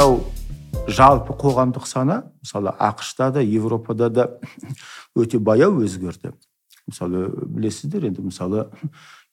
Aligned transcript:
мынау 0.00 0.20
жалпы 0.88 1.34
қоғамдық 1.36 1.86
сана 1.86 2.32
мысалы 2.40 2.72
ақшта 2.80 3.30
да 3.34 3.42
европада 3.42 4.08
да 4.08 4.26
өте 5.14 5.38
баяу 5.38 5.82
өзгерді. 5.84 6.32
Мысалы 6.88 7.28
білесіздер 7.28 8.06
енді 8.08 8.24
мысалы 8.24 8.64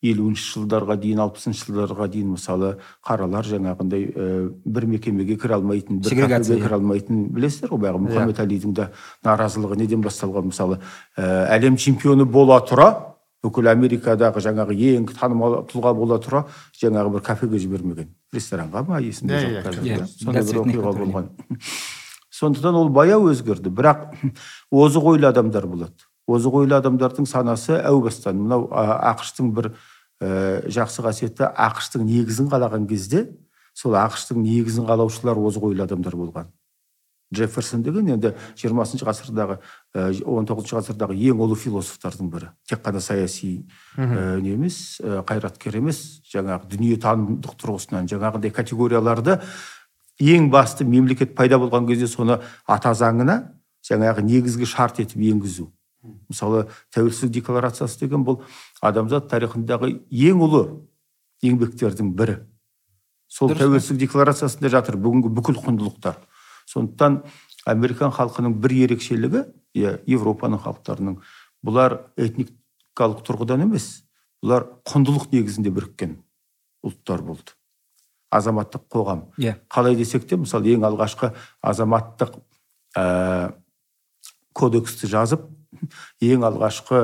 елуінші 0.03 0.43
жылдарға 0.51 0.97
дейін 0.99 1.23
алпысыншы 1.23 1.69
жылдарға 1.69 2.09
дейін 2.11 2.35
мысалы 2.35 2.75
қаралар 3.07 3.47
жаңағындай 3.47 4.03
ә, 4.11 4.27
бір 4.65 4.85
мекемеге 4.91 5.37
кіре 5.39 5.55
алмайтын 5.55 6.03
бір 6.03 6.19
кафеге 6.27 6.59
кіре 6.61 6.75
алмайтын 6.75 7.23
білесіздер 7.33 7.71
ғой 7.71 7.85
баяғы 7.87 8.03
мұхаммед 8.03 8.43
әлидің 8.43 8.75
да 8.77 8.91
наразылығы 9.25 9.79
неден 9.79 10.03
басталған? 10.03 10.51
Мысалы 10.51 10.81
ә, 11.15 11.47
әлем 11.55 11.79
чемпионы 11.79 12.25
бола 12.25 12.59
тұра 12.67 13.16
бүкіл 13.45 13.69
америкадағы 13.71 14.41
жаңағы 14.43 14.75
ең 14.95 15.07
танымал 15.11 15.59
тұлға 15.69 15.93
бола 15.97 16.17
тұра 16.23 16.45
жаңағы 16.81 17.13
бір 17.17 17.23
кафеге 17.25 17.59
жібермеген. 17.61 18.09
Ресторанға 18.33 18.83
ма 18.87 19.01
есімде 19.03 19.39
жоқ 19.43 19.67
қазір. 19.67 20.05
сондай 20.17 20.43
бір 20.47 20.61
оқиға 20.63 20.93
болған. 20.97 21.29
Сондықтан 22.37 22.75
ол 22.75 22.89
баяу 22.93 23.29
өзгерді. 23.31 23.69
Бірақ 23.73 24.11
озық 24.71 25.11
ойлы 25.13 25.29
адамдар 25.29 25.67
болады. 25.69 26.07
Озық 26.27 26.61
ойлы 26.61 26.75
адамдардың 26.77 27.25
санасы 27.29 27.77
әу 27.79 28.01
бастан. 28.03 28.37
Мынау 28.41 28.67
ақштың 28.73 29.53
бір 29.55 29.71
ә, 30.21 30.65
жақсы 30.67 31.05
қасиеті 31.05 31.49
ақштың 31.53 32.05
негізін 32.05 32.49
қалаған 32.51 32.85
кезде 32.89 33.27
сол 33.77 33.97
ақштың 33.97 34.41
негізін 34.43 34.85
қалаушылар 34.89 35.39
озық 35.39 35.69
ойлы 35.71 35.85
адамдар 35.85 36.17
болған. 36.17 36.51
Джефферсон 37.33 37.83
деген 37.83 38.07
енді 38.13 38.33
жиырмасыншы 38.59 39.05
ғасырдағы 39.07 39.57
он 40.23 40.47
тоғызыншы 40.47 40.77
ғасырдағы 40.77 41.17
ең 41.27 41.41
ұлы 41.43 41.57
философтардың 41.59 42.29
бірі. 42.31 42.51
Тек 42.69 42.81
қана 42.85 43.01
саяси 43.03 43.67
ә, 43.97 44.39
не 44.39 44.53
емес 44.55 44.99
ә, 45.03 45.23
қайраткер 45.27 45.75
емес 45.81 46.21
жаңағы 46.31 46.69
дүниетанымдық 46.71 47.57
тұрғысынан 47.59 48.07
жаңағыдай 48.07 48.53
категорияларды 48.55 49.41
ең 50.23 50.49
басты 50.53 50.87
мемлекет 50.87 51.35
пайда 51.35 51.59
болған 51.59 51.87
кезде 51.89 52.07
соны 52.07 52.39
ата 52.65 52.93
заңына 52.95 53.41
жаңағы 53.83 54.23
негізгі 54.23 54.65
шарт 54.65 55.01
етіп 55.03 55.19
енгізу. 55.27 55.71
Мысалы 56.29 56.67
тәуелсіздік 56.95 57.41
декларациясы 57.41 57.99
деген 58.05 58.23
бұл 58.23 58.39
адамзат 58.81 59.27
тарихындағы 59.31 59.91
ең 60.09 60.43
ұлы 60.47 60.63
еңбектердің 61.43 62.13
бірі. 62.15 62.39
Сол 63.27 63.51
тәуелсіздік 63.51 64.05
декларациясында 64.05 64.71
жатыр 64.71 64.95
бүгінгі 65.01 65.33
бүкіл 65.35 65.59
құндылықтар. 65.65 66.21
Сондықтан 66.67 67.21
американ 67.67 68.11
халқының 68.15 68.57
бір 68.61 68.75
ерекшелігі 68.85 69.43
иә 69.77 69.97
европаның 70.07 70.61
халықтарының. 70.63 71.19
Бұлар 71.65 71.99
этникалық 72.19 73.23
тұрғыдан 73.27 73.65
емес 73.65 74.03
бұлар 74.43 74.67
құндылық 74.87 75.31
негізінде 75.33 75.71
біріккен 75.73 76.17
ұлттар 76.85 77.23
болды. 77.25 77.55
Азаматтық 78.31 78.87
қоғам. 78.91 79.23
Иә. 79.37 79.55
Yeah. 79.55 79.59
қалай 79.71 79.95
десек 79.95 80.27
те 80.27 80.35
мысалы 80.35 80.73
ең 80.75 80.83
алғашқы 80.83 81.31
азаматтық 81.63 82.35
ә, 82.97 83.53
кодексті 84.53 85.07
жазып 85.07 85.47
ең 86.21 86.43
алғашқы 86.43 86.99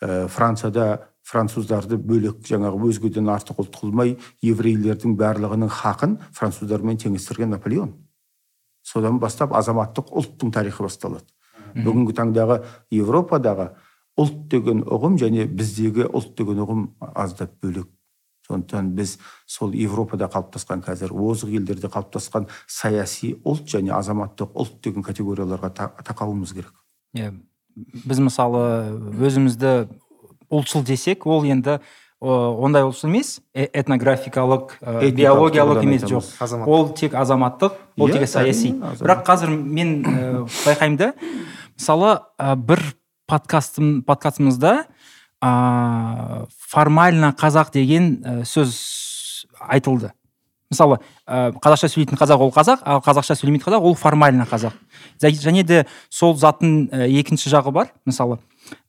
ә, 0.00 0.28
францияда 0.30 1.08
француздарды 1.28 1.98
бөлек 1.98 2.40
жаңағы 2.48 2.88
өзгеден 2.88 3.28
артық 3.28 3.64
ұлт 3.64 3.74
қылмай 3.82 4.14
еврейлердің 4.40 5.16
барлығының 5.18 5.72
хақын 5.82 6.16
француздармен 6.32 7.00
теңестірген 7.02 7.52
наполеон. 7.52 7.92
Содан 8.88 9.20
бастап 9.20 9.52
азаматтық 9.56 10.14
ұлттың 10.16 10.52
тарихы 10.54 10.86
басталады. 10.86 11.28
Бүгінгі 11.76 12.16
таңдағы 12.16 12.62
европадағы 12.94 13.70
ұлт 14.18 14.48
деген 14.50 14.82
ұғым 14.88 15.18
және 15.20 15.46
біздегі 15.46 16.08
ұлт 16.08 16.34
деген 16.38 16.62
ұғым 16.64 16.86
аздап 17.12 17.52
бөлек. 17.62 17.90
Сондықтан 18.48 18.94
біз 18.96 19.18
сол 19.46 19.74
европада 19.76 20.30
қалыптасқан 20.32 20.80
қазір 20.86 21.12
озық 21.12 21.52
елдерде 21.58 21.90
қалыптасқан 21.92 22.48
саяси 22.64 23.34
ұлт 23.44 23.68
және 23.68 23.92
азаматтық 23.98 24.56
ұлт 24.56 24.80
деген 24.86 25.04
категорияларға 25.04 25.68
тақауымыз 26.08 26.54
керек. 26.56 26.72
Иә 27.12 27.34
біз 27.76 28.22
мысалы 28.24 28.62
өзімізді 29.20 29.74
ұлтшыл 30.48 30.82
десек 30.88 31.26
ол 31.28 31.44
енді 31.44 31.78
ондай 32.20 32.82
ұлтшыл 32.82 33.12
емес. 33.12 33.38
Э, 33.54 33.68
этнографикалық 33.78 34.74
ә, 34.82 35.10
биологиялық 35.14 35.84
емес 35.84 36.02
жоқ. 36.02 36.66
Ол 36.66 36.90
тек 36.98 37.14
азаматтық 37.14 37.76
ол 37.96 38.08
yeah, 38.08 38.18
тек 38.18 38.28
саяси. 38.28 38.72
бірақ 38.74 39.22
қазір 39.26 39.54
мен 39.54 40.02
ә, 40.02 40.46
байқаймын 40.64 40.96
да. 40.98 41.12
Мысалы 41.78 42.18
ә, 42.38 42.56
бір 42.56 42.82
подкастым 43.30 44.02
подкастымызда 44.02 44.86
ә, 45.40 46.46
формально 46.58 47.34
қазақ 47.38 47.70
деген 47.72 48.18
ә, 48.24 48.42
сөз 48.42 49.46
айтылды. 49.68 50.10
Мысалы 50.72 50.98
ә, 51.24 51.54
қазақша 51.54 51.86
сөйлейтін 51.86 52.18
қазақ 52.18 52.42
ол 52.42 52.50
қазақ 52.50 52.82
ал 52.82 52.98
қазақша 53.06 53.38
сөйлемейтін 53.38 53.70
қазақ 53.70 53.86
ол 53.86 53.94
формально 53.94 54.42
қазақ. 54.42 54.74
Және 55.22 55.62
де 55.62 55.86
сол 56.10 56.34
заттың 56.34 56.88
ә, 56.90 57.06
екінші 57.20 57.54
жағы 57.54 57.70
бар. 57.70 57.94
Мысалы 58.04 58.40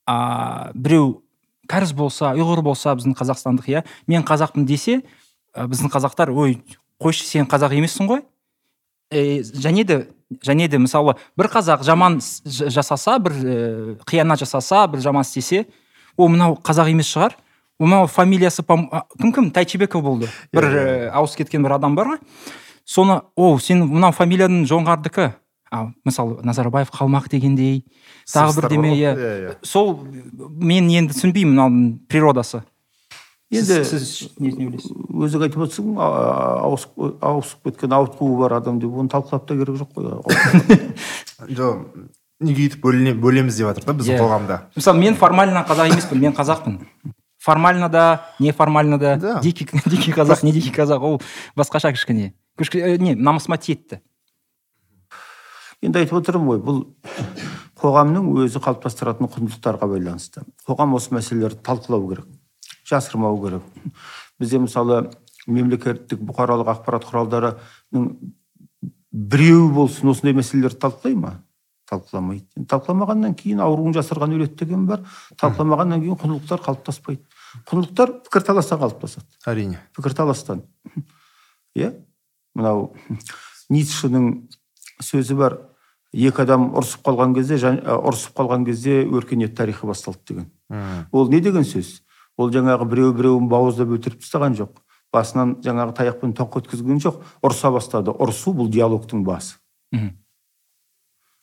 ә, 0.09 0.71
біреу 0.73 1.21
кәріс 1.69 1.93
болса 1.95 2.33
ұйғыр 2.35 2.63
болса 2.65 2.95
біздің 2.97 3.15
қазақстандық 3.19 3.69
иә? 3.69 3.83
Мен 4.07 4.25
қазақпын 4.27 4.65
десе 4.65 5.01
ә, 5.53 5.67
біздің 5.69 5.91
қазақтар 5.93 6.31
ой 6.33 6.59
қойшы 7.01 7.25
сен 7.27 7.47
қазақ 7.49 7.75
емессің 7.77 8.09
ғой 8.09 8.23
ә, 9.11 9.41
және 9.41 9.85
де 9.85 9.99
және 10.45 10.67
де 10.69 10.77
мысалы 10.77 11.15
бір 11.37 11.49
қазақ 11.53 11.83
жаман 11.85 12.19
жасаса 12.45 13.19
бір 13.19 13.37
ә, 13.37 13.97
қиянат 14.05 14.41
жасаса 14.43 14.87
бір 14.87 15.01
жаман 15.05 15.27
істесе 15.27 15.65
о 16.17 16.27
мынау 16.27 16.57
қазақ 16.63 16.91
емес 16.91 17.09
шығар 17.13 17.37
мынау 17.79 18.07
фамилиясы 18.07 18.63
кім 18.63 19.33
кім? 19.33 19.51
Тайчебеков 19.51 20.03
болды. 20.03 20.29
Бір 20.53 20.65
ә, 20.67 21.09
ауысып 21.15 21.45
кеткен 21.45 21.63
бір 21.63 21.77
адам 21.77 21.95
бар 21.95 22.13
ғой. 22.13 22.19
Соны 22.85 23.21
о 23.35 23.57
сен 23.59 23.85
мынау 23.87 24.11
фамилияның 24.11 24.65
жоңғардікі 24.67 25.31
ал 25.71 25.91
мысалы 26.05 26.39
назарбаев 26.43 26.89
қалмақ 26.93 27.29
дегендей 27.29 27.85
тағы 28.27 28.61
бірдеме 28.61 28.93
иә 28.97 29.55
сол 29.63 29.99
мен 30.03 30.89
енді 30.89 31.13
түсінбеймін 31.13 31.55
мынаның 31.55 31.89
природасы. 32.09 32.63
Енді 33.49 33.83
сіз 33.85 34.29
не 34.37 34.51
ойлайсыз? 34.53 34.93
өзің 35.09 35.45
айтып 35.47 35.63
отырсың 35.65 35.95
ауысып 35.97 36.99
ауысып 37.25 37.69
кеткен 37.69 37.95
ауытқуы 37.97 38.37
бар 38.43 38.59
адам 38.59 38.79
деп 38.81 38.93
оны 38.93 39.09
талқылап 39.09 39.47
та 39.49 39.57
керек 39.57 39.79
жоқ 39.79 39.95
қой. 39.97 40.79
Жоқ 41.57 41.79
неге 42.45 42.67
өйтіп 42.67 42.83
бөлеміз 42.83 43.57
деп 43.57 43.71
жатыр 43.71 43.87
да 43.89 43.95
біздің 43.97 44.17
иә. 44.17 44.19
қоғамда? 44.21 44.59
Мысалы 44.75 45.01
мен 45.01 45.17
формально 45.17 45.65
қазақ 45.65 45.89
емеспін 45.93 46.21
мен 46.21 46.37
қазақпын. 46.37 46.77
Формально 47.41 47.89
да 47.89 48.05
неформально 48.39 48.99
да. 48.99 49.15
Да. 49.17 49.39
Дикий 49.41 49.67
дикий 49.85 50.13
қазақ 50.13 50.45
не 50.45 50.51
дикий 50.51 50.71
қазақ 50.71 50.99
ол 50.99 51.21
басқаша 51.55 51.91
кішкене. 51.91 52.33
Э, 52.73 52.97
не 52.97 53.15
намысыма 53.15 53.57
тиеді 53.57 54.01
енді 55.85 56.03
айтып 56.03 56.19
отырмын 56.19 56.49
ғой. 56.53 56.61
Бұл 56.63 56.83
қоғамның 57.79 58.33
өзі 58.43 58.61
қалыптастыратын 58.63 59.29
құндылықтарға 59.31 59.87
байланысты. 59.93 60.43
Қоғам 60.67 60.97
осы 60.99 61.13
мәселелерді 61.15 61.63
талқылау 61.63 62.09
керек 62.09 62.27
жасырмау 62.89 63.37
керек. 63.43 63.63
Бізде 64.39 64.59
мысалы 64.59 65.09
мемлекеттік 65.47 66.21
бұқаралық 66.25 66.71
ақпарат 66.73 67.05
құралдарының 67.09 68.09
біреуі 69.11 69.69
болсын 69.75 70.11
осындай 70.11 70.35
мәселелерді 70.37 70.81
талқылай 70.81 71.15
ма? 71.17 71.33
Талқыламайды. 71.89 72.65
Талқыламағаннан 72.69 73.33
кейін 73.37 73.63
ауруын 73.65 73.95
жасырған 73.97 74.35
өледі 74.37 74.59
деген 74.61 74.85
бар. 74.89 75.05
Талқыламағаннан 75.41 76.03
кейін 76.03 76.19
құндылықтар 76.21 76.61
қалыптаспайды. 76.67 77.23
Құндылықтар 77.69 78.13
пікірталастан 78.27 78.81
қалыптасады. 78.83 79.25
Әрине. 79.49 79.81
Пікірталастан. 79.97 80.61
Иә? 81.73 81.95
Мынау 82.53 82.91
ницшенің 83.73 84.29
сөзі 85.01 85.39
бар. 85.39 85.57
Екі 86.13 86.43
адам 86.43 86.69
ұрысып 86.73 87.03
қалған 87.05 87.33
кезде 87.37 87.57
ұрысып 87.59 88.37
қалған 88.37 88.65
кезде 88.65 89.03
өркениет 89.05 89.55
тарихы 89.57 89.87
басталды 89.87 90.19
деген. 90.27 90.47
Ол 91.11 91.29
не 91.29 91.41
деген 91.41 91.63
сөз? 91.63 92.01
Ол 92.37 92.49
жаңағы 92.53 92.87
біреу 92.89 93.13
біреуін 93.13 93.49
бауыздап 93.51 93.91
өлтіріп 93.93 94.23
тастаған 94.23 94.55
жоқ. 94.57 94.79
Басынан 95.13 95.57
жаңағы 95.65 95.95
таяқпен 95.97 96.33
тоқ 96.37 96.61
өткізген 96.61 97.01
жоқ. 97.03 97.21
Ұрыса 97.43 97.71
бастады. 97.73 98.13
Ұрысу 98.15 98.53
бұл 98.55 98.69
диалогтың 98.71 99.25
басы. 99.27 99.57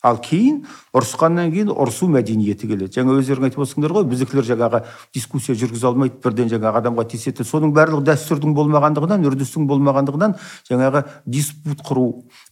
Ал 0.06 0.20
кейін 0.22 0.60
ұрысқаннан 0.94 1.48
кейін 1.50 1.70
ұрысу 1.72 2.06
мәдениеті 2.12 2.68
келеді. 2.68 2.92
Жаңа 2.94 3.16
өздерің 3.18 3.48
айтып 3.48 3.62
отырсыңдар 3.64 3.94
ғой 3.96 4.04
біздікілер 4.06 4.46
жаңағы 4.46 4.82
дискуссия 5.16 5.56
жүргізе 5.58 5.88
алмайды 5.88 6.20
бірден 6.22 6.52
жаңағы 6.52 6.82
адамға 6.82 7.06
тиіседі 7.10 7.46
соның 7.48 7.72
барлығы 7.74 8.04
дәстүрдің 8.12 8.54
болмағандығынан 8.54 9.26
үрдістің 9.26 9.66
болмағандығынан 9.66 10.36
жаңағы 10.68 11.02
диспут 11.26 11.82
құру 11.88 12.06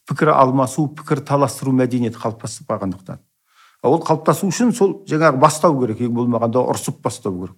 пікір 0.09 0.35
алмасу 0.35 0.87
пікір 0.97 1.23
таластыру 1.25 1.73
мәдениеті 1.77 2.21
қалыптасып 2.21 2.69
қалғандықтан. 2.71 3.21
Ол 3.85 4.01
қалыптасу 4.01 4.49
үшін 4.49 4.73
сол 4.77 4.97
жаңағы 5.09 5.41
бастау 5.41 5.77
керек 5.81 6.01
ең 6.05 6.15
болмағанда 6.17 6.63
ұрысып 6.73 7.03
бастау 7.05 7.37
керек. 7.41 7.57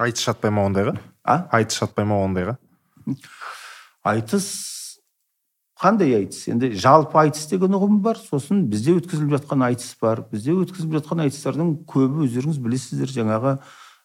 Айтыс 0.00 0.24
жатпай 0.24 0.52
ма 0.54 0.64
ондайға? 0.68 0.94
А? 1.24 1.44
Айтыс 1.58 1.82
жатпай 1.82 2.06
ма 2.08 2.22
ондайға? 2.24 2.56
Айтыс 4.06 4.46
қандай 5.80 6.14
айтыс? 6.16 6.46
Енді 6.52 6.72
жалпы 6.80 7.20
айтыс 7.20 7.44
деген 7.50 7.76
ұғым 7.76 8.00
бар 8.04 8.20
сосын 8.20 8.62
бізде 8.72 8.94
өткізіліп 8.96 9.36
жатқан 9.36 9.66
айтыс 9.68 9.92
бар. 10.00 10.24
Бізде 10.32 10.56
өткізіліп 10.56 10.96
жатқан 11.00 11.24
айтыстардың 11.26 11.74
көбі 11.88 12.24
өздеріңіз 12.26 12.60
білесіздер. 12.64 13.12
Жаңағы 13.12 13.54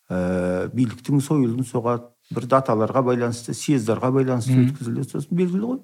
ә, 0.10 0.68
биліктің 0.76 1.24
сойылын 1.24 1.68
соғады 1.68 2.12
бір 2.36 2.48
даталарға 2.52 3.04
байланысты 3.06 3.56
съездарға 3.56 4.12
байланысты 4.16 4.56
өткізіледі. 4.66 5.10
Сосын 5.16 5.40
белгілі 5.40 5.72
ғой. 5.72 5.82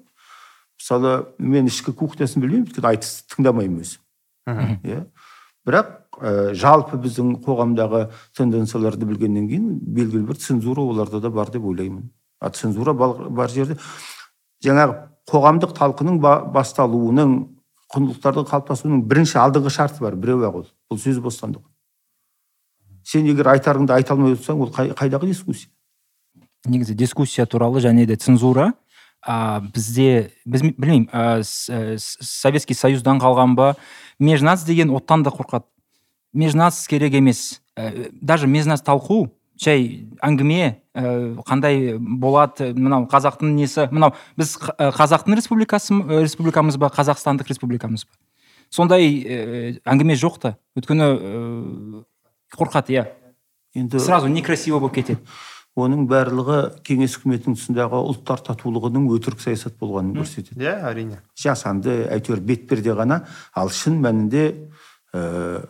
Мысалы 0.82 1.12
мен 1.38 1.68
ішкі 1.70 1.94
кухнясын 1.94 2.42
білмеймін 2.42 2.66
өйткені 2.66 2.90
айтысты 2.90 3.36
тыңдамаймын 3.36 3.84
өзім. 3.84 4.02
Иә. 4.82 5.04
Бірақ 5.62 6.18
ә, 6.18 6.52
жалпы 6.58 6.98
біздің 6.98 7.36
қоғамдағы 7.46 8.08
тенденцияларды 8.36 9.06
білгеннен 9.06 9.46
кейін 9.46 9.68
белгілі 9.78 10.26
бір 10.32 10.40
цензура 10.42 10.82
оларда 10.82 11.20
да 11.22 11.30
бар 11.30 11.52
деп 11.54 11.64
ойлаймын. 11.64 12.10
А 12.40 12.50
цензура 12.50 12.92
бар 12.92 13.48
жерде 13.50 13.78
жаңағы 14.64 14.98
қоғамдық 15.30 15.76
талқының 15.78 16.18
басталуының 16.50 17.36
құндылықтардың 17.94 18.48
қалыптасуының 18.50 19.04
бірінші 19.06 19.38
алдыңғы 19.38 19.70
шарты 19.70 20.02
бар 20.02 20.18
біреу 20.18 20.42
ақ 20.48 20.64
ол. 20.64 20.66
Бұл 20.90 20.98
сөз 20.98 21.22
бостандығы 21.22 21.70
сен 23.04 23.26
егер 23.26 23.50
айтарыңды 23.52 23.94
айта 23.94 24.14
алмай 24.14 24.34
отырсаң 24.36 24.62
ол 24.62 24.70
қайдағы 24.72 25.28
дискуссия? 25.30 25.70
Негізі 26.66 26.94
дискуссия 26.94 27.46
туралы 27.46 27.80
және 27.82 28.06
де 28.06 28.16
цензура 28.16 28.72
а, 29.22 29.60
бізде 29.60 30.30
біз 30.44 30.62
білмеймін 30.62 31.08
ә, 31.12 31.42
советский 31.98 32.74
союздан 32.74 33.20
қалған 33.22 33.54
ба? 33.54 33.74
Межназ 34.18 34.64
деген 34.66 34.90
оттан 34.90 35.22
да 35.22 35.30
қорқады. 35.30 35.64
Межназ 36.32 36.86
керек 36.88 37.14
емес. 37.14 37.62
Ә, 37.76 38.10
даже 38.12 38.46
межназ 38.46 38.82
талқу 38.82 39.30
жай 39.62 40.08
әңгіме 40.22 40.82
ә, 40.94 41.04
қандай 41.46 41.96
болады 41.98 42.72
мынау 42.74 43.06
қазақтың 43.10 43.54
несі? 43.54 43.86
Мынау 43.92 44.16
біз 44.36 44.56
қазақтың 44.58 45.38
республикасы 45.38 45.94
республикамыз 46.10 46.78
ба 46.80 46.90
қазақстандық 46.92 47.48
республикамыз 47.52 48.06
ба? 48.08 48.14
Сондай 48.70 49.08
ә, 49.22 49.80
әңгіме 49.84 50.18
жоқ 50.18 50.40
та. 50.42 50.56
Өйткені 50.76 51.08
ә, 51.08 52.04
қорқады 52.58 52.96
иә. 52.96 53.06
Енді 53.74 54.00
сразу 54.00 54.28
некрасиво 54.28 54.80
болып 54.80 54.98
кетеді. 54.98 55.20
Оның 55.78 56.04
барлығы 56.08 56.58
кеңес 56.84 57.14
үкіметінің 57.16 57.56
тұсындағы 57.56 58.00
ұлттар 58.10 58.42
татулығының 58.44 59.06
өтірік 59.14 59.40
саясат 59.40 59.78
болғанын 59.80 60.18
көрсетеді. 60.20 60.60
Иә 60.60 60.74
әрине. 60.90 61.20
Жасанды 61.38 61.94
әйтеуір 62.12 62.42
бетперде 62.44 62.92
ғана. 62.96 63.22
Ал 63.56 63.72
шын 63.72 63.96
мәнінде 64.04 64.44
ә, 65.16 65.62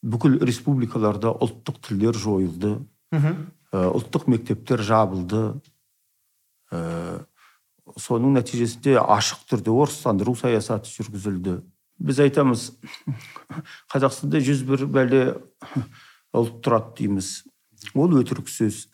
бүкіл 0.00 0.38
республикаларда 0.40 1.34
ұлттық 1.44 1.82
тілдер 1.84 2.16
жойылды. 2.16 2.78
Ә, 3.12 3.84
ұлттық 3.92 4.24
мектептер 4.32 4.80
жабылды. 4.80 5.44
Ә, 6.72 7.20
соның 8.00 8.38
нәтижесінде 8.38 8.96
ашық 9.02 9.44
түрде 9.52 9.74
орыстандыру 9.74 10.32
саясаты 10.38 10.88
жүргізілді. 10.88 11.60
Біз 12.02 12.24
айтамыз 12.24 12.70
қазақстанда 13.92 14.40
жүз 14.40 14.64
бір 14.64 14.88
бәле 14.88 15.24
ұлт 16.32 16.62
тұрады 16.64 16.96
дейміз. 17.02 17.42
Ол 17.94 18.16
өтірік 18.20 18.48
сөз. 18.50 18.86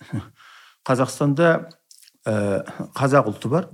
Қазақстанда 0.89 1.69
ә, 2.25 2.65
қазақ 2.97 3.31
ұлты 3.33 3.51
бар 3.53 3.69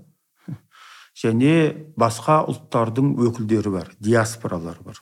және 1.15 1.87
басқа 1.99 2.43
ұлттардың 2.51 3.15
өкілдері 3.29 3.75
бар 3.75 3.93
диаспоралар 4.03 4.81
бар. 4.85 4.99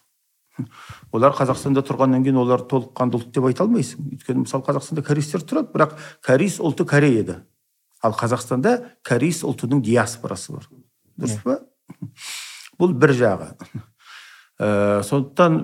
Олар 1.12 1.32
қазақстанда 1.32 1.80
тұрғаннан 1.88 2.24
кейін 2.26 2.42
олар 2.42 2.66
толыққанды 2.68 3.16
ұлт 3.16 3.30
деп 3.32 3.46
айта 3.48 3.64
алмайсың. 3.64 4.04
Өйткені 4.12 4.44
мысалы 4.44 4.66
қазақстанда 4.66 5.04
кореецтер 5.06 5.46
тұрады 5.48 5.72
бірақ 5.72 5.96
кореец 6.24 6.58
ұлты 6.60 6.84
кореяда 6.88 7.40
ал 8.02 8.12
қазақстанда 8.18 8.74
кореец 9.06 9.40
ұлтының 9.46 9.80
диаспорасы 9.86 10.52
бар. 10.52 10.68
Дұрыс 11.16 11.40
па? 11.44 11.58
Бұл 12.80 12.92
бір 12.98 13.14
жағы. 13.16 13.48
Ә, 14.60 15.00
сондықтан 15.06 15.58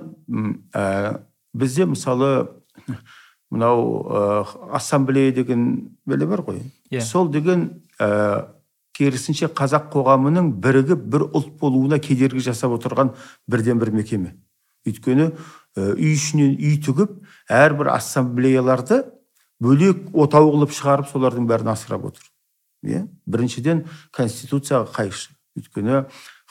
ә, 0.73 1.21
бізде 1.53 1.85
мысалы 1.85 2.31
мынау 3.49 3.83
ә, 4.05 4.45
ассамблея 4.77 5.33
деген 5.33 5.95
бәле 6.05 6.27
бар 6.29 6.43
ғой. 6.45 6.61
Yeah. 6.89 6.99
Иә. 6.99 7.05
сол 7.05 7.29
деген 7.29 7.83
ә, 7.99 8.49
керісінше 8.93 9.49
қазақ 9.55 9.89
қоғамының 9.93 10.53
бірігіп 10.61 11.05
бір 11.09 11.25
ұлт 11.29 11.55
болуына 11.59 11.99
кедергі 11.99 12.43
жасап 12.43 12.75
отырған 12.77 13.13
бірден 13.47 13.79
бір 13.79 13.91
мекеме. 13.95 14.35
Өйткені 14.87 15.31
ә, 15.77 15.93
үй 15.95 16.13
ішінен 16.13 16.57
үй 16.57 16.77
тігіп 16.83 17.15
әрбір 17.49 17.93
ассамблеяларды 17.95 19.03
бөлек 19.59 20.09
отау 20.13 20.53
қылып 20.53 20.75
шығарып 20.75 21.09
солардың 21.11 21.49
бәрін 21.49 21.73
асырап 21.73 22.05
отыр. 22.11 22.23
Иә? 22.85 23.07
Біріншіден 23.25 23.85
конституцияға 24.15 24.87
қайшы. 24.93 25.33
Өйткені 25.57 26.05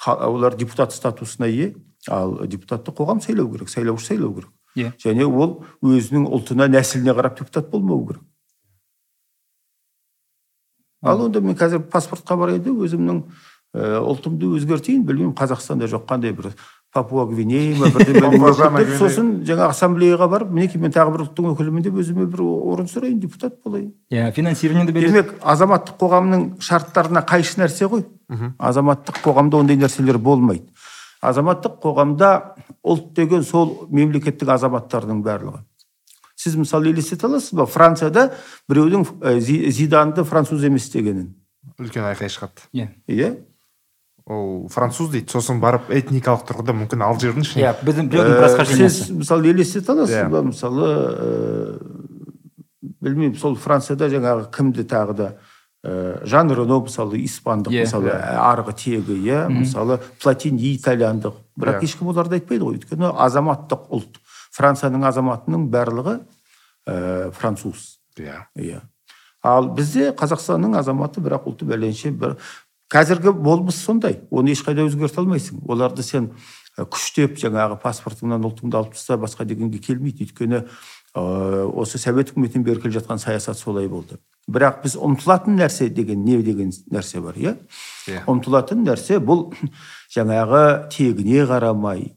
олар 0.06 0.56
депутат 0.56 0.92
статусына 0.92 1.48
ие. 1.48 1.74
Ал 2.08 2.46
депутатты 2.46 2.92
қоғам 2.92 3.20
сайлау 3.20 3.50
керек 3.52 3.70
сайлаушы 3.70 4.12
сайлау 4.12 4.34
керек. 4.34 4.52
Иә 4.78 4.94
және 5.02 5.26
ол 5.26 5.58
өзінің 5.82 6.30
ұлтына 6.30 6.70
нәсіліне 6.70 7.14
қарап 7.18 7.38
депутат 7.40 7.70
болмау 7.70 8.06
керек. 8.06 8.22
Ал 11.02 11.26
онда 11.26 11.40
мен 11.40 11.54
қазір 11.58 11.84
паспортқа 11.90 12.36
барайын 12.38 12.64
да 12.64 12.72
өзімнің 12.74 13.22
ә, 13.74 14.00
ұлтымды 14.02 14.48
өзгертейін 14.56 15.04
білмеймін 15.06 15.36
қазақстанда 15.38 15.86
жоқ 15.90 16.08
қандай 16.08 16.32
бір 16.34 16.52
папуа 16.92 17.26
гвинея 17.26 17.76
ма 17.76 17.90
бірдеме 17.92 18.96
сосын 18.98 19.44
жаңа 19.46 19.68
ассамблеяға 19.70 20.28
барып 20.32 20.50
мінекей 20.56 20.80
мен 20.80 20.92
тағы 20.94 21.12
бір 21.14 21.24
ұлттың 21.26 21.50
өкілімін 21.52 21.84
деп 21.84 21.98
өзіме 22.00 22.26
бір 22.26 22.42
орын 22.42 22.88
сұрайын 22.88 23.18
депутат 23.20 23.58
болайын. 23.64 23.92
Иә 24.10 24.32
финансированиеді 24.32 24.94
береді 24.96 25.12
демек 25.12 25.34
азаматтық 25.42 26.00
қоғамның 26.00 26.46
шарттарына 26.64 27.22
қайшы 27.28 27.60
нәрсе 27.60 27.90
ғой. 27.92 28.06
Азаматтық 28.58 29.20
қоғамда 29.22 29.60
ондай 29.60 29.76
нәрселер 29.76 30.18
болмайды. 30.18 30.64
Азаматтық 31.24 31.80
қоғамда 31.82 32.30
ұлт 32.86 33.12
деген 33.16 33.44
сол 33.44 33.88
мемлекеттің 33.90 34.52
азаматтарының 34.54 35.22
барлығы. 35.24 35.62
Сіз 36.38 36.54
мысалы 36.60 36.92
елестете 36.92 37.26
аласыз 37.26 37.56
ба? 37.58 37.66
Францияда 37.66 38.28
біреудің 38.70 39.06
ә, 39.26 39.38
зиданды 39.40 40.22
француз 40.24 40.62
емес 40.64 40.86
дегенін. 40.92 41.32
Үлкен 41.78 42.06
айқай 42.06 42.30
шығады. 42.30 42.68
Иә. 42.72 42.92
Иә? 43.10 43.32
Ол 44.28 44.68
француз 44.70 45.10
дейді. 45.10 45.32
Сосын 45.32 45.58
барып 45.58 45.90
этникалық 45.90 46.46
тұрғыда 46.46 46.76
мүмкін 46.78 47.02
алжирдің 47.08 47.46
ішіне. 47.46 47.64
Иә 47.64 47.74
біздің 47.82 48.12
біреудің 48.12 48.70
сіз 48.70 49.10
мысалы 49.16 49.50
елестете 49.50 49.92
аласыз 49.96 50.14
иә. 50.14 50.28
ба? 50.30 50.44
Мысалы 50.46 50.88
ә, 50.94 51.78
білмеймін 53.02 53.38
сол 53.40 53.56
францияда 53.58 54.06
жаңағы 54.12 54.50
кімді 54.54 54.86
тағы 54.86 55.16
да 55.18 55.28
ә, 55.84 56.24
жан 56.26 56.50
рено 56.50 56.80
мысалы 56.84 57.20
испандық 57.22 57.72
yeah, 57.72 57.86
мысалы 57.86 58.10
yeah. 58.10 58.18
Иә. 58.18 58.42
арғы 58.48 58.74
тегі 58.78 59.18
иә 59.22 59.46
мысалы 59.52 60.00
платини 60.22 60.74
итальяндық. 60.74 61.38
Бірақ 61.58 61.78
yeah. 61.78 61.88
Ешкім 61.88 62.12
оларды 62.12 62.38
айтпайды 62.38 62.64
ғой. 62.64 62.78
Өйткені 62.78 63.12
азаматтық 63.14 63.88
ұлт. 63.94 64.20
Францияның 64.58 65.06
азаматының 65.08 65.66
барлығы 65.70 66.20
ә, 66.86 67.30
француз. 67.32 67.98
Иә 68.18 68.46
иә 68.58 68.82
ал 69.42 69.68
бізде 69.74 70.10
қазақстанның 70.18 70.78
азаматы 70.80 71.22
бірақ 71.22 71.46
ұлты 71.48 71.66
бәленше 71.68 72.10
бір 72.10 72.36
қазіргі 72.92 73.32
болмыс 73.32 73.78
сондай. 73.84 74.20
Оны 74.30 74.52
ешқайда 74.54 74.86
өзгерте 74.88 75.20
алмайсың. 75.22 75.62
Оларды 75.68 76.02
сен 76.02 76.32
күштеп 76.78 77.38
жаңағы 77.40 77.78
паспортыңнан 77.82 78.44
ұлтыңды 78.48 78.78
алып 78.78 78.96
таста 78.96 79.18
басқа 79.20 79.46
дегенге 79.48 79.78
келмейді. 79.82 80.26
Өйткені 80.26 80.64
осы 81.14 81.98
совет 81.98 82.32
үкіметінен 82.32 82.64
бері 82.66 82.82
келе 82.82 82.98
жатқан 82.98 83.18
саясат 83.22 83.58
солай 83.58 83.88
болды. 83.88 84.18
Бірақ 84.48 84.82
біз 84.84 84.96
ұмтылатын 84.96 85.58
нәрсе 85.60 85.88
деген 85.92 86.24
не 86.24 86.40
деген 86.42 86.72
нәрсе 86.90 87.20
бар 87.20 87.36
иә? 87.36 87.56
Yeah. 88.08 88.24
ұмтылатын 88.30 88.86
нәрсе 88.86 89.20
бұл 89.20 89.50
жаңағы 90.16 90.62
тегіне 90.94 91.44
қарамай 91.50 92.08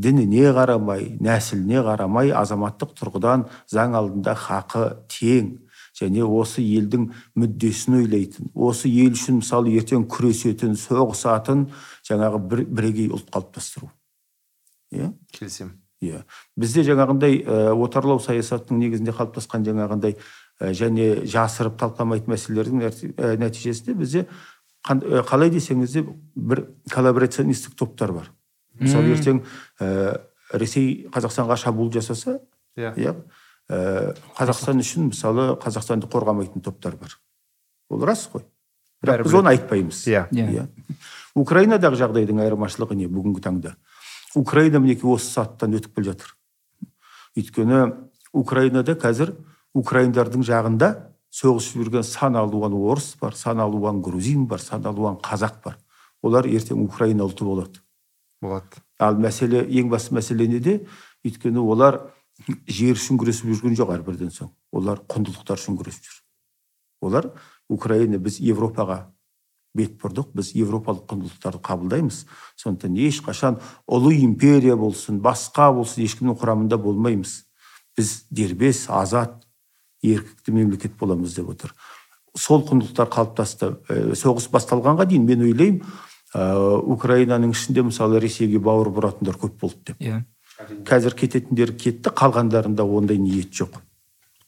дініне 0.00 0.52
қарамай 0.56 1.16
нәсіліне 1.22 1.82
қарамай 1.86 2.30
азаматтық 2.36 2.94
тұрғыдан 2.98 3.48
заң 3.70 3.96
алдында 3.98 4.36
хақы 4.38 4.86
тең. 5.10 5.58
Және 6.00 6.22
осы 6.24 6.62
елдің 6.62 7.08
мүддесін 7.36 7.98
ойлайтын 7.98 8.52
осы 8.54 8.88
ел 8.88 9.16
үшін 9.16 9.40
мысалы 9.40 9.74
ертең 9.74 10.06
күресетін 10.08 10.76
соғысатын 10.78 11.66
жаңағы 12.06 12.40
бір, 12.46 12.62
бірегей 12.70 13.10
ұлт 13.10 13.28
қалыптастыру. 13.34 13.90
Иә? 14.94 15.10
Келісемін. 15.34 15.74
Иә. 16.00 16.22
Бізде 16.56 16.86
жаңағындай 16.86 17.42
ә, 17.42 17.74
отарлау 17.76 18.22
саясатының 18.24 18.86
негізінде 18.86 19.12
қалыптасқан 19.18 19.66
жаңағындай 19.66 20.14
және 20.60 21.24
жасырып 21.24 21.78
талқыламайтын 21.80 22.34
мәселелердің 22.34 22.82
ә, 23.16 23.34
нәтижесінде 23.40 23.94
бізде 23.96 24.26
ә, 24.84 25.22
қалай 25.28 25.50
десеңіз 25.52 25.94
де 25.96 26.04
бір 26.36 26.66
коллаборационистік 26.92 27.74
топтар 27.78 28.12
бар. 28.12 28.30
Мысалы 28.80 29.14
ертең 29.14 29.42
ә, 29.80 30.20
ресей 30.52 31.06
қазақстанға 31.12 31.56
шабуыл 31.60 31.92
жасаса 31.92 32.40
иә. 32.76 32.92
иә 32.96 33.14
ә, 33.70 34.14
қазақстан 34.36 34.82
үшін 34.84 35.10
мысалы 35.10 35.54
қазақстанды 35.62 36.10
қорғамайтын 36.12 36.64
топтар 36.64 36.96
бар. 37.00 37.16
Ол 37.88 38.04
рас 38.04 38.28
қой. 38.32 38.44
Бірақ 39.00 39.24
біз 39.24 39.34
оны 39.34 39.54
айтпаймыз. 39.54 40.02
Иә. 40.12 40.26
Иә. 40.30 40.66
Украинадағы 41.38 41.96
жағдайдың 42.02 42.42
айырмашылығы 42.44 42.98
не 42.98 43.08
бүгінгі 43.08 43.40
таңда? 43.46 43.74
Украина 44.36 44.80
мінекей 44.82 45.08
осы 45.08 45.30
сатыдан 45.32 45.78
өтіп 45.78 45.96
келе 45.96 46.12
жатыр. 46.12 46.34
Өйткені 47.38 47.80
украинада 48.36 48.94
қазір 48.98 49.32
украиндардың 49.76 50.44
жағында 50.46 50.90
соғысып 51.30 51.84
жүрген 51.84 52.06
сан 52.06 52.36
алуан 52.36 52.74
орыс 52.74 53.14
бар 53.20 53.36
сан 53.38 53.60
алуан 53.62 54.02
грузин 54.02 54.46
бар 54.46 54.60
сан 54.60 54.86
алуан 54.86 55.18
қазақ 55.22 55.62
бар. 55.64 55.78
Олар 56.22 56.46
ертең 56.46 56.82
украина 56.84 57.24
ұлты 57.24 57.44
болады. 57.44 57.80
Болады. 58.42 58.82
Ал 58.98 59.16
мәселе 59.16 59.62
ең 59.64 59.88
басты 59.92 60.14
мәселе 60.14 60.48
неде? 60.48 60.80
Өйткені 61.24 61.62
олар 61.62 62.00
жер 62.66 62.98
үшін 62.98 63.20
күресіп 63.20 63.52
жүрген 63.52 63.76
жоқ 63.78 63.94
әрбірден 63.94 64.34
соң. 64.34 64.50
Олар 64.72 65.00
құндылықтар 65.08 65.60
үшін 65.60 65.78
күресіп 65.80 66.08
жүр. 66.08 66.20
Олар 67.06 67.30
украина 67.68 68.18
біз 68.18 68.40
европаға 68.40 69.06
бет 69.76 70.00
бұрдық 70.02 70.32
біз 70.34 70.50
европалық 70.58 71.06
құндылықтарды 71.08 71.62
қабылдаймыз. 71.64 72.24
Сондықтан 72.58 72.96
ешқашан 73.06 73.60
ұлы 73.86 74.16
империя 74.24 74.76
болсын 74.76 75.20
басқа 75.22 75.70
болсын 75.76 76.04
ешкімнің 76.04 76.36
құрамында 76.40 76.80
болмаймыз. 76.80 77.44
Біз 77.96 78.24
дербес 78.30 78.86
азат 78.88 79.44
еркікті 80.02 80.52
мемлекет 80.52 80.96
боламыз 80.98 81.34
деп 81.36 81.50
отыр. 81.52 81.74
Сол 82.36 82.62
құндылықтар 82.66 83.10
қалыптасты. 83.10 83.72
Ә, 83.88 84.14
соғыс 84.18 84.48
басталғанға 84.52 85.08
дейін 85.10 85.26
мен 85.26 85.42
ойлаймын 85.48 85.82
ә, 86.34 86.78
украинаның 86.94 87.54
ішінде 87.56 87.84
мысалы 87.88 88.20
ресейге 88.22 88.60
бауыр 88.62 88.92
бұратындар 88.94 89.38
көп 89.40 89.58
болды 89.60 89.92
деп. 89.92 90.00
Иә. 90.00 90.22
Қазір 90.86 91.16
кететіндер 91.16 91.74
кетті 91.76 92.12
қалғандарында 92.14 92.84
ондай 92.84 93.18
ниет 93.18 93.52
жоқ. 93.56 93.80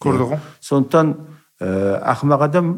Көрді 0.03 0.33
ғой. 0.33 0.41
Сондықтан 0.61 1.15
ә, 1.61 2.01
ақымақ 2.15 2.47
адам 2.49 2.73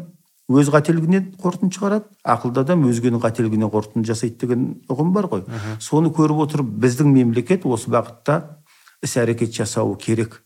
өз 0.45 0.69
қателігінен 0.69 1.31
қорытынды 1.41 1.73
шығарады 1.73 2.11
ақылды 2.21 2.61
адам 2.61 2.83
өзгенің 2.85 3.21
қателігінен 3.23 3.71
қорытынды 3.73 4.11
жасайды 4.11 4.45
деген 4.45 4.67
ұғым 4.89 5.11
бар 5.15 5.25
ғой. 5.31 5.43
Соны 5.81 6.11
көріп 6.13 6.43
отырып 6.45 6.69
біздің 6.83 7.09
мемлекет 7.09 7.65
осы 7.65 7.89
бағытта 7.89 8.61
іс 9.01 9.17
әрекет 9.17 9.55
жасауы 9.57 9.97
керек. 9.97 10.41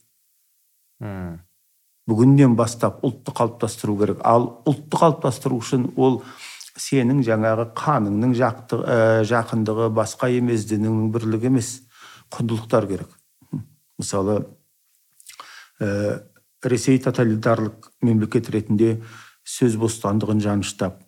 Бүгіннен 2.08 2.54
бастап 2.56 3.02
ұлтты 3.04 3.34
қалыптастыру 3.36 3.96
керек. 4.00 4.22
Ал 4.24 4.62
ұлтты 4.68 5.00
қалыптастыру 5.00 5.60
үшін 5.60 5.90
ол 5.96 6.22
сенің 6.80 7.22
жаңағы 7.26 7.70
қаныңның 7.76 8.34
жақты, 8.38 8.80
ә, 8.80 8.98
жақындығы 9.28 9.90
басқа 9.94 10.30
емес 10.32 10.64
дініңнің 10.70 11.10
бірлігі 11.14 11.50
емес 11.50 11.72
құндылықтар 12.32 12.86
керек. 12.88 13.10
Мысалы 14.00 14.46
ә, 15.80 16.22
ресей 16.64 17.00
тоталитарлық 17.02 17.90
мемлекет 18.02 18.50
ретінде 18.50 19.00
сөз 19.44 19.76
бостандығын 19.80 20.40
жаныштап 20.44 21.00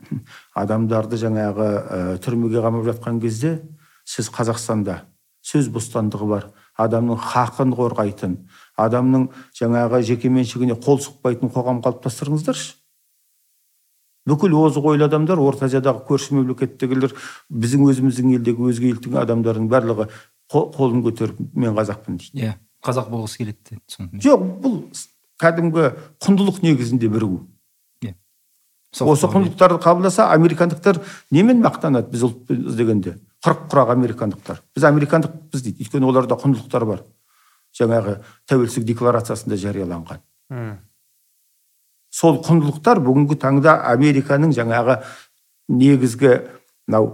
адамдарды 0.59 1.21
жаңағы 1.21 1.69
ә, 1.69 2.03
түрмеге 2.25 2.63
қамап 2.65 2.87
жатқан 2.91 3.21
кезде 3.23 3.61
сіз 4.05 4.31
қазақстанда 4.35 5.03
сөз 5.47 5.71
бостандығы 5.73 6.29
бар. 6.29 6.51
Адамның 6.81 7.19
хақын 7.21 7.75
қорғайтын 7.77 8.37
адамның 8.87 9.29
жаңағы 9.59 10.03
жекеменшігіне 10.09 10.77
қол 10.83 11.01
сұқпайтын 11.03 11.53
қоғам 11.53 11.83
қалыптастырыңыздаршы. 11.85 12.75
Бүкіл 14.29 14.55
озық 14.55 14.85
ойлы 14.93 15.09
адамдар 15.09 15.41
орта 15.43 15.67
азиядағы 15.67 16.05
көрші 16.07 16.37
мемлекеттегілер 16.37 17.15
біздің 17.51 17.89
өзіміздің 17.91 18.37
елдегі 18.37 18.69
өзге 18.71 18.93
елдің 18.95 19.17
адамдарының 19.25 19.71
барлығы 19.73 20.07
қолын 20.53 21.03
көтеріп 21.03 21.41
мен 21.59 21.75
қазақпын 21.75 22.21
дейді. 22.21 22.39
Иә 22.39 22.53
қазақ 22.87 23.11
болғысы 23.11 23.43
келеді 23.43 23.59
дейді 23.73 24.23
жоқ 24.23 24.45
бұл 24.63 24.77
кәдімгі 25.43 25.89
құндылық 26.23 26.63
негізінде 26.63 27.11
бірігу 27.11 27.43
осы 29.01 29.27
құндылықтарды 29.27 29.79
қабылдаса 29.81 30.29
американдықтар 30.35 31.01
немен 31.31 31.63
мақтанады 31.65 32.11
біз 32.13 32.27
ұлтпыз 32.29 32.77
дегенде? 32.77 33.15
Қырық 33.43 33.65
құрақ 33.73 33.93
американдықтар. 33.95 34.61
Біз 34.77 34.85
американдықпыз 34.85 35.63
дейді. 35.65 35.87
Өйткені 35.87 36.11
оларда 36.11 36.37
құндылықтар 36.37 36.85
бар. 36.85 37.01
Жаңағы 37.79 38.19
тәуелсіздік 38.51 38.89
декларациясында 38.93 39.59
жарияланған. 39.61 40.23
Сол 42.13 42.43
құндылықтар 42.45 43.01
бүгінгі 43.01 43.39
таңда 43.41 43.79
американың 43.89 44.53
жаңағы 44.53 44.99
негізгі 45.73 46.35
мынау 46.87 47.09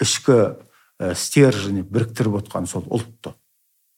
ішкі 0.00 0.38
ә, 0.40 1.12
стержені 1.12 1.84
біріктіріп 1.84 2.40
отқан 2.40 2.66
сол 2.70 2.86
ұлтты 2.88 3.34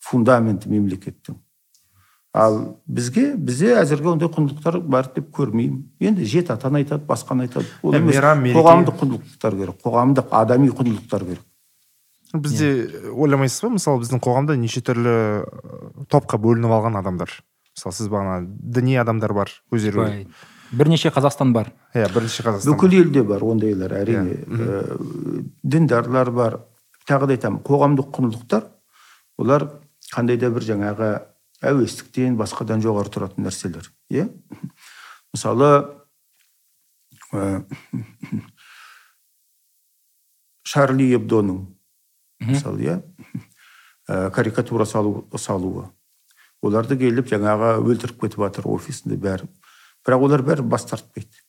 фундаменті 0.03 0.71
мемлекеттің. 0.73 1.39
Ал 2.33 2.59
бізге 2.89 3.35
бізде 3.37 3.75
әзірге 3.77 4.15
ондай 4.15 4.31
құндылықтар 4.33 4.81
бар 4.81 5.11
деп 5.15 5.29
көрмеймін. 5.37 5.83
Енді 6.01 6.25
жеті 6.27 6.55
атаны 6.55 6.81
айтады 6.81 7.05
басқаны 7.07 7.47
айтады. 7.47 7.69
Ол 7.85 7.95
емес. 7.95 8.17
қоғамдық 8.57 8.99
құндылықтар 9.03 9.59
керек 9.59 9.83
қоғамдық 9.85 10.33
адами 10.41 10.71
құндылықтар 10.73 11.27
керек. 11.29 11.45
Бізде 12.33 12.71
ойламайсыз 13.13 13.65
ба? 13.67 13.75
Мысалы 13.77 14.03
біздің 14.03 14.23
қоғамда 14.25 14.57
неше 14.57 14.83
түрлі 14.85 16.07
топқа 16.13 16.41
бөлініп 16.41 16.73
алған 16.73 16.99
адамдар. 17.01 17.33
Мысалы 17.77 17.97
сіз 17.97 18.09
бағана 18.13 18.43
діни 18.47 18.97
адамдар 19.01 19.35
бар 19.37 19.53
өздері 19.73 20.27
бірнеше 20.73 21.13
қазақстан 21.13 21.53
бар. 21.53 21.73
Иә 21.95 22.09
бірнеше 22.13 22.45
қазақстан 22.47 22.73
бүкіл 22.73 22.97
елде 23.03 23.23
бар 23.27 23.45
ондайлар 23.45 23.93
әрине. 24.01 24.39
Ә, 24.49 24.97
діндарлар 25.63 26.31
бар. 26.33 26.59
Тағы 27.09 27.29
да 27.29 27.37
айтамын 27.37 27.61
қоғамдық 27.67 28.09
құндылықтар 28.17 28.69
олар 29.43 29.67
қандай 30.13 30.39
да 30.41 30.51
бір 30.55 30.65
жаңағы 30.65 31.11
әуестіктен 31.63 32.39
басқадан 32.41 32.83
жоғары 32.85 33.13
тұратын 33.13 33.45
нәрселер. 33.47 33.91
Иә? 34.13 34.29
Мысалы 35.35 35.71
ә, 37.33 37.65
шарли 40.65 41.11
ебдоның 41.13 41.67
мысалы 42.49 42.83
иә? 42.83 42.97
Ә, 44.09 44.31
карикатура 44.35 44.85
салу, 44.85 45.29
салуы. 45.37 45.89
Оларды 46.63 46.97
келіп 46.99 47.31
жаңағы 47.31 47.77
өлтіріп 47.83 48.21
кетіп 48.23 48.45
жатыр 48.45 48.69
офисінде 48.71 49.17
бәрі. 49.19 49.49
Бірақ 50.07 50.27
олар 50.27 50.43
бәрі 50.47 50.63
бас 50.67 50.87
тартпайды. 50.87 51.43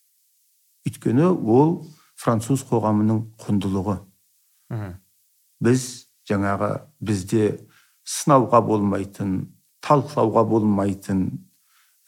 Өйткені 0.86 1.32
ол 1.32 1.76
француз 2.20 2.64
қоғамының 2.70 3.24
құндылығы. 3.42 4.00
Біз 5.64 5.88
жаңағы 6.30 6.70
бізде 7.00 7.46
сынауға 8.04 8.62
болмайтын 8.66 9.36
талқылауға 9.84 10.44
болмайтын 10.48 11.26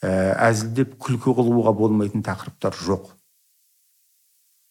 ә, 0.02 0.36
әзілдеп 0.48 0.96
күлкі 1.00 1.34
қылуға 1.36 1.72
болмайтын 1.76 2.24
тақырыптар 2.24 2.76
жоқ. 2.86 3.15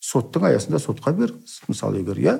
Соттың 0.06 0.46
аясында 0.50 0.78
сотқа 0.82 1.12
беріңіз 1.16 1.54
мысалы 1.68 2.00
егер 2.02 2.18
иә 2.22 2.34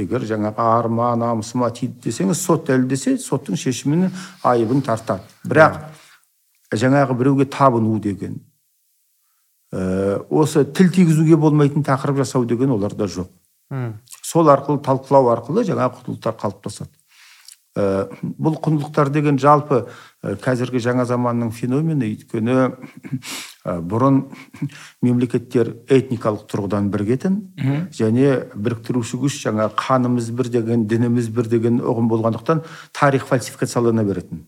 егер 0.00 0.24
жаңағы 0.26 0.62
арыма 0.64 1.12
намысыма 1.20 1.70
тиді 1.74 2.08
десеңіз 2.08 2.40
сот 2.40 2.66
дәлелдесе 2.70 3.16
соттың 3.22 3.58
шешімін 3.60 4.08
айыбын 4.42 4.82
тартады. 4.82 5.22
Бірақ 5.46 5.78
жаңағы 6.74 7.18
біреуге 7.18 7.46
табыну 7.46 7.98
деген 8.02 8.40
ә, 9.72 10.18
осы 10.30 10.64
тіл 10.64 10.90
тигізуге 10.92 11.36
болмайтын 11.36 11.84
тақырып 11.86 12.22
жасау 12.24 12.44
деген 12.48 12.74
оларда 12.74 13.06
жоқ. 13.06 13.30
Сол 14.22 14.50
арқылы 14.52 14.82
талқылау 14.84 15.30
арқылы 15.32 15.64
жаңағы 15.68 16.00
құндылықтар 16.00 16.36
қалыптасады. 16.40 16.90
Ә, 17.76 18.08
бұл 18.20 18.58
құндылықтар 18.60 19.10
деген 19.12 19.38
жалпы 19.40 19.86
ә, 20.22 20.34
қазіргі 20.42 20.80
жаңа 20.82 21.06
заманның 21.08 21.52
феномені 21.56 22.10
өйткені 22.12 22.56
ә, 23.64 23.78
бұрын 23.80 24.22
мемлекеттер 25.04 25.72
этникалық 25.88 26.44
тұрғыдан 26.52 26.90
бірігетін 26.92 27.38
және 27.96 28.48
біріктіруші 28.54 29.22
күш 29.24 29.40
жаңа 29.46 29.70
қанымыз 29.78 30.30
бір 30.36 30.52
деген 30.52 30.86
дініміз 30.90 31.30
бір 31.32 31.48
деген 31.52 31.80
ұғым 31.80 32.12
болғандықтан 32.12 32.64
тарих 32.92 33.24
фальсификациялана 33.30 34.04
беретін. 34.04 34.44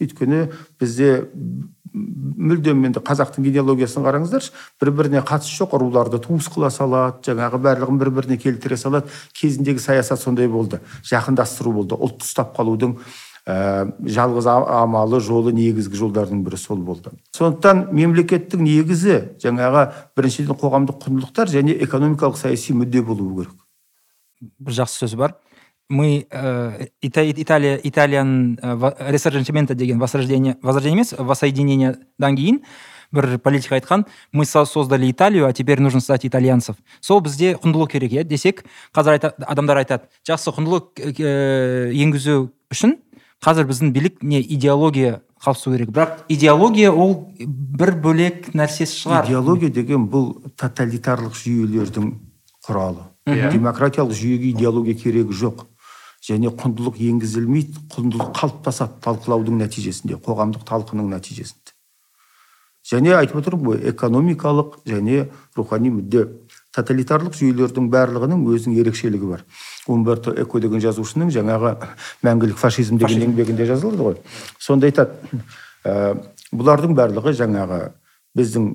Өйткені 0.00 0.48
бізде 0.80 1.28
мүлдем 1.92 2.84
енді 2.88 3.02
қазақтың 3.04 3.44
генеалогиясын 3.46 4.04
қараңыздаршы 4.06 4.52
бір 4.80 4.90
біріне 4.96 5.20
қатысы 5.28 5.52
жоқ 5.58 5.76
руларды 5.80 6.20
туыс 6.22 6.48
қыла 6.52 6.70
салады 6.72 7.20
жаңағы 7.28 7.60
барлығын 7.66 7.98
бір 8.00 8.10
біріне 8.16 8.38
келтіре 8.40 8.78
салады. 8.80 9.12
Кезіндегі 9.36 9.82
саясат 9.82 10.20
сондай 10.20 10.48
болды 10.48 10.80
жақындастыру 11.08 11.74
болды 11.76 11.98
ұлтты 11.98 12.24
ұстап 12.24 12.56
қалудың 12.56 12.96
ә, 13.46 13.92
жалғыз 14.00 14.48
амалы 14.48 15.20
жолы 15.20 15.52
негізгі 15.52 16.00
жолдардың 16.00 16.42
бірі 16.46 16.60
сол 16.60 16.80
болды. 16.80 17.12
Сондықтан 17.36 17.88
мемлекеттің 17.92 18.64
негізі 18.64 19.18
жаңағы 19.42 19.88
біріншіден 20.16 20.56
қоғамдық 20.56 21.02
құндылықтар 21.04 21.52
және 21.52 21.76
экономикалық 21.84 22.38
саяси 22.40 22.76
мүдде 22.76 23.02
болуы 23.04 23.42
керек. 23.42 23.56
Бір 24.40 24.80
жақсы 24.82 25.04
сөз 25.04 25.18
бар. 25.18 25.36
Мы 25.92 26.26
э, 26.30 26.86
италия 27.02 27.76
италияның 27.76 28.56
э, 28.62 29.74
деген 29.74 29.98
возрождение 29.98 30.56
возрождение 30.62 30.96
емес 30.96 31.12
воссоединениедан 31.18 32.36
кейін 32.36 32.62
бір 33.12 33.38
политик 33.38 33.72
айтқан 33.72 34.06
мы 34.32 34.46
создали 34.46 35.10
италию 35.10 35.46
а 35.46 35.52
теперь 35.52 35.80
нужно 35.80 36.00
создать 36.00 36.24
итальянцев 36.24 36.76
сол 37.00 37.20
бізде 37.20 37.52
құндылық 37.54 37.92
керек 37.92 38.12
иә? 38.12 38.24
Десек 38.24 38.64
қазір 38.94 39.18
айта, 39.18 39.34
адамдар 39.46 39.82
айтады 39.84 40.08
жақсы 40.26 40.54
құндылық 40.56 40.96
ә, 40.96 41.92
енгізу 41.92 42.50
үшін 42.72 42.96
қазір 43.44 43.68
біздің 43.68 43.92
билік 43.92 44.22
не 44.22 44.40
идеология 44.40 45.20
қалыптасу 45.44 45.74
керек 45.76 45.92
бірақ 45.92 46.24
идеология 46.28 46.90
ол 46.90 47.34
бір 47.38 47.92
бөлек 48.00 48.54
нәрсесі 48.54 48.96
шығар. 49.04 49.28
Идеология 49.28 49.68
деген 49.68 50.08
бұл 50.08 50.38
тоталитарлық 50.56 51.36
жүйелердің 51.36 52.14
құралы. 52.64 53.10
Демократиялық 53.26 54.16
жүйеге 54.16 54.54
идеология 54.56 54.94
керегі 54.94 55.36
жоқ. 55.36 55.66
Және 56.22 56.52
құндылық 56.54 56.98
енгізілмейді 57.02 57.86
құндылық 57.90 58.32
қалыптасады 58.38 59.00
талқылаудың 59.02 59.58
нәтижесінде 59.62 60.18
қоғамдық 60.22 60.62
талқының 60.68 61.08
нәтижесінде. 61.16 61.74
Және 62.86 63.14
айтып 63.14 63.38
отырмын 63.42 63.66
ғой 63.66 63.90
экономикалық 63.90 64.80
және 64.86 65.28
рухани 65.56 65.90
мүдде. 65.94 66.26
Тоталитарлық 66.74 67.34
жүйелердің 67.36 67.90
барлығының 67.92 68.46
өзінің 68.54 68.78
ерекшелігі 68.80 69.28
бар. 69.28 69.44
Умберто 69.86 70.32
эко 70.40 70.60
деген 70.62 70.80
жазушының 70.82 71.30
жаңағы 71.34 71.74
мәңгілік 72.26 72.58
фашизм 72.58 72.98
деген 72.98 73.26
еңбегінде 73.28 73.66
жазылады 73.68 74.06
ғой. 74.06 74.16
Сонда 74.58 74.88
айтады 74.90 75.42
ә, 75.84 76.16
бұлардың 76.50 76.96
барлығы 76.98 77.36
жаңағы 77.38 77.82
біздің 78.38 78.72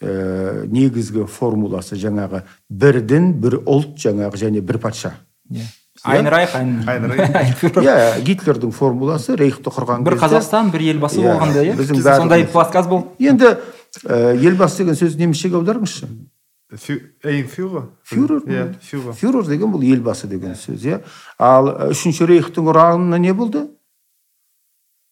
ә, 0.00 0.64
негізгі 0.70 1.26
формуласы 1.28 1.98
жаңағы 2.00 2.44
бір 2.70 3.02
дін 3.02 3.32
бір 3.42 3.60
ұлт 3.64 3.98
жаңағы 4.00 4.40
және 4.46 4.64
бір 4.64 4.80
патша 4.80 5.16
иә 6.04 6.54
айнрайх 6.86 7.60
иә 7.84 8.20
гитлердің 8.24 8.72
формуласы 8.72 9.36
рейхті 9.36 9.72
құрған 9.74 10.06
бір 10.06 10.16
қазақстан 10.20 10.70
бір 10.72 10.86
елбасы 10.94 11.20
болғанда 11.24 11.64
иә? 11.66 11.76
сондай 12.16 12.46
подкаст 12.48 12.88
болды 12.88 13.28
енді 13.30 13.56
елбасы 13.98 14.82
деген 14.84 14.94
сөз 14.94 15.16
немісшеге 15.18 15.58
аударыңызшы. 15.58 16.08
Фюрер? 16.70 17.88
Фюрер? 18.04 18.42
Иә 18.46 19.14
фюрер. 19.18 19.46
Деген 19.48 19.72
бұл 19.74 19.82
елбасы 19.82 20.28
деген 20.30 20.54
сөз 20.54 20.84
иә? 20.86 21.00
Ал 21.38 21.72
үшінші 21.90 22.28
рейхтің 22.30 22.70
ұранына 22.70 23.18
не 23.18 23.34
болды? 23.34 23.66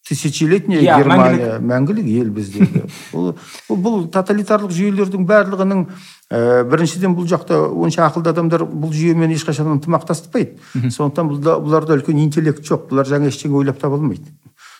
Тысячелетняя 0.09 0.81
yeah, 0.81 0.99
германия. 0.99 1.59
мәңгілік 1.61 2.07
ел 2.09 2.31
біздегі 2.33 2.85
бұл, 3.12 3.35
бұл 3.69 4.07
тоталитарлық 4.15 4.73
жүйелердің 4.73 5.27
барлығының 5.29 5.85
ә, 6.33 6.65
біріншіден 6.69 7.17
бұл 7.17 7.29
жақта 7.29 7.61
онша 7.69 8.07
ақылды 8.09 8.33
адамдар 8.33 8.65
бұл 8.65 8.93
жүйемен 8.95 9.35
ешқашан 9.37 9.69
ынтымақтаспайды 9.77 10.59
сондықтан 10.88 11.33
бұлда, 11.33 11.57
бұларда 11.62 11.97
үлкен 11.99 12.21
интеллект 12.23 12.65
жоқ. 12.67 12.88
Бұлар 12.91 13.09
жаңа 13.09 13.31
ештеңе 13.33 13.59
ойлап 13.61 13.81
таба 13.81 13.99
алмайды. 13.99 14.33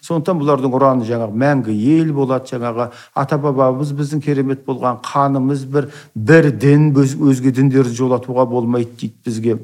Сондықтан 0.04 0.38
бұлардың 0.40 0.75
ұраны 0.78 1.06
жаңағы 1.08 1.38
мәңгі 1.42 1.75
ел 1.75 2.12
болады 2.16 2.52
жаңағы 2.52 2.90
ата 3.18 3.38
бабамыз 3.42 3.92
біздің 3.99 4.23
керемет 4.25 4.64
болған 4.66 5.00
қанымыз 5.04 5.64
бір 5.73 5.90
бір 6.14 6.50
дін 6.54 6.92
өзге 6.94 7.52
діндерді 7.52 7.97
жолатуға 7.99 8.47
болмайды 8.47 8.94
дейді 9.00 9.14
бізге. 9.26 9.58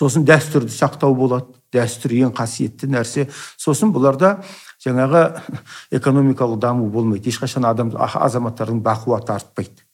Сосын 0.00 0.24
дәстүрді 0.24 0.72
сақтау 0.72 1.14
болады 1.16 1.60
дәстүр 1.74 2.16
ең 2.16 2.32
қасиетті 2.36 2.88
нәрсе. 2.90 3.28
Сосын 3.60 3.92
бұларда 3.94 4.38
жаңағы 4.82 5.22
экономикалық 6.00 6.60
даму 6.62 6.88
болмайды. 6.90 7.30
Ешқашан 7.30 7.68
адам 7.68 7.92
азаматтардың 7.94 8.80
бақуаты 8.84 9.36
артпайды. 9.36 9.84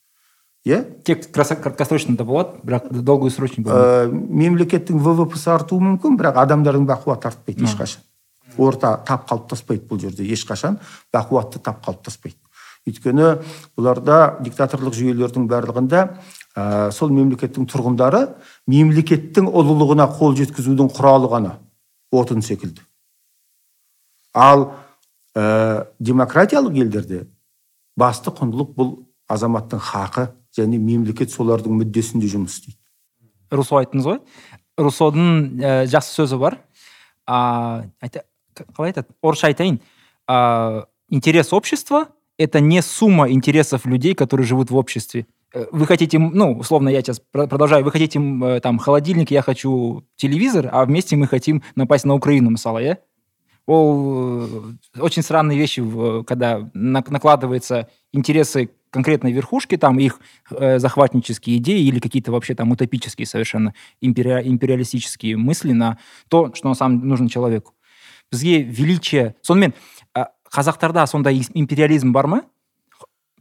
Иә? 0.66 0.82
Тек 1.06 1.28
краткосрочныйда 1.34 2.25
болады 2.26 2.62
бірақ 2.66 2.88
долгосрочный 2.90 3.64
болмайды. 3.64 4.14
Ә, 4.14 4.26
мемлекеттің 4.42 4.98
ввп 5.02 5.36
сы 5.38 5.50
артуы 5.54 5.82
мүмкін 5.82 6.18
бірақ 6.18 6.40
адамдардың 6.42 6.88
бақуаты 6.88 7.30
артпайды 7.30 7.66
ешқашан. 7.66 8.02
Орта 8.56 8.96
тап 9.06 9.28
қалыптаспайды 9.30 9.86
бұл 9.86 10.00
жерде. 10.02 10.26
Ешқашан 10.26 10.80
бақуатты 11.14 11.60
тап 11.62 11.84
қалыптаспайды. 11.86 12.38
Өйткені 12.86 13.30
бұларда 13.76 14.38
диктаторлық 14.44 14.94
жүйелердің 14.94 15.46
барлығында 15.50 16.02
ә, 16.54 16.90
сол 16.94 17.10
мемлекеттің 17.14 17.66
тұрғындары 17.70 18.22
мемлекеттің 18.70 19.48
ұлылығына 19.50 20.06
қол 20.16 20.36
жеткізудің 20.38 20.92
құралы 20.94 21.30
ғана 21.32 21.56
отын 22.14 22.44
секілді. 22.46 22.84
Ал 24.34 24.68
ә, 25.34 25.86
демократиялық 25.98 26.78
елдерде 26.84 27.24
басты 27.98 28.30
құндылық 28.30 28.72
бұл 28.76 28.92
азаматтың 29.28 29.82
хақы 29.82 30.28
және 30.56 30.78
мемлекет 30.78 31.34
солардың 31.34 31.80
мүддесінде 31.82 32.30
жұмыс 32.30 32.60
істейді. 32.60 32.78
Руссо 33.50 33.80
айттыңыз 33.80 34.06
ғой? 34.06 34.22
Руссодың 34.78 35.58
ә, 35.58 35.74
жақсы 35.90 36.20
сөзі 36.20 36.38
бар. 36.38 36.60
Айта, 37.26 38.22
қалай 38.54 38.92
айтады? 38.92 39.10
Орысша 39.22 39.50
айтайын. 39.50 39.80
А, 40.28 40.86
интерес 41.10 41.52
общества 41.52 42.06
это 42.38 42.60
не 42.60 42.82
сумма 42.82 43.30
интересов 43.30 43.86
людей 43.86 44.14
которые 44.14 44.46
живут 44.46 44.70
в 44.70 44.76
обществе 44.76 45.26
Э, 45.56 45.66
вы 45.72 45.86
хотите, 45.86 46.18
ну, 46.18 46.58
условно, 46.58 46.88
я 46.88 47.00
сейчас 47.00 47.20
продолжаю, 47.32 47.84
вы 47.84 47.90
хотите 47.90 48.18
э, 48.18 48.60
там 48.60 48.78
холодильник, 48.78 49.30
я 49.30 49.42
хочу 49.42 50.04
телевизор, 50.16 50.68
а 50.72 50.84
вместе 50.84 51.16
мы 51.16 51.26
хотим 51.26 51.62
напасть 51.74 52.04
на 52.04 52.14
Украину, 52.14 52.50
мысалы? 52.50 52.98
Ол 53.66 54.44
э, 54.44 55.00
очень 55.00 55.22
странные 55.22 55.58
вещи, 55.58 55.82
когда 56.24 56.70
накладываются 56.74 57.88
интересы 58.12 58.70
конкретной 58.90 59.32
верхушки, 59.32 59.76
там 59.76 59.98
их 59.98 60.20
э, 60.50 60.78
захватнические 60.78 61.56
идеи 61.56 61.82
или 61.82 62.00
какие-то 62.00 62.32
вообще 62.32 62.54
там 62.54 62.70
утопические 62.70 63.26
совершенно 63.26 63.75
импери, 64.00 64.42
империалистические 64.49 65.36
мысли 65.36 65.72
на 65.72 65.99
то, 66.28 66.52
что 66.54 66.68
на 66.68 66.75
самом 66.75 66.99
деле 66.99 67.08
нужно 67.08 67.28
человеку. 67.28 67.72
Бізге 68.30 68.62
величие... 68.62 69.36
Сонымен, 69.42 69.72
қазақтарда 70.56 71.06
сондай 71.06 71.45
империализм 71.54 72.12
бар 72.12 72.26
ма? 72.26 72.42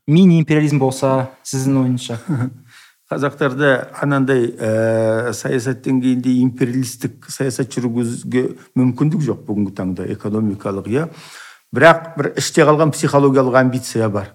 мини 0.08 0.39
империализм 0.39 0.80
болса 0.80 1.32
сіздің 1.45 1.80
ойыңызша. 1.82 2.19
Қазақтарда 3.12 3.71
анандай 4.01 4.47
ә, 4.58 5.32
саясат 5.34 5.84
деңгейінде 5.86 6.39
империалистік 6.41 7.28
саясат 7.30 7.73
жүргізуге 7.73 8.47
мүмкіндік 8.78 9.21
жоқ 9.25 9.43
бүгінгі 9.45 9.73
таңда 9.78 10.08
экономикалық 10.15 10.89
иә. 10.89 11.08
Бірақ 11.73 12.08
бір 12.17 12.32
іште 12.41 12.65
қалған 12.65 12.93
психологиялық 12.95 13.60
амбиция 13.62 14.10
бар. 14.10 14.32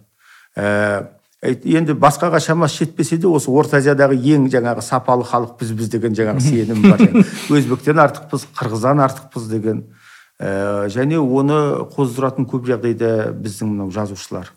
Ә, 0.55 1.09
енді 1.43 1.97
басқаға 1.99 2.39
шамасы 2.43 2.85
жетпесе 2.85 3.19
де 3.19 3.27
осы 3.31 3.51
орта 3.51 3.79
азиядағы 3.81 4.19
ең 4.35 4.47
жаңағы 4.53 4.85
сапалы 4.87 5.27
халықпыз 5.27 5.75
біз 5.75 5.91
деген 5.91 6.15
жаңағы 6.19 6.47
сенім 6.47 6.83
бар. 6.91 7.03
Өзбектен 7.59 8.03
артықпыз 8.07 8.47
қырғыздан 8.59 9.03
артықпыз 9.07 9.51
деген. 9.51 9.85
Ә, 10.41 10.89
және 10.89 11.21
оны 11.21 11.59
қоздыратын 11.93 12.49
көп 12.49 12.67
жағдайда 12.71 13.31
біздің 13.37 13.75
мынау 13.75 13.93
жазушылар. 13.93 14.51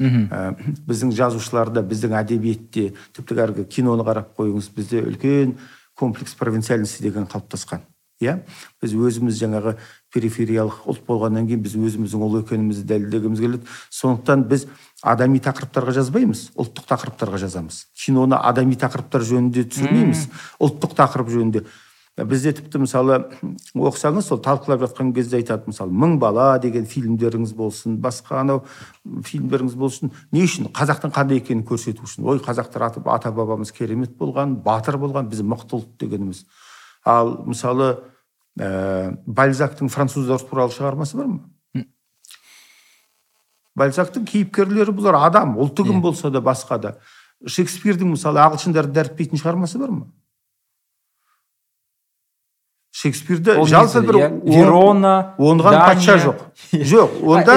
Ә, 0.00 0.56
біздің 0.88 1.14
жазушыларда 1.14 1.84
біздің 1.86 2.16
әдебиетте 2.18 2.90
тіпті 3.14 3.38
әлгі 3.46 3.66
киноны 3.70 4.04
қарап 4.06 4.34
қойыңыз 4.38 4.70
бізде 4.74 5.04
үлкен 5.04 5.58
комплекс 5.94 6.34
провинциальности 6.34 7.04
деген 7.04 7.28
қалыптасқан 7.28 7.84
иә? 8.20 8.38
Біз 8.80 8.94
өзіміз 8.96 9.38
жаңағы 9.40 9.74
перифериялық 10.12 10.84
ұлт 10.88 11.04
болғаннан 11.06 11.46
кейін 11.48 11.62
біз 11.64 11.76
өзіміздің 11.76 12.24
ұлы 12.26 12.42
екенімізді 12.44 12.84
дәлелдегіміз 12.88 13.40
келеді. 13.40 13.68
Сондықтан 13.92 14.44
біз 14.50 14.66
адами 15.02 15.40
тақырыптарға 15.40 15.94
жазбаймыз 16.00 16.46
ұлттық 16.56 16.88
тақырыптарға 16.90 17.40
жазамыз. 17.44 17.86
Киноны 17.96 18.36
адами 18.36 18.76
тақырыптар 18.80 19.24
жөнінде 19.24 19.64
түсірмейміз 19.72 20.26
ұлттық 20.60 20.96
тақырып 21.00 21.32
жөнінде. 21.32 21.64
Бізде 22.18 22.52
тіпті 22.52 22.82
мысалы 22.82 23.18
оқысаңыз 23.74 24.26
сол 24.28 24.40
талқылап 24.42 24.82
жатқан 24.82 25.12
кезде 25.14 25.38
айтады 25.38 25.70
мысалы 25.70 25.94
мың 25.94 26.18
бала 26.20 26.58
деген 26.62 26.86
фильмдеріңіз 26.88 27.54
болсын 27.56 27.96
басқа 28.02 28.40
анау 28.42 28.64
фильмдеріңіз 29.04 29.76
болсын 29.78 30.12
не 30.32 30.42
үшін 30.44 30.68
қазақтың 30.74 31.14
қандай 31.14 31.40
екенін 31.40 31.62
көрсету 31.64 32.04
үшін 32.04 32.26
ой 32.26 32.42
қазақтар 32.44 32.88
ата, 32.88 33.02
ата 33.04 33.32
бабамыз 33.32 33.72
керемет 33.72 34.16
болған 34.18 34.58
батыр 34.64 34.98
болған 35.00 35.30
біз 35.30 35.44
мықты 35.46 35.78
ұлт 35.78 35.94
дегеніміз 36.02 36.44
ал 37.06 37.38
мысалы 37.46 37.92
ә, 38.58 39.16
бальзактың 39.26 39.88
француздар 39.88 40.42
туралы 40.42 40.74
шығармасы 40.76 41.16
бар 41.16 41.30
ма 41.30 41.84
бальзактың 43.78 44.26
кейіпкерлері 44.28 44.92
бұлар 44.92 45.22
адам 45.30 45.56
ұлты 45.62 45.86
кім 45.86 46.02
болса 46.04 46.30
да 46.30 46.42
басқа 46.44 46.80
да 46.82 46.96
шекспирдің 47.46 48.12
мысалы 48.12 48.42
ағылшындарды 48.42 48.98
дәріптейтін 48.98 49.40
шығармасы 49.40 49.80
бар 49.80 49.94
ма 49.94 50.08
шекспирді 53.00 53.56
жалпы 53.68 54.02
бір 54.04 54.18
верона 54.44 55.34
оңған 55.40 55.76
патша 55.86 56.18
жоқ. 56.20 56.42
Жоқ 56.72 57.20
онда 57.24 57.56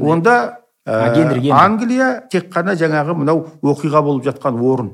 онда 0.00 0.36
ә, 0.86 1.50
англия 1.52 2.28
тек 2.32 2.48
қана 2.54 2.76
жаңағы 2.78 3.16
мынау 3.20 3.44
оқиға 3.62 4.02
болып 4.06 4.24
жатқан 4.28 4.56
орын. 4.56 4.92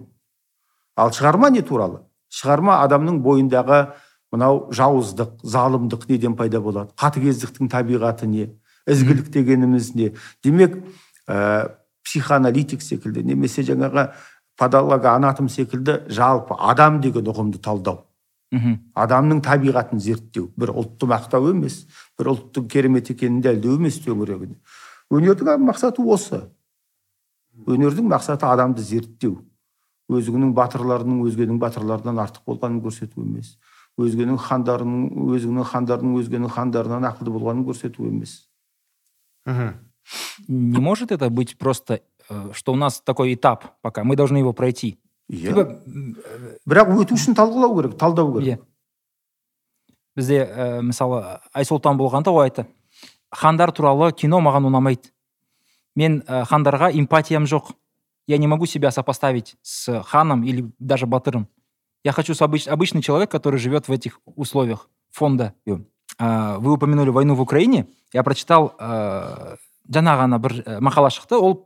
Ал 0.96 1.12
шығарма 1.14 1.52
не 1.52 1.62
туралы? 1.62 2.02
Шығарма 2.32 2.80
адамның 2.86 3.20
бойындағы 3.22 3.84
мынау 4.32 4.66
жауыздық 4.72 5.44
залымдық 5.44 6.08
неден 6.08 6.36
пайда 6.36 6.60
болады? 6.60 6.90
Қатыгездіктің 6.98 7.70
табиғаты 7.70 8.26
не? 8.26 8.50
Ізгілік 8.88 9.28
дегеніміз 9.30 9.94
не? 9.94 10.12
Демек 10.44 10.80
ә, 11.28 11.76
психоаналитик 12.02 12.82
секілді 12.82 13.22
немесе 13.22 13.62
жаңағы 13.62 14.10
анатом 14.58 15.48
секілді 15.48 16.02
жалпы 16.08 16.56
адам 16.58 17.00
деген 17.00 17.28
ұғымды 17.30 17.60
талдау. 17.62 18.06
Мхм. 18.52 18.78
Адамның 18.94 19.42
табиғатын 19.42 20.00
зерттеу. 20.00 20.50
Бір 20.56 20.74
ұлтты 20.76 21.08
мақтау 21.10 21.50
емес 21.50 21.86
бір 22.18 22.34
ұлттың 22.36 22.68
керемет 22.68 23.10
екенін 23.10 23.40
дәлелдеу 23.42 23.78
емес 23.80 23.98
төңірегінде 24.04 24.60
өнердің 25.12 25.64
мақсаты 25.66 26.04
осы. 26.04 26.42
Өнердің 27.68 28.08
мақсаты 28.08 28.48
адамды 28.48 28.82
зерттеу. 28.84 29.42
Өзіңнің 30.12 30.54
батырларының 30.56 31.22
өзгенің 31.28 31.60
батырларынан 31.60 32.20
артық 32.24 32.46
болғанын 32.48 32.80
көрсету 32.84 33.22
емес. 33.24 33.56
Өзгенің 34.00 34.38
хандарының 34.40 35.28
өзіңнің 35.36 35.68
хандарының 35.68 36.16
өзгенің 36.20 36.52
хандарынан 36.52 37.06
ақылды 37.10 37.34
болғанын 37.34 37.66
көрсету 37.68 38.08
емес. 38.08 38.48
Мхм. 39.46 39.74
Не 40.48 40.80
может 40.80 41.12
это 41.12 41.30
быть 41.30 41.56
просто 41.58 42.00
э, 42.28 42.50
что 42.52 42.72
у 42.72 42.76
нас 42.76 43.00
такой 43.00 43.34
этап 43.34 43.80
пока. 43.82 44.04
Мы 44.04 44.16
должны 44.16 44.38
его 44.38 44.52
пройти. 44.52 44.98
Иә. 45.28 45.54
Бірақ 46.66 46.92
өту 46.96 47.14
үшін 47.14 47.36
талқылау 47.38 47.76
керек 47.78 47.98
талдау 47.98 48.32
керек. 48.38 48.58
Иә. 48.58 49.94
Бізде 50.16 50.42
ә, 50.44 50.82
мысалы 50.82 51.40
айсұлтан 51.54 51.96
болғанда 52.00 52.30
ол 52.30 52.42
айтты 52.42 52.66
хандар 53.30 53.72
туралы 53.72 54.12
кино 54.12 54.40
маған 54.40 54.68
ұнамайды. 54.68 55.12
Мен 55.94 56.22
ә, 56.26 56.44
хандарға 56.44 56.92
эмпатиям 56.92 57.44
жоқ. 57.44 57.74
Я 58.26 58.38
не 58.38 58.46
могу 58.46 58.66
себя 58.66 58.90
сопоставить 58.90 59.56
с 59.62 60.02
ханом 60.04 60.44
или 60.44 60.70
даже 60.78 61.06
батыром 61.06 61.48
я 62.04 62.12
хочу 62.12 62.34
с 62.34 62.42
обыч, 62.42 62.68
обычный 62.68 63.02
человек 63.02 63.30
который 63.30 63.58
живет 63.58 63.88
в 63.88 63.92
этих 63.92 64.20
условиях 64.24 64.88
фонда 65.10 65.54
ә, 66.18 66.58
вы 66.58 66.72
упомянули 66.72 67.10
войну 67.10 67.34
в 67.34 67.40
украине. 67.40 67.86
Я 68.12 68.22
прочитал 68.22 68.74
ә, 68.78 69.56
жаңа 69.88 70.16
ғана 70.20 70.38
бір 70.38 70.52
мақала 70.84 71.08
шықты 71.10 71.38
ол 71.40 71.64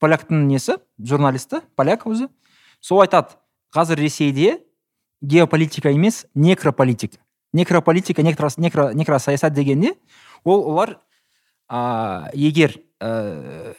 поляктың 0.00 0.46
несі 0.46 0.78
журналисті 0.96 1.60
поляк 1.76 2.06
өзі. 2.06 2.30
сол 2.79 3.01
айтады 3.01 3.37
қазір 3.73 3.99
ресейде 3.99 4.59
геополитика 5.21 5.89
емес 5.89 6.25
некрополитика 6.35 7.17
некрополитика 7.53 8.23
некро, 8.23 8.49
некро, 8.57 8.91
некросаясат 8.93 9.53
деген 9.53 9.79
не 9.79 9.93
ол 10.43 10.69
олар 10.69 10.99
а, 11.67 12.29
егер 12.33 12.79
ә, 12.99 13.75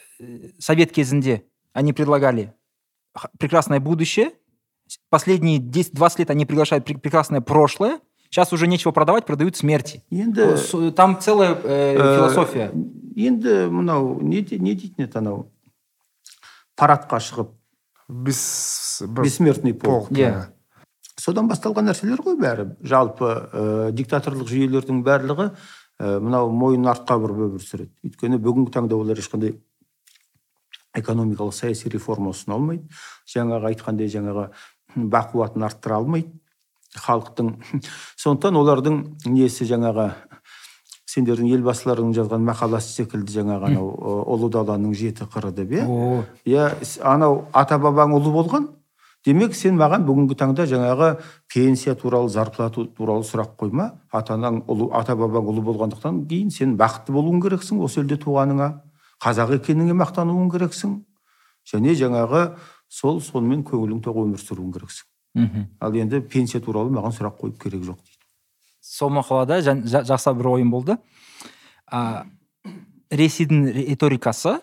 совет 0.59 0.91
кезінде 0.91 1.43
они 1.73 1.93
предлагали 1.93 2.53
прекрасное 3.39 3.79
будущее 3.79 4.31
последние 5.09 5.59
10-20 5.59 6.19
лет 6.19 6.29
они 6.29 6.45
приглашают 6.45 6.85
прекрасное 6.85 7.41
прошлое 7.41 7.99
сейчас 8.29 8.51
уже 8.53 8.67
нечего 8.67 8.91
продавать 8.91 9.25
продают 9.25 9.55
смерти 9.55 10.03
енді 10.11 10.91
там 10.91 11.19
целая 11.19 11.53
э, 11.53 11.95
э 11.95 12.15
философия 12.17 12.71
енді 13.15 13.69
мынау 13.69 14.21
не, 14.21 14.41
не 14.41 14.73
дейтін 14.75 15.05
еді 15.05 15.17
анау 15.17 15.51
парадқа 16.77 17.17
шығып 17.21 17.53
бессмертный 19.06 19.74
полк 19.74 20.10
иә. 20.12 20.50
Содан 21.18 21.48
басталған 21.50 21.90
нәрселер 21.90 22.22
ғой 22.24 22.38
бәрі. 22.40 22.68
Жалпы 22.82 23.28
ә, 23.28 23.90
диктаторлық 23.92 24.48
жүйелердің 24.48 25.02
барлығы 25.06 25.50
ә, 25.52 26.18
мынау 26.20 26.50
мойын 26.50 26.88
артқа 26.90 27.18
бұрып 27.20 27.44
өмір 27.48 27.64
сүреді. 27.64 27.92
Өйткені 28.06 28.40
бүгінгі 28.42 28.72
таңда 28.74 28.96
олар 28.96 29.20
ешқандай 29.20 29.58
экономикалық 30.96 31.54
саяси 31.54 31.92
реформа 31.92 32.32
ұсына 32.32 32.56
алмайды. 32.56 32.88
Жаңағы 33.28 33.72
айтқандай 33.72 34.10
жаңағы 34.12 34.48
бақуатын 34.96 35.66
арттыра 35.68 36.00
алмайды 36.00 36.32
халықтың. 36.96 37.54
Сондықтан 38.20 38.58
олардың 38.60 38.98
несі 39.32 39.64
жаңағы 39.68 40.10
сендердің 41.12 41.50
елбасыларың 41.58 42.12
жазған 42.16 42.44
мақаласы 42.46 42.92
секілді 42.96 43.34
жаңағы 43.40 43.68
анау 43.70 43.88
ұлы 44.32 44.48
даланың 44.52 44.94
жеті 44.96 45.26
қыры 45.32 45.52
деп 45.56 45.72
иә? 45.76 45.86
Иә 46.48 46.68
анау 47.04 47.46
ата 47.52 47.78
бабаң 47.80 48.16
ұлы 48.16 48.32
болған 48.32 48.68
демек 49.26 49.54
сен 49.54 49.76
маған 49.78 50.06
бүгінгі 50.06 50.36
таңда 50.38 50.66
жаңағы 50.70 51.08
пенсия 51.52 51.94
туралы 51.98 52.28
зарплата 52.28 52.84
туралы 52.96 53.26
сұрақ 53.26 53.54
қойма. 53.60 53.92
Ата 54.12 54.34
анаң 54.34 54.62
ұлы 54.70 54.88
ата 54.98 55.16
бабаң 55.16 55.48
ұлы 55.52 55.62
болғандықтан 55.66 56.24
кейін 56.30 56.50
сен 56.50 56.76
бақытты 56.80 57.14
болуың 57.14 57.42
керексің 57.44 57.82
осы 57.84 58.02
елде 58.02 58.18
туғаныңа. 58.22 58.72
Қазақ 59.22 59.54
екеніңе 59.58 59.94
мақтануың 59.98 60.50
керексің. 60.52 60.98
Және 61.72 61.94
жаңағы 61.98 62.42
сол 62.90 63.20
сонымен 63.22 63.62
көңілің 63.68 64.02
тоқ 64.02 64.24
өмір 64.24 64.42
сүруің 64.42 64.72
керексің. 64.74 65.06
Мхм. 65.34 65.68
Ал 65.80 65.94
енді 65.94 66.20
пенсия 66.20 66.60
туралы 66.60 66.90
маған 66.92 67.14
сұрақ 67.14 67.38
қойып 67.38 67.62
керек 67.62 67.86
жоқ 67.86 68.02
дейді. 68.02 68.26
Сол 68.80 69.14
мақалада 69.14 69.60
жақсы 69.62 70.34
бір 70.34 70.50
ойым 70.56 70.70
болды. 70.70 70.98
А, 71.86 72.26
ресейдің 73.10 73.66
риторикасы 73.72 74.60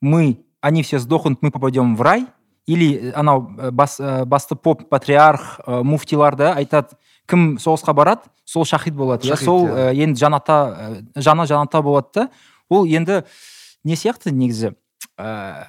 мы 0.00 0.44
они 0.60 0.82
все 0.82 0.98
сдохнут 0.98 1.42
мы 1.42 1.50
попадем 1.50 1.96
в 1.96 2.02
рай 2.02 2.26
или 2.68 3.12
анау 3.16 3.50
э, 3.56 3.70
бас, 3.70 3.98
э, 3.98 4.24
басты 4.26 4.54
поп 4.54 4.88
патриарх 4.90 5.58
ә, 5.64 5.82
муфтиларды 5.82 6.52
айтады 6.52 6.98
кім 7.26 7.56
соғысқа 7.56 7.94
барады 7.96 8.28
сол 8.44 8.66
шахид 8.68 8.94
болады 8.94 9.24
иә 9.24 9.38
сол 9.40 9.64
ә, 9.72 9.88
енді 9.96 10.20
жаната 10.20 11.02
жаны 11.16 11.46
жаната 11.48 11.82
болады 11.82 12.08
да. 12.14 12.28
Ол 12.68 12.84
енді 12.84 13.22
не 13.84 13.96
сияқты 13.96 14.30
негізі? 14.36 14.74
Ә, 15.16 15.64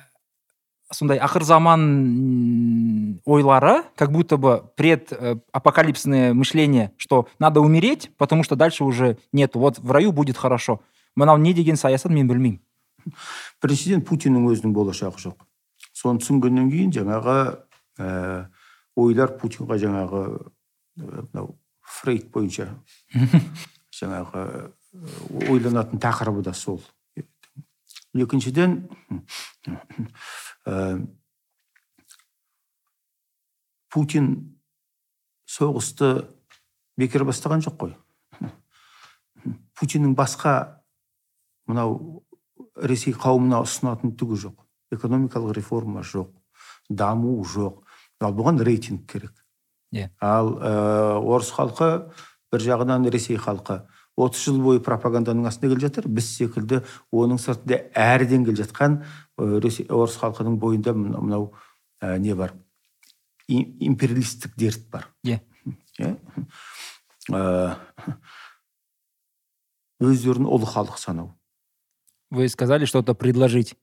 сондай 0.92 1.24
ақыр 1.24 1.48
заман 1.48 3.22
ойлары 3.24 3.86
как 3.96 4.12
будто 4.12 4.36
бы 4.36 4.66
пред 4.76 5.14
апокалипсное 5.54 6.34
мышление 6.34 6.92
что 6.98 7.30
надо 7.40 7.62
умереть 7.62 8.12
потому 8.18 8.44
что 8.44 8.58
дальше 8.58 8.84
уже 8.84 9.18
нет 9.32 9.56
вот 9.56 9.80
в 9.80 9.90
раю 9.92 10.12
будет 10.12 10.36
хорошо. 10.36 10.82
Мынау 11.16 11.38
не 11.38 11.54
деген 11.54 11.78
саясат 11.78 12.12
мен 12.12 12.28
білмеймін. 12.28 12.60
Біріншіден 13.64 14.04
путиннің 14.04 14.52
өзінің 14.52 14.74
болашағы 14.76 15.20
жоқ. 15.24 15.49
Соны 16.00 16.22
түсінгеннен 16.24 16.70
кейін 16.72 16.94
жаңағы 16.96 17.36
ә, 18.00 18.10
ойлар 19.00 19.34
путинға 19.40 19.80
жаңағы 19.82 20.24
мынау 21.00 21.58
фрейд 22.00 22.30
бойынша 22.32 22.70
жаңағы 24.00 24.46
ойланатын 25.50 26.00
тақырыбы 26.02 26.44
да 26.46 26.54
сол. 26.54 26.82
Екіншіден 28.14 28.80
ә, 30.66 31.06
путин 33.94 34.32
соғысты 35.50 36.30
бекер 36.98 37.26
бастаған 37.28 37.66
жоқ 37.66 37.78
қой. 37.84 37.94
Путиннің 39.80 40.16
басқа 40.18 40.82
мынау 41.70 42.24
ресей 42.76 43.14
қауымына 43.14 43.62
ұсынатын 43.66 44.16
түгі 44.18 44.40
жоқ. 44.48 44.69
Экономикалық 44.92 45.54
реформа 45.58 46.02
жоқ 46.02 46.32
даму 46.90 47.38
жоқ. 47.46 47.84
Ал 48.20 48.34
бұған 48.36 48.60
рейтинг 48.66 49.06
керек. 49.10 49.34
Иә. 49.94 50.10
Yeah. 50.10 50.10
ал 50.20 50.60
ә, 50.60 51.18
орыс 51.18 51.52
халқы 51.56 52.12
бір 52.52 52.62
жағынан 52.62 53.10
ресей 53.10 53.38
халқы. 53.38 53.86
отыз 54.20 54.44
жыл 54.44 54.60
бойы 54.60 54.82
пропаганданың 54.84 55.48
астында 55.48 55.74
келе 55.74 55.88
жатыр. 55.88 56.08
Біз 56.08 56.28
секілді 56.36 56.82
оның 57.16 57.40
сыртында 57.40 57.80
әріден 57.96 58.44
келе 58.46 58.64
жатқан 58.64 59.00
ресей 59.64 59.88
орыс 59.88 60.18
халқының 60.20 60.60
бойында 60.60 60.94
мынау 60.94 61.54
ә, 62.02 62.18
не 62.20 62.36
бар? 62.36 62.54
Империалистік 63.48 64.58
дерт 64.58 64.90
бар. 64.92 65.08
Иә. 65.24 65.40
Иә. 66.00 66.18
Өздерін 70.00 70.46
ұлы 70.48 70.68
халық 70.68 71.00
санау. 71.00 71.34
Вы 72.30 72.48
сказали 72.50 72.86
что 72.86 73.02
то 73.02 73.16
предложить 73.16 73.76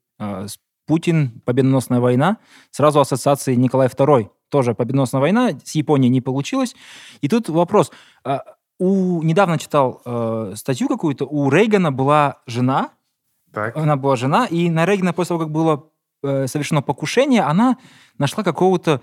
Путин, 0.87 1.41
победоносная 1.45 2.01
война, 2.01 2.39
сразу 2.71 3.01
ассоциации 3.01 3.55
Николай 3.55 3.89
II, 3.89 4.31
тоже 4.49 4.75
победоносная 4.75 5.21
война, 5.21 5.51
с 5.65 5.75
Японией 5.75 6.11
не 6.11 6.21
получилось. 6.21 6.77
И 7.21 7.29
тут 7.29 7.49
вопрос, 7.49 7.91
а, 8.25 8.43
у 8.79 9.23
недавно 9.23 9.59
читал 9.59 10.03
э, 10.05 10.53
статью 10.55 10.89
какую-то, 10.89 11.25
у 11.25 11.51
Рейгана 11.51 11.93
была 11.93 12.43
жена, 12.47 12.91
так. 13.53 13.77
она 13.77 13.97
была 13.97 14.17
жена, 14.17 14.47
и 14.47 14.69
на 14.71 14.85
Рейгана 14.85 15.13
после 15.13 15.29
того, 15.29 15.41
как 15.41 15.51
было 15.51 15.91
э, 16.23 16.47
совершено 16.47 16.83
покушение, 16.83 17.43
она 17.43 17.79
нашла 18.19 18.45
какого-то 18.45 19.01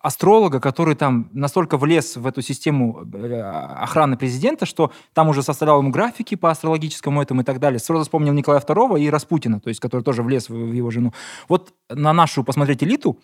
астролога, 0.00 0.60
который 0.60 0.94
там 0.94 1.28
настолько 1.32 1.76
влез 1.76 2.16
в 2.16 2.26
эту 2.26 2.42
систему 2.42 3.04
э, 3.12 3.40
охраны 3.40 4.16
президента, 4.16 4.66
что 4.66 4.92
там 5.12 5.28
уже 5.28 5.42
составлял 5.42 5.80
ему 5.80 5.90
графики 5.90 6.34
по 6.34 6.50
астрологическому 6.50 7.22
этому 7.22 7.42
и 7.42 7.44
так 7.44 7.58
далее. 7.58 7.78
Сразу 7.78 8.04
вспомнил 8.04 8.32
Николая 8.32 8.60
II 8.60 9.00
и 9.00 9.10
Распутина, 9.10 9.60
то 9.60 9.68
есть 9.68 9.80
который 9.80 10.02
тоже 10.02 10.22
влез 10.22 10.48
в 10.48 10.72
его 10.72 10.90
жену. 10.90 11.12
Вот 11.48 11.72
на 11.88 12.12
нашу 12.12 12.44
посмотреть 12.44 12.82
элиту 12.82 13.18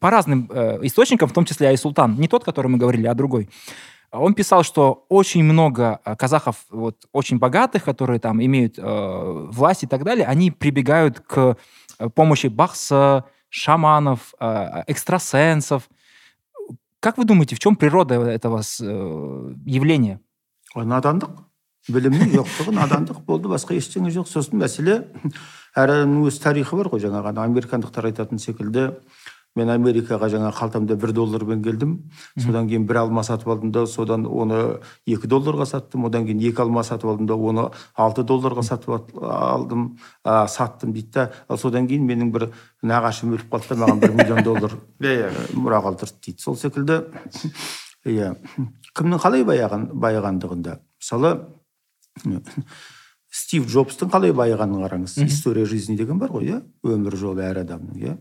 по 0.00 0.10
разным 0.10 0.50
э, 0.52 0.78
источникам, 0.82 1.28
в 1.28 1.32
том 1.32 1.44
числе 1.44 1.68
Айсултан, 1.68 2.16
не 2.16 2.28
тот, 2.28 2.44
который 2.44 2.68
мы 2.68 2.78
говорили, 2.78 3.06
а 3.06 3.14
другой, 3.14 3.48
он 4.12 4.34
писал, 4.34 4.62
что 4.62 5.04
очень 5.08 5.44
много 5.44 6.00
э, 6.04 6.16
казахов, 6.16 6.56
вот, 6.70 7.06
очень 7.12 7.38
богатых, 7.38 7.84
которые 7.84 8.20
там 8.20 8.42
имеют 8.42 8.78
э, 8.78 8.82
власть 8.82 9.84
и 9.84 9.86
так 9.86 10.04
далее, 10.04 10.26
они 10.26 10.50
прибегают 10.50 11.20
к 11.20 11.56
помощи 12.14 12.48
бахса, 12.48 13.24
шаманов, 13.48 14.34
э, 14.38 14.82
экстрасенсов, 14.86 15.88
Как 17.05 17.17
вы 17.17 17.25
думаете, 17.25 17.55
в 17.55 17.59
чем 17.59 17.75
природа 17.75 18.15
этого 18.15 18.61
э, 18.61 19.53
явления? 19.65 20.19
надандық 20.75 21.31
білімнің 21.89 22.35
жоқтығы 22.35 22.73
надандық 22.77 23.23
болды 23.25 23.49
басқа 23.49 23.75
ештеңе 23.75 24.11
жоқ 24.13 24.29
сосын 24.29 24.59
мәселе 24.61 24.99
әр 25.75 25.93
адамның 25.95 26.27
өз 26.29 26.37
тарихы 26.43 26.77
бар 26.77 26.91
ғой 26.93 27.01
жаңағы 27.01 27.33
американдықтар 27.41 28.11
айтатын 28.11 28.39
секілді 28.39 28.91
мен 29.56 29.70
америкаға 29.72 30.28
жаңа 30.32 30.50
қалтамда 30.54 30.96
бір 31.00 31.12
доллармен 31.16 31.62
келдім. 31.64 31.94
Содан 32.38 32.68
кейін 32.68 32.86
бір 32.88 33.00
алма 33.02 33.24
сатып 33.26 33.48
алдым 33.54 33.72
да 33.72 33.86
содан 33.90 34.26
оны 34.26 34.80
екі 35.08 35.28
долларға 35.30 35.66
саттым. 35.68 36.06
Одан 36.08 36.26
кейін 36.28 36.42
екі 36.44 36.62
алма 36.64 36.84
сатып 36.86 37.10
алдым 37.12 37.26
да 37.30 37.36
оны 37.36 37.68
алты 37.94 38.24
долларға 38.26 38.64
сатып 38.66 39.16
алдым 39.20 39.86
ә, 40.24 40.46
саттым 40.48 40.92
дейді 40.92 41.12
да. 41.14 41.28
Ал 41.48 41.58
содан 41.58 41.88
кейін 41.88 42.04
менің 42.08 42.32
бір 42.34 42.50
нағашым 42.82 43.32
өліп 43.36 43.48
қалды 43.52 43.74
да 43.74 43.80
маған 43.84 44.02
бір 44.04 44.14
миллион 44.20 44.44
доллар 44.44 44.76
иә 45.00 45.30
иә. 45.30 45.46
мұра 45.56 45.80
қалдырды 45.84 46.20
дейді. 46.26 46.42
Сол 46.42 46.56
секілді 46.60 47.00
иә. 48.04 48.34
Кімнің 48.96 49.22
қалай 49.22 49.44
байыған 49.48 49.90
байығандығында 49.96 50.78
мысалы 51.00 51.34
стив 53.36 53.66
джобстың 53.68 54.10
қалай 54.12 54.32
байығанын 54.36 54.86
қараңыз. 54.86 55.18
История 55.26 55.66
жизни 55.68 55.96
деген 55.98 56.18
бар 56.18 56.32
ғой 56.32 56.48
иә? 56.48 56.62
Өмір 56.86 57.16
жолы 57.20 57.44
әр 57.44 57.60
адамның 57.64 57.98
иә? 58.00 58.14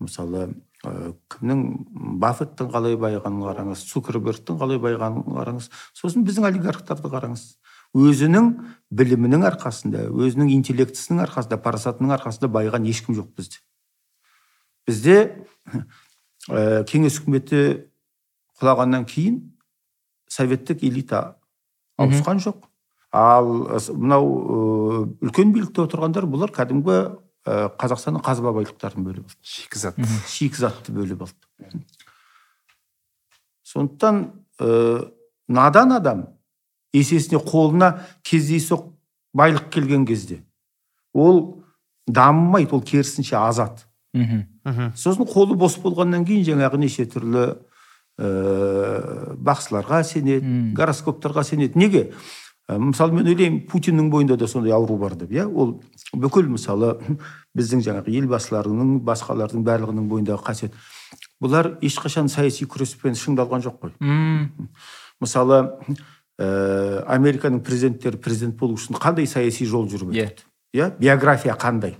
Мысалы 0.00 0.46
ә, 0.84 1.12
кімнің 1.32 1.62
баффеттің 2.22 2.70
қалай 2.72 2.96
байығанын 3.00 3.44
қараңыз 3.46 3.84
цукербергтің 3.90 4.58
қалай 4.60 4.80
байығанын 4.82 5.26
қараңыз 5.28 5.68
сосын 5.96 6.24
біздің 6.26 6.48
олигархтарды 6.50 7.10
қараңыз. 7.12 7.44
Өзінің 7.96 8.50
білімінің 8.94 9.44
арқасында 9.50 10.06
өзінің 10.08 10.52
интеллектісінің 10.56 11.24
арқасында 11.26 11.58
парасатының 11.64 12.14
арқасында 12.16 12.50
байыған 12.54 12.86
ешкім 12.88 13.18
жоқ 13.18 13.32
бізде. 13.36 13.60
Бізде 14.88 15.16
ә, 16.48 16.84
кеңес 16.88 17.20
үкіметі 17.20 17.62
құлағаннан 18.60 19.06
кейін 19.10 19.40
советтік 20.30 20.84
элита 20.86 21.40
ауысқан 21.98 22.40
жоқ. 22.40 22.64
Ал 23.10 23.48
мынау 23.98 24.28
үлкен 25.18 25.50
билікте 25.52 25.82
отырғандар 25.82 26.28
бұлар 26.30 26.52
кәдімгі 26.54 27.00
қазақстанның 27.46 28.22
қазба 28.24 28.52
байлықтарын 28.56 29.04
бөліп 29.06 29.30
алды 29.30 29.54
шикізат. 29.54 29.96
Шикізатты 30.28 30.92
бөліп 30.92 31.24
алды 31.24 31.84
сондықтан 33.70 34.20
ә, 34.58 35.08
надан 35.48 35.92
адам 35.94 36.24
есесіне 36.92 37.40
қолына 37.42 37.92
кездейсоқ 38.26 38.88
байлық 39.36 39.70
келген 39.70 40.06
кезде 40.06 40.42
ол 41.14 41.62
дамымайды 42.06 42.74
ол 42.74 42.82
керісінше 42.82 43.36
азат. 43.36 43.86
Мхм. 44.12 44.92
Сосын 44.96 45.26
қолы 45.28 45.54
бос 45.58 45.78
болғаннан 45.78 46.24
кейін 46.26 46.48
жаңағы 46.48 46.80
неше 46.82 47.06
түрлі 47.06 47.44
ә, 48.18 49.36
бақсыларға 49.38 50.02
сенеді 50.04 50.74
гороскоптарға 50.74 51.44
сенеді. 51.46 51.78
Неге? 51.78 52.02
Мысалы 52.78 53.12
мен 53.16 53.26
ойлаймын 53.26 53.62
путиннің 53.66 54.10
бойында 54.12 54.36
да 54.36 54.46
сондай 54.46 54.72
ауру 54.72 54.96
бар 55.00 55.14
деп 55.18 55.30
иә? 55.32 55.46
Ол 55.48 55.80
бүкіл 56.12 56.46
мысалы 56.52 56.98
біздің 57.56 57.82
жаңағы 57.86 58.12
елбасыларының 58.20 59.00
басқалардың 59.06 59.64
барлығының 59.66 60.06
бойындағы 60.10 60.44
қасиет. 60.44 60.76
Бұлар 61.40 61.72
ешқашан 61.80 62.28
саяси 62.28 62.66
күреспен 62.68 63.16
шыңдалған 63.16 63.64
жоқ 63.64 63.80
қой. 63.80 63.94
Мм. 64.00 64.68
мысалы 65.20 65.62
ә, 66.38 67.02
американың 67.08 67.62
президенттері 67.64 68.20
президент 68.20 68.56
болу 68.60 68.76
үшін 68.78 68.96
қандай 69.00 69.26
саяси 69.26 69.64
жол 69.66 69.88
жүріп 69.88 70.12
Иә. 70.14 70.30
иә? 70.76 70.92
Биография 71.00 71.56
қандай? 71.56 71.96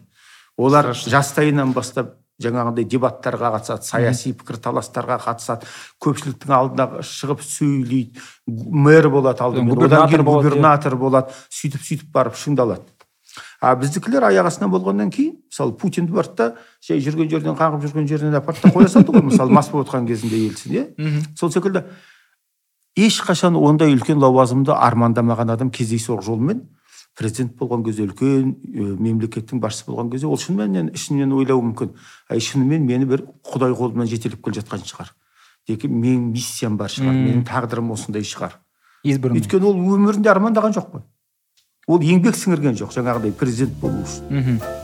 Олар 0.57 0.93
жастайынан 0.95 1.73
бастап 1.73 2.20
жаңағындай 2.41 2.87
дебаттарға 2.89 3.51
қатысады 3.57 3.87
саяси 3.87 4.33
пікірталастарға 4.39 5.19
қатысады 5.25 5.69
көпшіліктің 6.05 6.55
алдына 6.57 7.03
шығып 7.05 7.43
сөйлейді 7.45 8.23
мэр 8.87 9.11
болады 9.13 9.45
алдымен 9.45 9.85
одан 9.87 10.09
кейін 10.09 10.25
губернатор 10.25 10.97
болады 10.97 11.37
сөйтіп 11.51 11.85
сөйтіп 11.85 12.11
барып 12.15 12.39
шыңдалады. 12.41 12.89
А 13.61 13.75
біздікілер 13.77 14.25
аяқ 14.31 14.49
астынан 14.49 14.73
болғаннан 14.73 15.11
кейін 15.15 15.37
мысалы 15.51 15.77
путин 15.79 16.09
барды 16.11 16.35
да 16.37 16.47
жай 16.83 16.99
жүрген 17.05 17.29
жерден 17.31 17.55
қаңғып 17.59 17.85
жүрген 17.85 18.09
жерінен 18.09 18.41
апарды 18.41 18.65
да 18.65 18.73
қоя 18.75 18.89
салды 18.89 19.13
ғой 19.13 19.23
мысалы 19.29 19.53
мас 19.55 19.69
болып 19.71 19.87
отқан 19.87 20.09
кезінде 20.09 20.41
елсін 20.49 20.73
иә? 20.73 20.85
Сол 21.39 21.53
секілді 21.53 21.85
ешқашан 22.97 23.55
ондай 23.61 23.93
үлкен 23.95 24.19
лауазымды 24.19 24.73
армандамаған 24.75 25.53
адам 25.55 25.71
кездейсоқ 25.71 26.25
жолмен 26.27 26.65
президент 27.19 27.55
болған 27.59 27.85
кезде 27.85 28.07
үлкен 28.07 28.55
ә, 28.55 28.97
мемлекеттің 29.01 29.61
басшысы 29.61 29.91
болған 29.91 30.11
кезде 30.13 30.29
ол 30.31 30.39
шынымен 30.41 30.91
ішінен 30.95 31.33
ойлауы 31.37 31.65
мүмкін. 31.71 31.95
Әй 32.31 32.43
шынымен 32.45 32.87
мені 32.87 33.09
бір 33.11 33.27
құдай 33.47 33.75
қолынан 33.77 34.11
жетелеп 34.11 34.43
келе 34.45 34.61
жатқан 34.61 34.85
шығар. 34.87 35.13
Деки 35.69 35.89
менің 35.89 36.31
миссиям 36.35 36.77
бар 36.81 36.93
шығар 36.93 37.15
менің 37.15 37.45
тағдырым 37.49 37.93
осындай 37.95 38.25
шығар. 38.27 38.59
Избранный 39.05 39.41
өйткені 39.41 39.69
ол 39.71 39.81
өмірінде 39.97 40.31
армандаған 40.33 40.77
жоқ 40.77 40.93
қой. 40.95 41.07
Ол 41.91 42.05
еңбек 42.05 42.37
сіңірген 42.39 42.79
жоқ 42.81 42.95
жаңағыдай 42.97 43.33
президент 43.37 43.77
болу 43.81 44.05
үшін. 44.05 44.31
Мхм. 44.31 44.80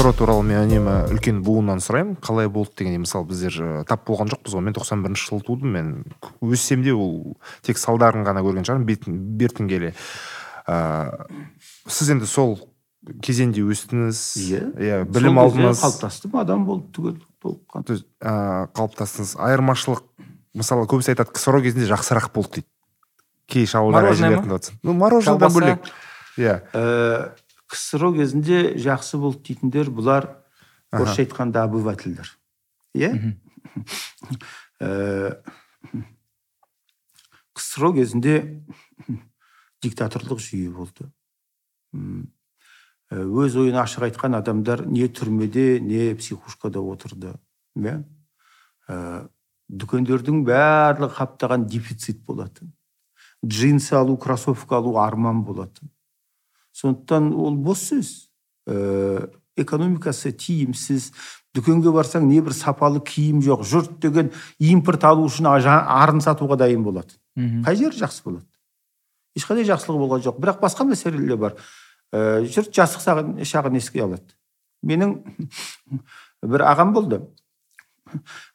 Ксро 0.00 0.14
туралы 0.16 0.44
мен 0.48 0.62
үнемі 0.64 0.92
үлкен 1.12 1.42
буыннан 1.44 1.82
сұраймын. 1.84 2.16
Қалай 2.24 2.48
болды 2.48 2.72
дегенде 2.80 3.02
мысалы 3.02 3.26
біздер 3.28 3.56
э, 3.60 3.70
тап 3.84 4.06
болған 4.08 4.30
жоқпыз 4.32 4.54
ғой. 4.56 4.62
Мен 4.64 4.72
тоқсан 4.76 5.02
бірінші 5.04 5.26
жылы 5.28 5.44
тудым. 5.44 5.74
Мен 5.74 5.90
өссем 6.40 6.80
де 6.86 6.94
ол 6.96 7.36
тек 7.66 7.76
салдарын 7.76 8.24
ғана 8.24 8.40
көрген 8.40 8.64
шығармын. 8.64 8.86
Бертін 9.36 9.68
келе 9.68 9.92
ыыы 10.64 11.44
сіз 11.84 12.14
енді 12.14 12.30
сол 12.30 12.56
кезеңде 13.20 13.60
өстіңіз. 13.60 14.22
Иә. 14.46 14.62
иә 14.80 15.02
білім 15.04 15.42
алдыңыз. 15.42 15.84
қалыптастым. 15.84 16.32
Адам 16.40 16.64
болды 16.64 16.88
түгел 16.96 17.20
толыққан 17.44 17.84
То 17.84 17.98
есть, 17.98 18.08
ыыы, 18.24 18.72
қалыптастыңыз. 18.72 19.36
Айырмашылық 19.36 20.00
мысалы 20.56 20.88
көбісі 20.88 21.12
айтады 21.12 21.36
ксро 21.36 21.60
кезінде 21.60 21.90
жақсырақ 21.92 22.32
болды 22.32 22.62
дейді. 22.62 22.68
Кей 23.50 23.68
отырсын. 23.68 24.78
ну 24.82 24.92
мороженыдан 24.94 25.50
Колбаса. 25.50 25.60
бөлек. 25.60 25.92
Иә. 26.38 26.62
Ә, 26.72 27.32
ксро 27.70 28.12
кезінде 28.16 28.74
жақсы 28.80 29.20
болды 29.22 29.44
дейтіндер 29.48 29.90
бұлар 29.94 30.28
орысша 30.90 31.22
айтқанда 31.24 31.64
обывательдер 31.68 32.32
иә? 32.98 33.36
Ә, 34.80 35.40
ксро 37.54 37.92
кезінде 37.94 38.64
диктаторлық 39.84 40.42
жүйе 40.42 40.70
болды. 40.74 41.10
Ә, 41.94 43.22
өз 43.22 43.56
ойын 43.60 43.78
ашық 43.82 44.10
айтқан 44.10 44.36
адамдар 44.38 44.86
не 44.86 45.06
түрмеде 45.08 45.78
не 45.80 46.14
психушкада 46.18 46.82
отырды. 46.82 47.36
Иә 47.78 48.00
дүкендердің 49.70 50.42
барлығы 50.46 51.14
қаптаған 51.14 51.66
дефицит 51.70 52.24
болатын. 52.26 52.72
Джинсы 53.46 53.94
алу 53.94 54.16
кроссовка 54.18 54.80
алу 54.80 54.96
арман 54.98 55.44
болатын. 55.44 55.90
Сондықтан 56.80 57.32
ол 57.34 57.56
бос 57.60 57.86
сөз. 57.92 58.10
Ә, 58.66 59.28
экономикасы 59.60 60.32
тиімсіз. 60.32 61.12
Дүкенге 61.54 61.92
барсаң 61.92 62.28
не 62.30 62.40
бір 62.40 62.54
сапалы 62.54 63.00
киім 63.04 63.40
жоқ 63.44 63.64
жұрт 63.66 63.96
деген 64.00 64.30
импорт 64.58 65.04
алу 65.04 65.26
үшін 65.26 65.48
арын 65.50 66.22
сатуға 66.22 66.56
дайын 66.60 66.84
болады 66.86 67.18
қай 67.64 67.76
жері 67.78 67.96
жақсы 67.96 68.24
болады? 68.24 68.46
Ешқандай 69.38 69.66
жақсылығы 69.68 70.02
болған 70.02 70.24
жоқ. 70.24 70.40
Бірақ 70.42 70.60
басқа 70.62 70.86
мәселелер 70.88 71.38
бар. 71.38 71.56
Ә, 72.12 72.42
жұрт 72.50 72.72
жастық 72.74 73.04
шағын, 73.04 73.36
шағын 73.46 73.76
еске 73.78 74.02
алады. 74.02 74.34
Менің 74.82 75.20
бір 76.42 76.66
ағам 76.66 76.92
болды. 76.96 77.20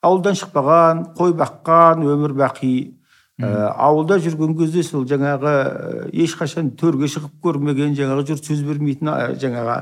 Ауылдан 0.03 0.35
шықпаған 0.35 1.05
қой 1.15 1.33
баққан 1.37 2.03
өмір 2.03 2.35
бақи. 2.35 2.99
Ә, 3.41 3.51
ауылда 3.75 4.19
жүрген 4.23 4.55
кезде 4.57 4.83
сол 4.83 5.05
жаңағы 5.09 5.51
ә, 5.51 6.09
ешқашан 6.13 6.73
төрге 6.79 7.09
шығып 7.11 7.39
көрмеген 7.43 7.95
жаңағы 7.97 8.27
жұрт 8.31 8.49
сөз 8.49 8.63
бермейтін 8.67 9.11
жаңағы 9.41 9.79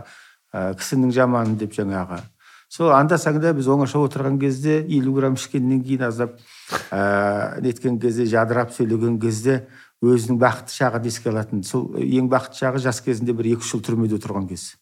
ә, 0.54 0.74
кісінің 0.80 1.14
жаманы 1.14 1.58
деп 1.62 1.76
жаңағы. 1.78 2.22
Сол 2.74 2.90
анда 2.90 3.20
санда 3.22 3.54
біз 3.54 3.68
оңаша 3.70 4.00
отырған 4.02 4.40
кезде 4.42 4.80
елу 4.82 5.14
грамм 5.14 5.36
ішкеннен 5.38 5.84
кейін 5.86 6.08
аздап 6.08 6.40
ә, 6.90 7.62
неткен 7.62 8.00
кезде 8.02 8.26
жадырап 8.26 8.74
сөйлеген 8.74 9.20
кезде 9.22 9.68
өзінің 10.02 10.40
бақытты 10.42 10.74
шағын 10.74 11.06
еске 11.06 11.30
алатын. 11.30 11.62
Сол 11.64 11.94
ең 12.02 12.32
бақытты 12.34 12.64
шағы 12.64 12.82
жас 12.82 13.02
кезінде 13.06 13.36
бір 13.38 13.54
екі 13.54 13.62
үш 13.62 13.76
жыл 13.76 13.84
түрмеде 13.86 14.18
тұрған 14.24 14.50
кез. 14.50 14.74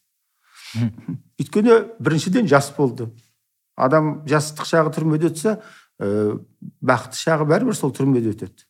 Өйткені 1.38 1.82
біріншіден 2.00 2.48
жас 2.48 2.72
болды. 2.76 3.10
Адам 3.76 4.22
жастық 4.28 4.66
шағы 4.68 4.92
түрмеде 4.96 5.30
өтсе 5.30 5.58
ә, 6.02 6.38
бақытты 6.82 7.20
шағы 7.22 7.46
бәрібір 7.46 7.78
сол 7.78 7.94
түрмеде 7.94 8.34
өтеді. 8.34 8.66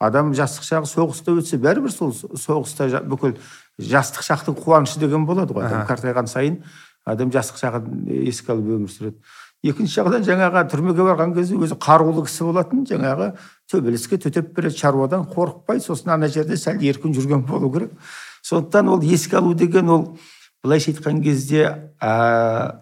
Адам 0.00 0.32
жастық 0.32 0.64
шағы 0.64 0.88
соғыста 0.88 1.34
өтсе 1.36 1.58
бәрібір 1.60 1.92
сол 1.92 2.14
соғыста 2.16 2.88
жа- 2.88 3.04
бүкіл 3.04 3.36
жастық 3.76 4.24
шақтың 4.24 4.56
қуанышы 4.56 4.98
деген 4.98 5.26
болады 5.28 5.52
ғой. 5.52 5.66
Адам 5.68 5.84
қартайған 5.86 6.26
сайын 6.30 6.62
адам 7.04 7.30
жастық 7.30 7.60
шағын 7.60 8.08
еске 8.24 8.54
алып 8.54 8.72
өмір 8.78 8.88
сүреді. 8.88 9.20
Екінші 9.60 10.00
жағынан 10.00 10.24
жаңағы 10.24 10.62
түрмеге 10.72 11.04
барған 11.04 11.34
кезде 11.36 11.58
өзі 11.60 11.76
қарулы 11.76 12.24
кісі 12.24 12.46
болатын 12.48 12.86
жаңағы 12.88 13.34
төбелеске 13.68 14.16
төтеп 14.16 14.54
береді 14.56 14.78
шаруадан 14.80 15.26
қорықпай 15.28 15.82
сосын 15.84 16.14
ана 16.14 16.28
жерде 16.32 16.56
сәл 16.56 16.80
еркін 16.80 17.12
жүрген 17.12 17.44
болу 17.44 17.68
керек. 17.72 17.92
Сондықтан 18.40 18.88
ол 18.88 19.02
еске 19.04 19.36
алу 19.36 19.52
деген 19.52 19.88
ол 19.90 20.18
былайша 20.64 20.94
айтқан 20.94 21.20
кезде 21.20 21.92
ә, 22.00 22.80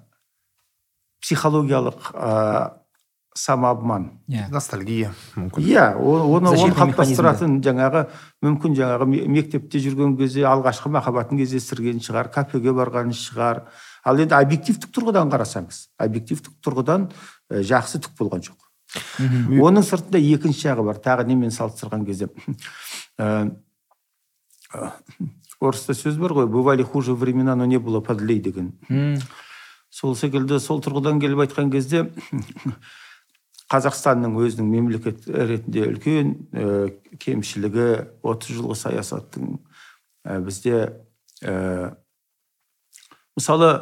психологиялық 1.21 2.13
ә, 2.15 2.78
самообман. 3.39 4.09
Иә. 4.29 4.49
Ностальгия. 4.51 5.13
Мүмкін. 5.39 5.63
Иә 5.63 5.85
оны 5.95 6.51
оны 6.51 6.73
қалыптастыратын 6.75 7.59
жаңағы 7.63 8.05
мүмкін 8.45 8.75
жаңағы 8.79 9.07
ме- 9.07 9.27
мектепте 9.39 9.79
жүрген 9.85 10.17
кезде 10.19 10.43
алғашқы 10.51 10.91
махаббатын 10.91 11.39
кездестірген 11.39 12.03
шығар 12.03 12.33
кафеге 12.35 12.75
барған 12.75 13.13
шығар. 13.15 13.63
Ал 14.05 14.19
енді 14.19 14.35
объективтік 14.39 14.91
тұрғыдан 14.95 15.31
қарасаңыз 15.31 15.85
объективтік 16.03 16.59
тұрғыдан 16.65 17.09
ә, 17.53 17.63
жақсы 17.63 18.03
түк 18.03 18.19
болған 18.19 18.43
жоқ. 18.49 18.59
Оның 19.63 19.85
сыртында 19.85 20.19
екінші 20.19 20.69
жағы 20.71 20.87
бар. 20.91 20.99
Тағы 21.05 21.27
немен 21.29 21.51
салыстырған 21.55 22.07
кезде 22.09 22.31
ә, 23.19 23.51
ә, 24.75 24.91
орыста 25.61 25.95
сөз 25.95 26.19
бар 26.19 26.33
ғой 26.33 26.47
бывали 26.47 26.83
хуже 26.83 27.15
времена 27.15 27.55
но 27.55 27.67
не 27.67 27.79
было 27.79 28.01
подлей 28.01 28.41
деген. 28.41 28.73
Мм. 28.89 29.21
сол 29.91 30.15
секілді 30.15 30.59
сол 30.61 30.83
тұрғыдан 30.85 31.17
келіп 31.21 31.41
айтқан 31.47 31.71
кезде 31.73 32.03
қазақстанның 33.69 34.37
өзінің 34.41 34.69
мемлекет 34.69 35.27
ретінде 35.29 35.85
үлкен 35.91 36.31
ә, 36.53 36.69
кемшілігі 37.21 37.89
30 38.25 38.57
жылғы 38.57 38.77
саясаттың 38.81 39.59
ә, 40.25 40.39
бізде 40.45 40.79
ә, 41.45 41.93
мысалы 43.37 43.73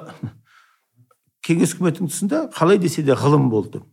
кеңес 1.47 1.77
үкіметінің 1.77 2.11
тұсында 2.11 2.43
қалай 2.57 2.81
десе 2.83 3.05
де 3.07 3.15
ғылым 3.15 3.47
болды. 3.53 3.85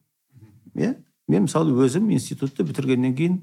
Иә? 0.74 0.96
Мен 1.30 1.46
мысалы 1.46 1.76
өзім 1.86 2.10
институтты 2.16 2.66
бітіргеннен 2.66 3.14
кейін 3.16 3.38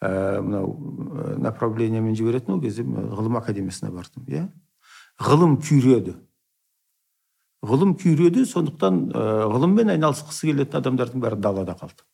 ә, 0.00 0.40
мынау 0.40 1.36
направлениемен 1.38 2.16
жіберетін 2.16 2.56
ол 2.56 2.64
кезде 2.64 2.86
ғылым 2.88 3.36
академиясына 3.42 3.92
бардым. 3.92 4.24
Иә? 4.24 4.48
Ғылым 5.20 5.58
күйреді. 5.60 6.16
Ғылым 7.66 7.94
күйреді 8.00 8.46
сондықтан 8.48 9.00
ә, 9.12 9.24
ғылыммен 9.52 9.92
айналысқысы 9.96 10.50
келетін 10.50 10.80
адамдардың 10.80 11.20
бәрі 11.20 11.40
далада 11.40 11.76
қалды. 11.76 12.06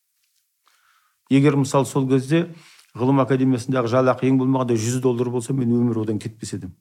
Егер 1.31 1.57
мысалы 1.57 1.87
сол 1.87 2.09
кезде 2.11 2.49
ғылым 2.97 3.23
академиясындағы 3.23 3.91
жалақы 3.93 4.27
ең 4.27 4.41
болмағанда 4.41 4.77
жүз 4.79 5.01
доллар 5.05 5.31
болса 5.31 5.55
мен 5.55 5.73
өмірі 5.75 6.03
одан 6.03 6.19
кетпес 6.23 6.57
едім. 6.57 6.75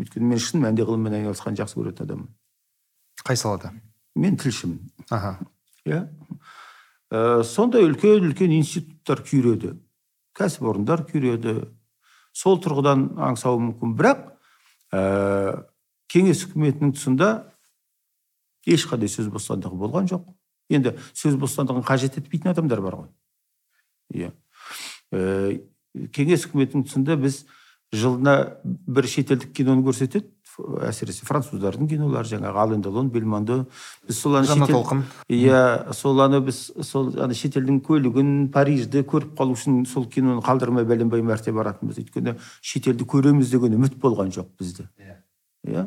Өйткені 0.00 0.32
мен 0.32 0.40
шын 0.40 0.64
мәнінде 0.64 0.86
ғылыммен 0.88 1.16
айналысқанды 1.20 1.62
жақсы 1.62 1.78
көретін 1.80 2.06
адаммын. 2.06 2.30
Қай 3.24 3.36
салада? 3.36 3.72
Мен 4.16 4.36
тілшімін. 4.40 4.80
Аха. 5.10 5.38
Иә. 5.84 6.06
Ә, 7.10 7.42
сондай 7.44 7.84
үлкен 7.88 8.24
үлкен 8.30 8.52
институттар 8.56 9.24
күйреді 9.24 9.76
кәсіпорындар 10.36 11.04
күйреді 11.08 11.54
сол 12.32 12.60
тұрғыдан 12.62 13.10
аңсауы 13.30 13.60
мүмкін. 13.64 13.94
Бірақ 13.98 14.22
ә, 14.94 15.64
кеңес 16.10 16.46
үкіметінің 16.46 16.94
тұсында 16.96 17.30
ешқандай 18.66 19.08
сөз 19.08 19.30
бостандығы 19.32 19.78
болған 19.80 20.10
жоқ. 20.10 20.26
Енді 20.70 20.94
сөз 21.14 21.38
бостандығын 21.40 21.86
қажет 21.86 22.18
етпейтін 22.20 22.52
адамдар 22.52 22.82
бар 22.84 22.98
ғой. 23.00 23.08
Иә. 24.14 24.32
Ә, 25.12 25.60
кеңес 26.14 26.46
үкіметінің 26.46 26.86
тұсында 26.86 27.16
біз 27.20 27.44
жылына 27.92 28.34
бір 28.62 29.08
шетелдік 29.10 29.54
киноны 29.56 29.82
көрсетеді. 29.86 30.30
Әсіресе 30.84 31.24
француздардың 31.24 31.88
кинолары 31.88 32.28
жаңағы 32.28 32.58
ален 32.60 32.82
делон 32.84 33.08
бельмондо. 33.10 33.64
Біз 34.06 34.18
сол 34.18 34.36
жаңа 34.44 34.66
толқын. 34.68 35.02
Иә 35.32 35.94
сол 35.96 36.20
аны 36.20 36.42
біз 36.44 36.58
сол 36.86 37.08
ана 37.22 37.34
шетелдің 37.34 37.80
көлігін 37.86 38.50
парижді 38.52 39.02
көріп 39.08 39.32
қалу 39.38 39.56
үшін 39.56 39.84
сол 39.88 40.04
киноны 40.10 40.42
қалдырмай 40.44 40.84
бәленбай 40.84 41.22
мәрте 41.24 41.54
баратынбыз. 41.56 42.02
Өйткені 42.02 42.36
шетелді 42.60 43.06
көреміз 43.08 43.54
деген 43.54 43.78
үміт 43.78 43.96
болған 44.02 44.34
жоқ 44.34 44.50
бізде. 44.58 44.90
Иә. 45.64 45.86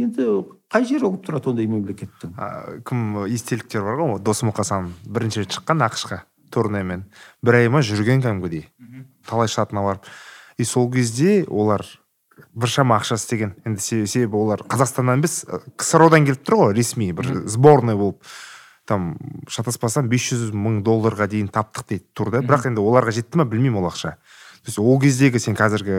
Енді 0.00 0.26
қай 0.74 0.86
жері 0.88 1.06
ұғып 1.06 1.26
тұрады 1.28 1.52
ондай 1.52 1.68
мемлекеттің? 1.70 2.32
Кім 2.88 3.02
естеліктер 3.30 3.84
бар 3.86 4.00
ғой 4.00 4.16
досым 4.26 4.50
мұқасан 4.50 4.88
бірінші 5.06 5.44
рет 5.44 5.54
шыққан 5.54 5.84
ақш 5.86 6.08
қа 6.10 6.18
турнемен 6.50 7.04
бір 7.46 7.60
ай 7.60 7.68
ма 7.70 7.82
жүрген 7.86 8.24
кәдімгідей. 8.24 8.66
Талай 9.28 9.46
штатына 9.46 9.84
барып. 9.86 10.08
И 10.58 10.64
сол 10.66 10.90
кезде 10.90 11.44
олар 11.46 11.84
біршама 12.54 12.98
ақша 12.98 13.14
істеген. 13.20 13.54
Енді 13.64 14.06
себебі 14.06 14.40
олар 14.40 14.64
қазақстаннан 14.66 15.20
емес 15.22 15.44
ксро 15.78 16.08
дан 16.10 16.26
келіп 16.26 16.42
тұр 16.42 16.58
ғой 16.64 16.74
ресми 16.74 17.12
бір 17.14 17.44
сборный 17.46 17.94
болып. 17.94 18.18
Там 18.84 19.14
шатаспасам 19.48 20.10
500 20.10 20.50
мың 20.52 20.82
долларға 20.84 21.28
дейін 21.30 21.52
таптық 21.54 21.86
дейді 21.88 22.04
тур 22.18 22.32
да 22.34 22.42
бірақ 22.42 22.66
енді 22.72 22.82
оларға 22.82 23.14
жетті 23.14 23.38
ма 23.38 23.46
білмеймін 23.46 23.78
ол 23.78 23.92
ақша. 23.92 24.18
То 24.64 24.72
есть 24.72 24.78
ол 24.78 24.98
кездегі 25.00 25.38
сен 25.38 25.54
қазіргі 25.54 25.94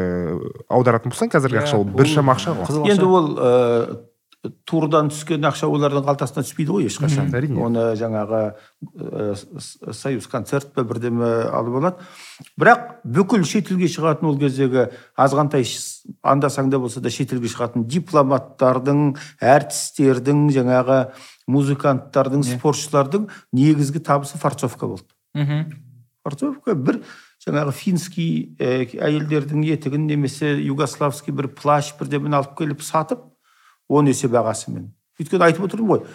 аударатын 0.70 1.14
болсаң 1.14 1.32
қазіргі 1.32 1.64
ақша 1.64 1.80
ол 1.80 1.88
біршама 1.88 2.36
ақша 2.36 2.54
ғой. 2.60 2.92
енді 2.92 3.06
ол 3.06 4.06
турдан 4.68 5.10
түскен 5.12 5.46
ақша 5.48 5.68
олардың 5.72 6.06
қалтасына 6.06 6.44
түспейді 6.46 6.74
ғой 6.74 6.88
ешқашан. 6.90 7.32
Әрине. 7.36 7.60
Оны 7.62 7.84
жаңағы 8.00 8.42
ә, 8.52 9.36
союз 9.96 10.28
концерт 10.32 10.74
па 10.76 10.84
бірдеме 10.88 11.30
алып 11.50 11.78
алады. 11.80 12.08
Бірақ 12.60 12.86
бүкіл 13.04 13.46
шетелге 13.48 13.90
шығатын 13.92 14.30
ол 14.30 14.40
кездегі 14.42 14.88
азғантай 15.18 15.68
анда 16.24 16.50
санда 16.50 16.80
болса 16.80 17.02
да 17.02 17.12
шетелге 17.14 17.52
шығатын 17.52 17.88
дипломаттардың 17.90 19.04
әртістердің 19.42 20.48
жаңағы 20.56 21.00
музыканттардың 21.52 22.48
спортшылардың 22.56 23.30
негізгі 23.54 24.02
табысы 24.06 24.42
фарцовка 24.42 24.88
болды. 24.88 25.12
Мхм. 25.36 25.70
Фарцовка 26.26 26.74
бір 26.74 27.04
жаңағы 27.46 27.76
финский 27.78 28.56
ә, 28.58 28.88
әйелдердің 28.90 29.66
етігін 29.76 30.08
немесе 30.10 30.56
югославский 30.58 31.36
бір 31.36 31.52
плащ 31.54 31.92
бірдемені 32.00 32.40
алып 32.40 32.56
келіп 32.58 32.82
сатып 32.82 33.22
он 33.90 34.08
есе 34.12 34.28
бағасымен 34.32 34.92
өйткені 35.20 35.50
айтып 35.50 35.68
отырмын 35.68 35.90
ғой 35.92 36.06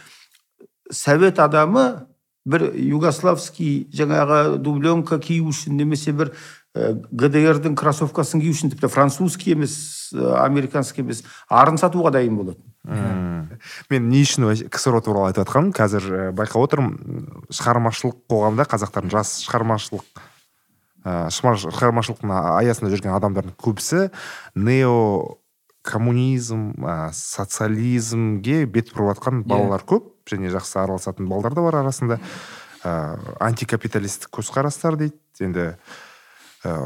совет 0.91 1.39
адамы 1.39 2.07
бір 2.49 2.71
югославский 2.75 3.89
жаңағы 3.95 4.59
дубленка 4.59 5.19
кию 5.21 5.51
үшін 5.53 5.77
немесе 5.79 6.13
бір 6.17 6.33
гдрдың 6.75 7.75
кроссовкасын 7.79 8.41
кию 8.41 8.55
үшін 8.55 8.73
тіпті 8.73 8.89
французский 8.89 9.53
емес 9.57 10.13
американский 10.15 11.03
емес 11.03 11.25
арын 11.51 11.79
сатуға 11.81 12.13
дайын 12.15 12.37
болатын. 12.39 12.65
Мен 13.91 14.09
не 14.09 14.23
үшін 14.23 14.47
ксро 14.71 15.03
туралы 15.03 15.33
айтып 15.33 15.45
жатқаным 15.45 15.75
қазір 15.77 16.31
байқап 16.39 16.63
отырмын. 16.63 17.27
Шығармашылық 17.51 18.23
қоғамда 18.31 18.69
қазақтардың 18.71 19.13
жас 19.13 19.35
шығармашылық 19.49 20.23
шығармашылықтың 21.05 22.33
аясында 22.61 22.93
жүрген 22.95 23.15
адамдардың 23.17 23.57
көбісі 23.61 24.11
нео 24.55 25.40
коммунизм 25.83 26.73
ә, 26.85 27.11
социализмге 27.17 28.67
бет 28.67 28.93
бұрып 28.93 29.15
жатқан 29.15 29.43
балалар 29.49 29.85
көп 29.89 30.31
және 30.31 30.53
жақсы 30.53 30.79
араласатын 30.83 31.29
балалар 31.31 31.57
да 31.57 31.65
бар 31.65 31.81
арасында. 31.83 32.21
Ә, 32.85 32.93
антикапиталистік 33.41 34.31
көзқарастар 34.37 34.97
дейді. 35.01 35.17
Енді 35.41 35.67
ә, 36.65 36.77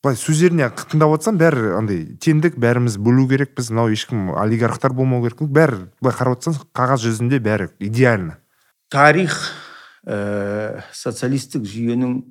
былай 0.00 0.16
сөздеріне 0.16 0.70
тыңдап 0.72 1.14
отырсам 1.16 1.40
бәрі 1.40 1.74
андай 1.78 2.04
теңдік 2.20 2.56
бәріміз 2.60 2.96
бөлу 3.00 3.26
керекпіз. 3.28 3.70
Мынау 3.72 3.92
ешкім 3.92 4.32
олигархтар 4.32 4.96
болмау 4.96 5.24
керек 5.26 5.44
бәрі 5.44 5.86
былай 6.00 6.16
қарап 6.16 6.38
отырсаң 6.38 6.64
қағаз 6.76 7.04
жүзінде 7.06 7.40
бәрі 7.44 7.70
идеально. 7.78 8.38
Тарих 8.90 9.36
ә, 10.06 10.82
социалистік 10.96 11.68
жүйенің 11.68 12.22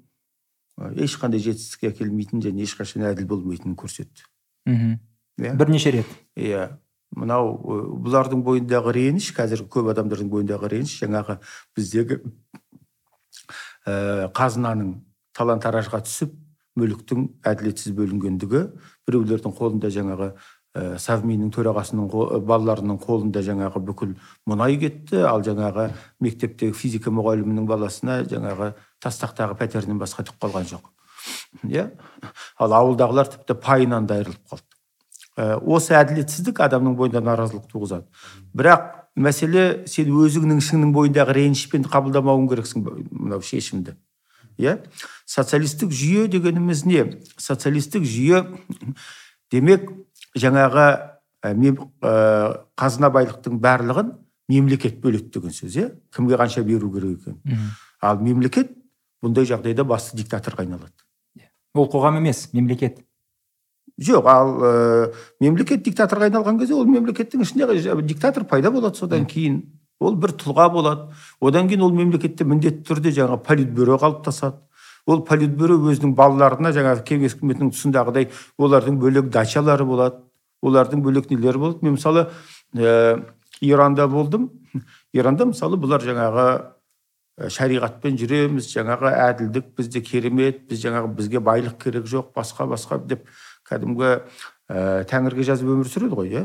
ешқандай 1.06 1.42
жетістікке 1.44 1.92
әкелмейтінін 1.92 2.44
және 2.46 2.66
ешқашан 2.66 3.06
әділ 3.10 3.28
болмайтынын 3.30 3.76
көрсетті. 3.80 4.26
Мхм. 4.70 4.98
Иә. 5.40 5.56
бірнеше 5.56 5.92
рет. 5.92 6.14
Иә. 6.36 6.70
Мынау 7.16 7.56
бұлардың 8.06 8.44
бойындағы 8.46 8.94
реніш 8.94 9.32
қазіргі 9.34 9.66
көп 9.74 9.90
адамдардың 9.96 10.30
бойындағы 10.30 10.70
реніш 10.76 11.00
жаңағы 11.02 11.40
біздегі 11.78 12.20
ә, 13.88 14.30
қазынаның 14.36 15.00
талан 15.34 15.64
таражға 15.64 16.04
түсіп 16.06 16.36
мүліктің 16.80 17.26
әділетсіз 17.50 17.96
бөлінгендігі 17.98 18.62
біреулердің 19.10 19.56
қолында 19.58 19.90
жаңағы 19.96 20.30
ә, 20.78 21.00
совминнің 21.02 21.50
төрағасының 21.56 22.12
балаларының 22.46 23.02
қолында 23.02 23.42
жаңағы 23.46 23.82
бүкіл 23.90 24.16
мұнай 24.50 24.78
кетті 24.82 25.24
ал 25.28 25.42
жаңағы 25.46 25.90
мектептегі 26.22 26.78
физика 26.78 27.10
мұғалімінің 27.10 27.68
баласына 27.70 28.22
жаңағы 28.30 28.74
тастақтағы 29.04 29.58
пәтерінен 29.60 30.00
басқа 30.02 30.28
түк 30.30 30.38
қалған 30.44 30.70
жоқ. 30.70 30.90
Иә. 31.68 31.90
Ал 32.60 32.76
ауылдағылар 32.78 33.34
тіпті 33.34 33.58
пайынан 33.64 34.06
да 34.08 34.20
айырылып 34.20 34.46
қалды. 34.46 34.79
Осы 35.40 35.96
әділетсіздік 36.00 36.60
адамның 36.66 36.96
бойында 37.00 37.22
наразылық 37.24 37.70
туғызады. 37.72 38.06
Бірақ 38.56 38.88
мәселе 39.16 39.86
сен 39.90 40.12
өзіңнің 40.12 40.62
ішіңнің 40.62 40.94
бойындағы 40.96 41.36
ренішпен 41.38 41.86
қабылдамауың 41.90 42.48
керексің 42.52 42.86
мынау 43.12 43.44
шешімді. 43.46 43.96
Иә? 44.60 44.80
Социалистік 45.30 45.94
жүйе 45.96 46.28
дегеніміз 46.32 46.84
не? 46.86 47.06
Социалистік 47.40 48.04
жүйе 48.04 48.44
демек 49.52 49.88
жаңағы 50.36 50.88
ә, 51.46 51.54
ә, 51.54 52.14
қазына 52.76 53.12
байлықтың 53.16 53.62
барлығын 53.64 54.12
мемлекет 54.52 55.00
бөледі 55.00 55.32
деген 55.38 55.56
сөз 55.56 55.78
иә? 55.80 55.92
Кімге 56.16 56.40
қанша 56.42 56.64
беру 56.68 56.92
керек 56.92 57.22
екен? 57.22 57.40
Ал 58.02 58.20
мемлекет 58.20 58.74
бұндай 59.24 59.48
жағдайда 59.48 59.86
басты 59.88 60.18
диктаторға 60.20 60.66
айналады. 60.66 60.96
Иә. 61.38 61.48
ол 61.74 61.88
қоғам 61.92 62.18
емес 62.20 62.50
мемлекет. 62.54 63.00
Жоқ 64.00 64.28
ал 64.32 64.54
ә, 64.64 65.14
мемлекет 65.44 65.84
диктаторға 65.84 66.30
айналған 66.30 66.60
кезде 66.60 66.76
ол 66.76 66.88
мемлекеттің 66.88 67.44
ішінде 67.44 68.02
диктатор 68.02 68.46
пайда 68.48 68.72
болады 68.72 68.98
содан 68.98 69.26
кейін. 69.26 69.64
Ол 70.00 70.16
бір 70.16 70.32
тұлға 70.40 70.70
болады. 70.72 71.10
Одан 71.42 71.68
кейін 71.68 71.84
ол 71.84 71.92
мемлекетте 71.92 72.46
міндетті 72.48 72.86
түрде 72.88 73.12
жаңа 73.12 73.38
политбюро 73.44 73.98
қалыптасады. 74.00 74.62
Ол 75.06 75.26
политбюро 75.28 75.76
өзінің 75.92 76.14
балаларына 76.16 76.72
жаңағы 76.76 77.04
кеңес 77.08 77.36
үкіметінің 77.36 77.74
тұсындағыдай 77.76 78.30
олардың 78.58 79.00
бөлек 79.02 79.30
дачалары 79.34 79.86
болады. 79.86 80.24
Олардың 80.62 81.04
бөлек 81.04 81.30
нелері 81.34 81.60
болады. 81.60 81.80
Мен 81.82 81.98
мысалы 81.98 82.30
ә, 82.76 83.26
иранда 83.60 84.08
болдым. 84.08 84.52
Иранда 85.14 85.50
мысалы 85.50 85.80
бұлар 85.82 86.06
жаңағы 86.06 86.48
шариғатпен 87.48 88.18
жүреміз 88.20 88.68
жаңағы 88.74 89.12
әділдік 89.16 89.70
бізде 89.78 90.02
керемет 90.04 90.66
біз 90.68 90.82
жаңағы 90.84 91.12
бізге 91.16 91.40
байлық 91.44 91.78
керек 91.84 92.08
жоқ 92.10 92.34
басқа 92.36 92.68
басқа 92.68 93.00
деп 93.08 93.28
кәдімгі 93.70 94.12
ә, 94.12 95.06
тәңірге 95.10 95.46
жазып 95.48 95.72
өмір 95.76 95.90
сүреді 95.92 96.20
ғой 96.20 96.34
иә? 96.34 96.44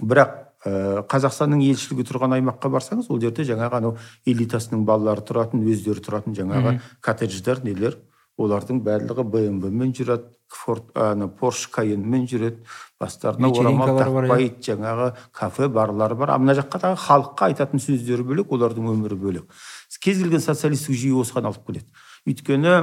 Бірақ 0.00 0.34
ә, 0.64 1.04
қазақстанның 1.10 1.62
елшілігі 1.68 2.08
тұрған 2.08 2.38
аймаққа 2.38 2.72
барсаңыз 2.74 3.10
ол 3.12 3.20
жерде 3.22 3.46
жаңағы 3.48 3.80
анау 3.80 3.96
элитасының 4.26 4.84
балалары 4.88 5.24
тұратын 5.26 5.64
өздері 5.66 6.04
тұратын 6.04 6.36
жаңағы 6.38 6.78
коттедждер 7.04 7.62
нелер 7.66 7.98
олардың 8.38 8.82
барлығы 8.86 9.24
бмв 9.26 9.70
мен 9.74 9.94
жүреді 9.94 10.30
форд 10.48 10.94
ана 10.96 11.28
порш 11.28 11.66
каенмен 11.72 12.24
жүреді 12.30 12.62
бастарына 13.00 13.50
орамал 13.50 13.98
тақпайды 13.98 14.62
жаңағы 14.70 15.08
кафе 15.34 15.68
барлары 15.68 16.16
бар. 16.16 16.32
Ал 16.34 16.40
мына 16.42 16.54
жаққа 16.56 16.80
тағы 16.84 17.00
халыққа 17.02 17.50
айтатын 17.50 17.82
сөздері 17.82 18.24
бөлек 18.24 18.54
олардың 18.54 18.88
өмірі 18.94 19.18
бөлек. 19.18 19.58
Кез 20.00 20.22
келген 20.22 20.40
социалистік 20.40 20.96
жүйе 20.96 21.18
осыған 21.20 21.50
алып 21.50 21.66
келеді. 21.66 21.90
Өйткені 22.30 22.76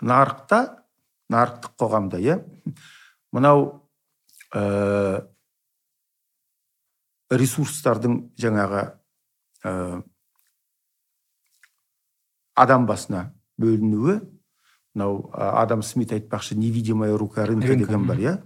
нарықта 0.00 0.62
нарықтық 1.32 1.74
қоғамда 1.80 2.20
иә? 2.22 2.38
Мынау 3.34 3.66
ә, 4.54 5.26
ресурстардың 7.30 8.18
жаңағы 8.38 8.84
ә, 9.66 10.02
адам 12.54 12.86
басына 12.86 13.32
бөлінуі 13.60 14.20
мынау 14.96 15.30
адам 15.34 15.82
смит 15.82 16.12
айтпақшы 16.16 16.56
невидимая 16.56 17.16
рука 17.18 17.46
рынка 17.46 17.74
деген 17.74 18.06
бар 18.06 18.22
иә? 18.22 18.36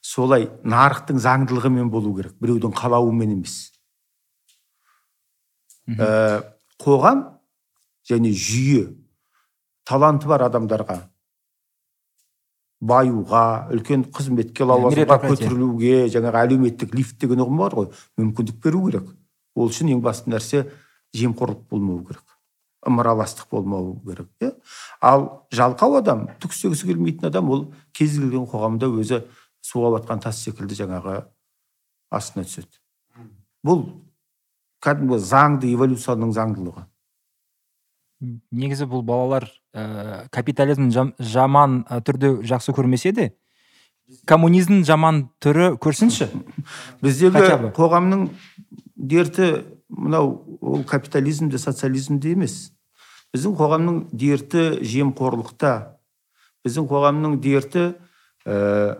Солай 0.00 0.46
нарықтың 0.62 1.18
заңдылығымен 1.18 1.90
болу 1.90 2.14
керек 2.16 2.36
біреудің 2.38 2.72
қалауымен 2.76 3.34
емес. 3.34 3.72
Ә, 5.88 6.44
қоғам 6.78 7.24
және 8.06 8.30
жүйе 8.30 8.92
таланты 9.88 10.28
бар 10.28 10.46
адамдарға 10.46 11.00
баюға 12.80 13.44
үлкен 13.74 14.06
қызметке 14.14 14.66
лауазымға 14.68 15.18
көтерілуге 15.24 16.06
жаңағы 16.14 16.44
әлеуметтік 16.44 16.94
лифт 16.94 17.18
деген 17.20 17.42
ұғым 17.44 17.62
бар 17.64 17.78
ғой 17.80 17.92
мүмкіндік 18.20 18.62
беру 18.62 18.86
керек. 18.86 19.12
Ол 19.58 19.72
үшін 19.72 19.90
ең 19.96 20.02
басты 20.04 20.30
нәрсе 20.30 20.66
жемқорлық 21.16 21.66
болмау 21.70 22.04
керек 22.06 22.38
ымыраластық 22.86 23.48
болмау 23.50 23.96
керек 24.06 24.28
иә. 24.40 24.52
Ал 25.00 25.46
жалқау 25.50 25.98
адам 25.98 26.26
түк 26.40 26.54
істегісі 26.54 26.86
келмейтін 26.88 27.28
адам 27.28 27.50
ол 27.50 27.64
кез 27.92 28.18
келген 28.18 28.46
қоғамда 28.48 28.90
өзі 29.00 29.22
суға 29.64 29.96
батқан 29.98 30.22
тас 30.22 30.42
секілді 30.44 30.78
жаңағы 30.78 31.16
астына 32.14 32.46
түседі. 32.46 32.78
Бұл 33.66 33.84
кәдімгі 34.84 35.18
заңды 35.18 35.72
эволюцияның 35.74 36.32
заңдылығы. 36.36 36.86
Негізі 38.50 38.86
бұл 38.90 39.02
балалар 39.06 39.48
ә, 39.74 40.28
капитализм 40.30 40.90
жаман 41.18 41.82
түрде 42.06 42.38
жақсы 42.46 42.74
көрмесе 42.76 43.12
де 43.12 43.30
коммунизмнің 44.28 44.84
жаман 44.88 45.22
түрі 45.42 45.74
көрсінші. 45.82 46.30
Біздегі 47.04 47.72
қоғамның 47.76 48.28
дерті 48.96 49.50
мынау 49.88 50.58
ол 50.60 50.84
капитализмде 50.88 51.60
социализмде 51.60 52.32
емес. 52.32 52.70
Біздің 53.34 53.56
қоғамның 53.58 54.00
дерті 54.16 54.64
жемқорлықта. 54.88 55.74
Біздің 56.64 56.88
қоғамның 56.88 57.36
дерті 57.44 57.90
ә, 58.48 58.96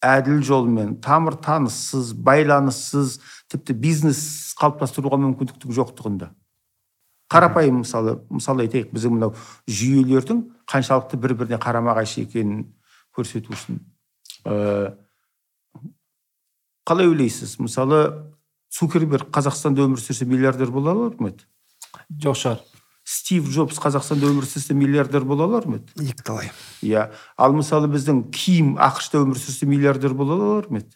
әділ 0.00 0.44
жолмен 0.46 0.94
тамыр 1.02 1.36
таныссыз 1.42 2.12
байланыссыз 2.14 3.18
тіпті 3.50 3.74
бизнес 3.74 4.20
қалыптастыруға 4.60 5.18
мүмкіндіктің 5.26 5.74
жоқтығында. 5.76 6.30
Қарапайым 7.30 7.82
мысалы 7.84 8.18
мысалы 8.30 8.66
айтайық 8.66 8.90
біздің 8.94 9.14
мынау 9.14 9.34
жүйелердің 9.70 10.42
қаншалықты 10.70 11.20
бір 11.20 11.36
біріне 11.38 11.60
қарама 11.62 11.94
қайшы 11.98 12.24
екенін 12.24 12.64
көрсету 13.16 13.54
үшін. 13.54 13.78
Ә, 14.44 14.96
қалай 16.88 17.10
ойлайсыз? 17.10 17.58
Мысалы 17.62 18.00
цукерберг 18.74 19.30
қазақстанда 19.34 19.86
өмір 19.86 20.02
сүрсе 20.02 20.26
миллиардер 20.26 20.72
бола 20.74 20.94
алар 20.96 21.14
ма 21.22 21.30
еді? 21.30 21.46
Жоқ 22.22 22.40
шығар. 22.42 22.64
Стив 23.06 23.46
джобс 23.50 23.78
қазақстанда 23.82 24.30
өмір 24.30 24.46
сүрсе 24.46 24.74
миллиардер 24.74 25.24
бола 25.26 25.46
алар 25.46 25.66
ма 25.70 25.80
еді? 25.80 25.94
Екіталай. 26.10 26.50
Иә. 26.82 27.08
Ал 27.36 27.54
мысалы 27.54 27.90
біздің 27.90 28.26
ким 28.34 28.74
ақш 28.78 29.10
та 29.12 29.22
өмір 29.22 29.38
сүрсе 29.38 29.70
миллиардер 29.70 30.14
бола 30.14 30.38
алар 30.38 30.70
ма 30.70 30.82
еді? 30.82 30.94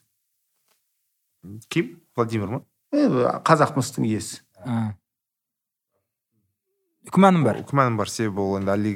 Ким? 1.69 1.97
Владимир 2.17 2.59
ма? 2.59 2.63
Қазақ 2.95 3.75
мыстың 3.79 4.07
иесі. 4.07 4.43
Күмәнім 7.13 7.45
бар. 7.45 7.63
Күмәнім 7.69 7.97
бар 8.01 8.09
себебі 8.09 8.41
ол 8.41 8.59
енді 8.59 8.71
али 8.73 8.93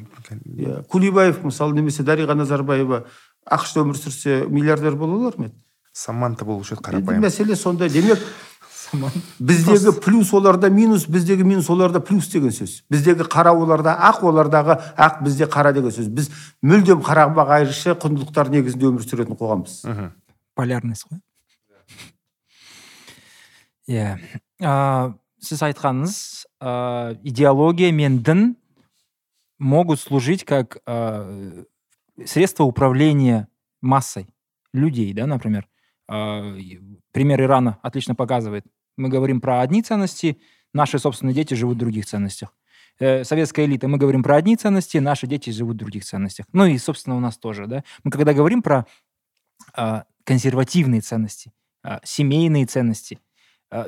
иә 0.56 0.82
кулибаев 0.88 1.42
мысалы 1.44 1.76
немесе 1.76 2.02
дариға 2.06 2.36
назарбаева 2.38 3.04
ақш 3.44 3.76
өмір 3.82 3.98
сүрсе 3.98 4.44
миллиардер 4.48 4.96
бола 4.96 5.18
алар 5.18 5.38
ма 5.38 5.48
еді? 5.50 5.56
Саманта 5.92 6.44
болушы 6.44 6.74
еді 6.76 6.84
қарапайым. 6.86 7.24
мәселе 7.24 7.56
сонда 7.56 7.88
демек 7.88 8.18
біздегі 9.38 10.00
плюс 10.00 10.32
оларда 10.32 10.70
минус 10.70 11.06
біздегі 11.08 11.44
минус 11.44 11.68
оларда 11.70 12.00
плюс 12.00 12.28
деген 12.32 12.50
сөз. 12.50 12.82
Біздегі 12.90 13.28
қара 13.28 13.52
оларда 13.52 13.92
ақ 13.92 14.22
олардағы 14.24 14.78
ақ 14.96 15.22
бізде 15.24 15.44
қара 15.44 15.72
деген 15.72 15.90
сөз. 15.90 16.08
Біз 16.08 16.30
мүлдем 16.62 17.02
қарама 17.04 17.44
қайшы 17.48 17.92
құндылықтар 18.00 18.48
негізінде 18.48 18.88
өмір 18.88 19.04
сүретін 19.04 19.36
қоғамбыз. 19.36 20.12
Полярность 20.56 21.04
қой. 21.08 21.20
Иә. 23.88 24.18
Сіз 25.40 25.62
айтқаныңыз 25.62 26.16
ә, 26.60 27.18
идеология 27.22 27.92
мен 27.92 28.22
дін 28.22 28.56
могут 29.58 30.00
служить 30.00 30.44
как 30.44 30.78
ә, 30.86 31.66
средство 32.24 32.64
управления 32.64 33.48
массой 33.80 34.26
людей 34.72 35.12
да 35.12 35.26
например 35.26 35.68
пример 36.06 37.42
Ирана 37.42 37.78
отлично 37.82 38.14
показывает 38.14 38.64
мы 38.98 39.08
говорим 39.08 39.40
про 39.40 39.60
одни 39.60 39.82
ценности, 39.82 40.40
наши 40.74 40.98
собственные 40.98 41.34
дети 41.34 41.54
живут 41.54 41.76
в 41.76 41.78
других 41.78 42.04
ценностях. 42.04 42.52
Э, 42.98 43.24
советская 43.24 43.64
элита, 43.64 43.88
мы 43.88 43.96
говорим 43.96 44.22
про 44.22 44.36
одни 44.36 44.56
ценности, 44.56 44.98
наши 44.98 45.26
дети 45.26 45.50
живут 45.50 45.76
в 45.76 45.78
других 45.78 46.04
ценностях. 46.04 46.46
Ну 46.52 46.66
и, 46.66 46.76
собственно, 46.78 47.16
у 47.16 47.20
нас 47.20 47.38
тоже, 47.38 47.66
да. 47.66 47.84
Мы 48.02 48.10
когда 48.10 48.34
говорим 48.34 48.60
про 48.60 48.86
э, 49.76 50.02
консервативные 50.24 51.00
ценности, 51.00 51.52
э, 51.84 52.00
семейные 52.02 52.66
ценности, 52.66 53.14
э, 53.14 53.27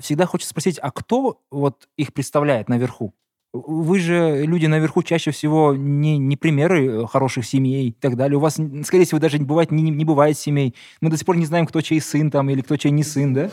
всегда 0.00 0.26
хочется 0.26 0.50
спросить, 0.50 0.78
а 0.78 0.90
кто 0.90 1.40
вот 1.50 1.88
их 1.96 2.12
представляет 2.12 2.68
наверху? 2.68 3.14
Вы 3.52 3.98
же 3.98 4.46
люди 4.46 4.66
наверху 4.66 5.02
чаще 5.02 5.32
всего 5.32 5.74
не, 5.74 6.18
не 6.18 6.36
примеры 6.36 6.86
э, 6.86 7.06
хороших 7.06 7.44
семей 7.44 7.88
и 7.88 7.92
так 7.92 8.16
далее. 8.16 8.36
У 8.36 8.40
вас, 8.40 8.60
скорее 8.84 9.04
всего, 9.04 9.18
даже 9.18 9.40
не 9.40 9.44
бывает, 9.44 9.72
не, 9.72 9.90
не 9.90 10.04
бывает 10.04 10.38
семей. 10.38 10.76
Мы 11.00 11.10
до 11.10 11.16
сих 11.16 11.26
пор 11.26 11.36
не 11.36 11.46
знаем, 11.46 11.66
кто 11.66 11.80
чей 11.80 12.00
сын 12.00 12.30
там 12.30 12.48
или 12.48 12.60
кто 12.60 12.76
чей 12.76 12.92
не 12.92 13.02
сын, 13.02 13.34
да? 13.34 13.50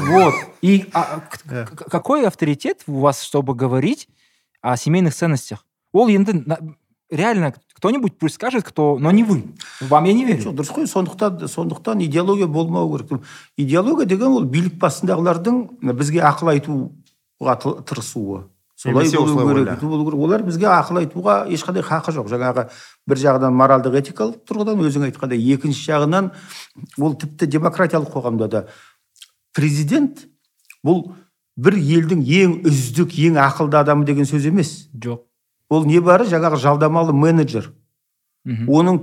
Вот. 0.00 0.34
И 0.62 0.86
а, 0.92 1.22
какой 1.68 2.26
авторитет 2.26 2.82
у 2.88 2.98
вас, 2.98 3.22
чтобы 3.22 3.54
говорить 3.54 4.08
о 4.62 4.76
семейных 4.76 5.14
ценностях? 5.14 5.64
ол 5.92 6.08
енді 6.08 6.44
реально 7.10 7.52
кто-нибудь 7.80 8.18
пусть 8.18 8.34
скажет 8.34 8.62
кто 8.62 8.98
но 8.98 9.10
не 9.10 9.24
вы. 9.24 9.54
Вам 9.80 10.04
я 10.04 10.12
не 10.12 10.26
верю. 10.26 10.50
Жоқ 10.50 10.54
дұрыс 10.60 10.70
қой 10.70 10.86
сондықтан 10.86 11.48
сондықтан 11.48 12.04
идеология 12.04 12.46
болмау 12.46 12.92
керек. 12.98 13.22
Идеология 13.56 14.06
деген 14.06 14.28
ол 14.36 14.44
билік 14.44 14.76
басындағылардың 14.76 15.80
бізге 15.96 16.20
ақыл 16.20 16.52
айту 16.52 16.92
тырысуы. 17.40 18.50
Солай 18.76 19.08
болу 19.16 19.64
керек. 19.64 19.80
болу 19.80 20.04
керек 20.04 20.20
олар 20.20 20.42
бізге 20.42 20.66
ақыл 20.66 21.00
айтуға 21.00 21.48
ешқандай 21.48 21.82
хақы 21.82 22.12
жоқ. 22.12 22.28
Жаңағы 22.28 22.68
бір 23.08 23.16
жағынан 23.16 23.56
моральдық 23.56 23.96
этикалық 23.96 24.44
тұрғыдан 24.44 24.80
өзің 24.84 25.08
айтқандай 25.08 25.40
екінші 25.40 25.90
жағынан 25.90 26.30
ол 27.00 27.16
тіпті 27.16 27.48
демократиялық 27.48 28.12
қоғамда 28.12 28.48
да. 28.48 28.66
Президент 29.56 30.26
бұл 30.84 31.14
бір 31.56 31.80
елдің 31.80 32.24
ең 32.24 32.54
үздік 32.68 33.16
ең 33.16 33.40
ақылды 33.40 33.80
адамы 33.80 34.04
деген 34.04 34.28
сөз 34.28 34.48
емес. 34.48 34.88
Жоқ. 34.92 35.24
Ол 35.70 35.86
небары 35.86 36.26
жаңағы 36.28 36.58
жалдамалы 36.60 37.14
менеджер. 37.14 37.70
Оның 38.44 39.00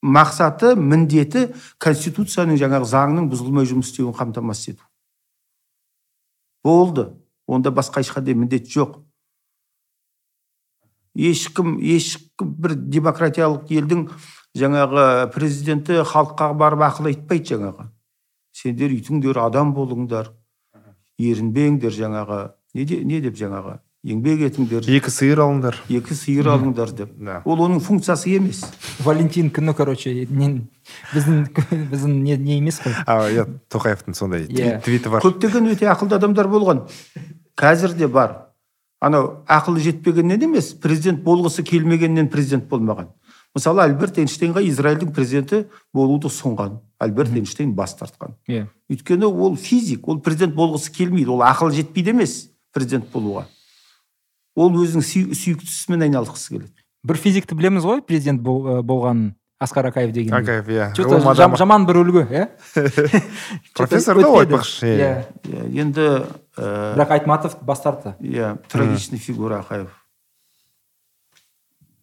мақсаты 0.00 0.74
міндеті 0.78 1.50
конституцияның 1.78 2.56
жаңағы 2.60 2.88
заңның 2.88 3.28
бұзылмай 3.32 3.68
жұмыс 3.68 3.90
істеуін 3.90 4.16
қамтамасыз 4.16 4.74
ету. 4.74 4.84
Болды. 6.64 7.10
Онда 7.50 7.72
басқа 7.74 8.00
ешқандай 8.04 8.34
міндет 8.38 8.68
жоқ. 8.70 9.00
Ешкім 11.18 11.80
ешкім 11.82 12.52
бір 12.62 12.76
демократиялық 12.78 13.72
елдің 13.74 14.04
жаңағы 14.56 15.32
президенті 15.34 16.04
халыққа 16.06 16.52
барып 16.54 16.84
ақыл 16.86 17.10
айтпайды 17.10 17.56
жаңағы. 17.56 17.88
Сендер 18.54 18.94
үйтіңдер 18.94 19.42
адам 19.42 19.74
болыңдар. 19.74 20.30
Ерінбеңдер 21.18 21.92
жаңағы. 21.92 22.40
Не, 22.74 22.84
де, 22.86 23.02
не 23.04 23.20
деп 23.20 23.34
жаңағы? 23.34 23.80
Еңбек 24.06 24.40
етіңдер. 24.46 24.86
Екі 24.88 25.12
сиыр 25.12 25.42
алыңдар. 25.44 25.76
Екі 25.92 26.16
сиыр 26.16 26.48
алыңдар 26.54 26.92
деп. 26.96 27.12
Да. 27.20 27.40
ол 27.44 27.60
оның 27.66 27.82
функциясы 27.84 28.32
емес. 28.32 28.62
Валентин 29.04 29.50
күні 29.52 29.74
короче 29.76 30.12
біздің 31.12 31.34
біздің 31.90 32.14
не, 32.24 32.36
не 32.36 32.58
емес 32.58 32.80
қой. 32.80 32.94
А 33.06 33.28
иә 33.28 33.46
тоқаевтың 33.68 34.16
сондай 34.16 34.46
yeah. 34.48 34.78
Иә. 34.78 34.82
твиті 34.84 35.12
бар. 35.12 35.24
Көптеген 35.24 35.68
өте 35.74 35.90
ақылды 35.92 36.16
адамдар 36.16 36.48
болған. 36.48 36.86
Қазір 37.60 37.94
де 37.98 38.08
бар. 38.08 38.48
Анау 39.00 39.44
ақылы 39.48 39.84
жетпегеннен 39.84 40.48
емес 40.48 40.72
президент 40.72 41.22
болғысы 41.24 41.62
келмегеннен 41.62 42.28
президент 42.32 42.68
болмаған. 42.72 43.12
Мысалы 43.54 43.82
альберт 43.82 44.18
эйнштейнға 44.22 44.62
израильдің 44.68 45.12
президенті 45.12 45.64
болуды 45.92 46.28
ұсынған. 46.30 46.80
Альберт 47.00 47.34
эйнштейн 47.34 47.72
бас 47.74 47.96
тартқан. 47.98 48.36
Иә. 48.48 48.64
Yeah. 48.64 48.68
өйткені 48.90 49.26
ол 49.26 49.56
физик 49.56 50.08
ол 50.08 50.20
президент 50.20 50.54
болғысы 50.54 50.92
келмейді 50.92 51.32
ол 51.34 51.42
ақылы 51.42 51.74
жетпейді 51.80 52.14
емес 52.14 52.50
президент 52.72 53.10
болуға. 53.12 53.48
Ол 54.56 54.80
өзінің 54.82 55.04
сүйіктісімен 55.36 56.06
айналысқысы 56.08 56.56
келеді. 56.56 56.72
Бір 57.06 57.20
физикті 57.20 57.56
білеміз 57.56 57.86
ғой 57.86 58.02
президент 58.04 58.42
болғанын 58.42 59.34
асқар 59.60 59.90
акаев 59.90 60.12
деген 60.16 60.34
акаев 60.36 60.68
иә. 60.68 60.90
Жаман 61.58 61.86
бір 61.88 62.02
үлгі 62.02 62.26
иә? 62.28 62.48
Профессор 63.76 64.20
да 64.20 64.28
ол 64.28 64.40
айтпақшы 64.42 64.90
иә. 64.90 65.12
Енді 65.70 66.10
бірақ 66.56 67.16
айтматов 67.16 67.58
бас 67.62 67.80
тартты 67.84 68.16
иә 68.20 68.58
трагичный 68.68 69.18
фигура 69.18 69.60
акаев 69.60 69.94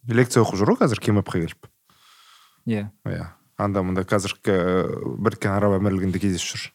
лекция 0.08 0.42
оқып 0.42 0.58
жүр 0.58 0.72
ғой 0.72 0.80
қазір 0.82 1.02
кемапқа 1.04 1.42
келіп? 1.42 1.68
Иә. 2.68 2.88
Иә. 3.08 3.28
Анда 3.58 3.82
мында 3.82 4.04
қазіргі 4.08 4.56
біріккен 5.20 5.52
араб 5.52 5.76
әмірлігінде 5.78 6.20
кездесіп 6.22 6.54
жүр. 6.54 6.72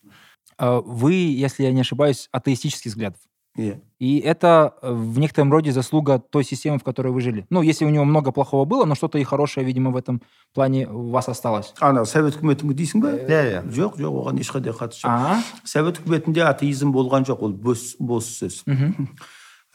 Вы 0.85 1.13
если 1.13 1.63
я 1.63 1.71
не 1.71 1.81
ошибаюсь 1.81 2.29
атеистических 2.31 2.91
взглядов 2.91 3.19
Yeah. 3.56 3.80
И 3.98 4.20
это 4.20 4.74
э, 4.82 4.92
в 4.92 5.18
некотором 5.18 5.50
роде 5.50 5.72
заслуга 5.72 6.20
той 6.20 6.44
системы, 6.44 6.78
в 6.78 6.84
которой 6.84 7.12
вы 7.12 7.20
жили. 7.20 7.44
Ну, 7.50 7.60
если 7.60 7.84
у 7.84 7.88
него 7.88 8.04
много 8.04 8.30
плохого 8.30 8.64
было, 8.64 8.84
но 8.84 8.94
что-то 8.94 9.18
и 9.18 9.24
хорошее, 9.24 9.66
видимо, 9.66 9.90
в 9.90 9.96
этом 9.96 10.22
плане 10.54 10.86
у 10.86 11.10
вас 11.10 11.28
осталось. 11.28 11.74
ана 11.80 12.04
совет 12.04 12.36
үкіметінікі 12.38 12.74
дейсің 12.78 13.02
ба 13.02 13.10
иә 13.18 13.42
иә 13.50 13.62
жоқ 13.66 13.98
жоқ 13.98 14.14
оған 14.22 14.38
ешқандай 14.38 14.70
қатысы 14.70 15.02
жоқ 15.02 15.10
А, 15.10 15.42
совет 15.64 15.98
үкіметінде 15.98 16.46
атеизм 16.46 16.92
болған 16.94 17.26
жоқ 17.26 17.42
ол 17.42 17.52
бос 17.52 17.96
бос 17.98 18.30
сөз 18.38 18.62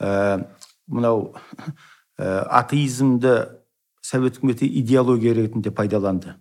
Ә, 0.00 0.48
мынау 0.88 1.36
ә, 2.16 2.40
атеизмді 2.48 3.60
совет 4.00 4.38
үкіметі 4.38 4.64
идеология 4.64 5.34
ретінде 5.34 5.70
пайдаланды 5.70 6.34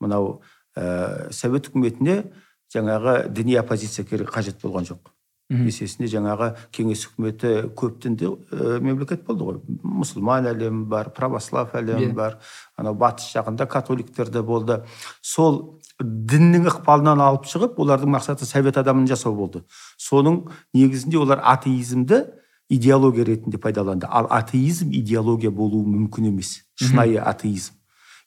мынау 0.00 0.40
ә, 0.74 1.30
совет 1.30 1.68
үкіметіне 1.68 2.32
жаңағы 2.72 3.28
діни 3.28 3.60
оппозиция 3.60 4.06
керек 4.08 4.32
қажет 4.32 4.56
болған 4.64 4.88
жоқ 4.88 5.11
есесіне 5.53 6.07
жаңағы 6.11 6.49
кеңес 6.73 7.05
үкіметі 7.07 7.53
көп 7.77 7.99
дінді 8.03 8.31
ә, 8.51 8.79
мемлекет 8.81 9.23
болды 9.27 9.43
ғой. 9.47 9.61
Мұсылман 9.83 10.49
әлемі 10.51 10.85
бар 10.89 11.11
православ 11.15 11.75
әлемі 11.77 12.09
Иә. 12.09 12.13
бар 12.13 12.39
анау 12.77 12.95
батыс 12.95 13.29
жағында 13.35 13.67
католиктер 13.67 14.29
де 14.29 14.41
болды. 14.41 14.81
Сол 15.21 15.79
діннің 16.01 16.67
ықпалынан 16.71 17.21
алып 17.21 17.45
шығып 17.45 17.77
олардың 17.79 18.15
мақсаты 18.15 18.45
совет 18.49 18.77
адамын 18.77 19.07
жасау 19.07 19.35
болды. 19.35 19.63
Соның 19.97 20.49
негізінде 20.73 21.17
олар 21.17 21.41
атеизмді 21.43 22.25
идеология 22.69 23.25
ретінде 23.25 23.57
пайдаланды. 23.57 24.07
Ал 24.09 24.27
атеизм 24.29 24.89
идеология 24.91 25.51
болуы 25.51 25.85
мүмкін 25.85 26.31
емес. 26.31 26.63
Шынайы 26.75 27.19
атеизм. 27.21 27.75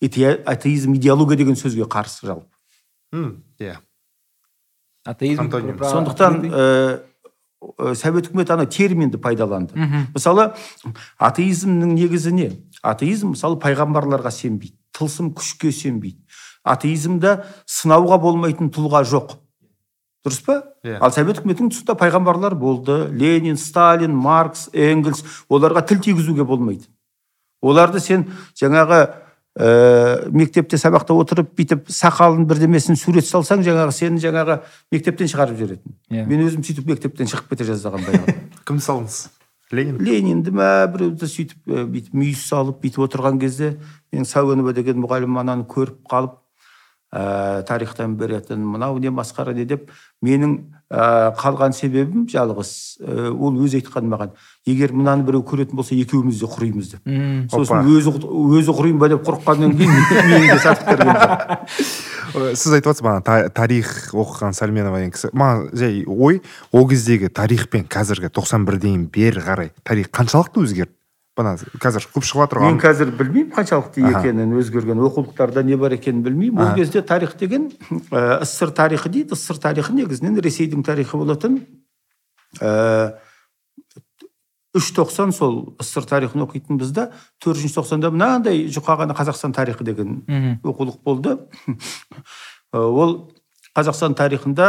Атеизм 0.00 0.94
идеология 0.94 1.36
деген 1.36 1.56
сөзге 1.56 1.88
қарсы 1.90 2.26
жалпы. 2.26 2.46
Иә. 3.58 3.78
Атеизм. 5.04 5.50
Сондықтан 5.50 6.40
ә, 6.50 7.00
совет 7.94 8.30
үкіметі 8.30 8.56
ана 8.56 8.66
терминді 8.66 9.18
пайдаланды. 9.22 9.76
Мысалы 10.14 10.52
атеизмнің 11.18 11.94
негізі 11.96 12.32
не? 12.32 12.50
Атеизм 12.82 13.34
мысалы 13.34 13.58
пайғамбарларға 13.62 14.30
сенбейді 14.30 14.76
тылсым 14.96 15.32
күшке 15.36 15.72
сенбейді. 15.74 16.22
Атеизмда 16.66 17.44
сынауға 17.68 18.18
болмайтын 18.22 18.70
тұлға 18.74 19.04
жоқ. 19.06 19.36
Дұрыс 20.26 20.40
па? 20.46 20.56
Иә. 20.82 20.98
ал 20.98 21.12
совет 21.14 21.38
үкіметінің 21.38 21.70
тұсында 21.70 21.94
пайғамбарлар 22.00 22.56
болды. 22.58 23.06
Ленин 23.12 23.56
сталин 23.60 24.16
маркс 24.16 24.68
энгельс 24.72 25.22
оларға 25.48 25.84
тіл 25.86 26.00
тигізуге 26.02 26.44
болмайды. 26.44 26.88
Оларды 27.62 28.00
сен 28.00 28.26
жаңағы 28.58 29.04
ә, 29.56 30.28
мектепте 30.32 30.78
сабақта 30.80 31.16
отырып 31.16 31.54
бүйтіп 31.56 31.88
сақалын 31.92 32.44
бірдемесін 32.48 32.98
сурет 33.00 33.26
салсаң 33.26 33.64
жаңағы 33.64 33.94
сені 33.96 34.20
жаңағы 34.20 34.58
мектептен 34.92 35.30
шығарып 35.32 35.56
жіберетін. 35.56 35.96
Иә. 36.12 36.26
мен 36.28 36.44
өзім 36.44 36.64
сөйтіп 36.66 36.92
мектептен 36.92 37.30
шығып 37.32 37.54
кете 37.54 37.68
жаздағанмын 37.72 38.06
баяғыда 38.12 38.64
кімді 38.68 38.86
салдыңыз 38.86 39.20
ленин? 39.72 40.00
Ленинді 40.04 40.52
ма 40.54 40.70
біреуді 40.92 41.30
сөйтіп 41.30 41.72
ә, 41.72 41.86
бүйтіп 41.88 42.18
мүйіз 42.20 42.44
салып 42.50 42.82
бүйтіп 42.84 43.06
отырған 43.08 43.40
кезде 43.40 43.72
менің 44.12 44.28
сәуенова 44.28 44.76
деген 44.76 45.00
мұғалім 45.02 45.40
ананы 45.40 45.64
көріп 45.72 46.04
қалып 46.10 46.36
ә, 47.16 47.64
тарихтан 47.66 48.16
беретін 48.20 48.60
мынау 48.60 48.98
не 48.98 49.08
масқара 49.08 49.54
не? 49.56 49.64
деп 49.64 49.90
менің 50.22 50.58
ә, 50.90 51.32
қалған 51.38 51.72
себебім 51.74 52.26
жалғыз 52.30 52.70
ә, 53.02 53.30
ол 53.34 53.56
өзі 53.64 53.80
айтқан 53.80 54.06
маған 54.10 54.30
егер 54.66 54.92
мынаны 54.94 55.26
біреу 55.26 55.42
көретін 55.46 55.74
болса 55.78 55.94
екеуміз 55.98 56.38
де 56.40 56.46
құримыз 56.46 56.90
деп. 56.94 57.02
Сосын 57.50 57.86
өзі 57.90 58.12
өзі 58.14 58.74
құриын 58.76 58.98
ба 59.02 59.08
деп 59.10 59.24
қорыққаннан 59.26 59.74
кейін 59.76 59.96
мені 60.30 60.52
де 60.52 60.58
сатып 60.62 60.86
берген 60.92 61.14
жоқ 61.16 62.54
сіз 62.58 62.72
айтып 62.76 62.90
отырсыз 62.92 63.04
бағана 63.06 63.24
та- 63.24 63.48
тарих 63.54 63.90
оқыған 64.12 64.52
сәлменова 64.54 64.98
деген 65.00 65.12
кісі. 65.14 65.30
Маған 65.32 65.70
жай 65.78 66.02
ой 66.06 66.42
ол 66.72 66.86
кездегі 66.90 67.28
тарих 67.32 67.68
пен 67.70 67.86
қазіргі 67.88 68.28
91-ден 68.30 69.06
бері 69.14 69.40
қарай 69.46 69.70
тарих 69.82 70.10
қаншалықты 70.10 70.62
өзгерді? 70.66 70.92
Мына 71.36 71.52
қазір 71.82 72.06
көп 72.14 72.24
шығып 72.24 72.46
жатыр 72.46 72.60
ғой. 72.62 72.70
мен 72.72 72.80
қазір 72.80 73.10
білмеймін 73.18 73.52
қаншалықты 73.52 74.04
екенін 74.08 74.56
өзгерген 74.56 75.02
оқулықтарда 75.04 75.62
не 75.62 75.76
бар 75.76 75.92
екенін 75.92 76.22
білмеймін. 76.24 76.62
Ол 76.64 76.74
кезде 76.74 77.02
тарих 77.02 77.36
деген 77.36 77.70
ә, 78.10 78.72
тарихы 78.72 79.10
дейді. 79.10 79.36
Сср 79.36 79.60
тарихы 79.60 79.92
негізінен 79.92 80.40
ресейдің 80.40 80.84
тарихы 80.84 81.16
болатын 81.20 81.60
ә, 82.60 83.18
үш 84.76 84.90
тоқсан 84.96 85.32
сол 85.32 85.76
сср 85.80 86.08
тарихын 86.08 86.46
оқитынбызда 86.46 87.10
төртінші 87.42 87.80
тоқсанда 87.80 88.10
мынандай 88.10 88.66
жұқа 88.72 89.02
ғана 89.02 89.16
қазақстан 89.16 89.52
тарихы 89.56 89.84
деген 89.84 90.22
оқулық 90.64 91.02
болды. 91.04 91.36
Ә, 92.72 92.80
ол 92.80 93.35
қазақстан 93.76 94.14
тарихында 94.16 94.66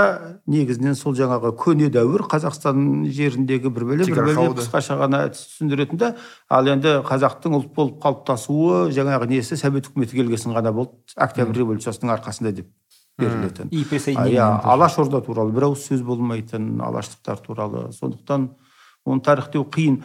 негізінен 0.52 0.96
сол 1.00 1.16
жаңағы 1.16 1.54
көне 1.56 1.88
дәуір 1.94 2.26
қазақстан 2.28 3.06
жеріндегі 3.16 3.72
бір 3.72 3.86
бөле 3.88 4.08
бір 4.10 4.20
бөле 4.28 4.48
қысқаша 4.58 4.98
ғана 5.00 5.22
түсіндіретін 5.32 6.02
да 6.02 6.10
ал 6.52 6.68
енді 6.68 6.98
қазақтың 7.08 7.56
ұлт 7.56 7.70
болып 7.78 8.02
қалыптасуы 8.04 8.90
жаңағы 8.98 9.30
несі? 9.32 9.56
Совет 9.56 9.88
үкіметі 9.88 10.20
келгесін 10.20 10.58
ғана 10.58 10.74
болды 10.76 11.16
октябрь 11.16 11.62
революциясының 11.62 12.18
арқасында 12.18 12.52
деп 12.60 12.68
берілетін. 13.18 13.72
Иә 13.72 14.48
алаш 14.68 15.00
орда 15.00 15.22
туралы 15.24 15.56
бір 15.56 15.70
ауыз 15.72 15.88
сөз 15.88 16.04
болмайтын 16.06 16.82
алаштықтар 16.84 17.40
туралы. 17.46 17.88
Сондықтан 17.96 18.50
оны 19.06 19.22
тарих 19.22 19.52
деу 19.54 19.64
қиын. 19.64 20.02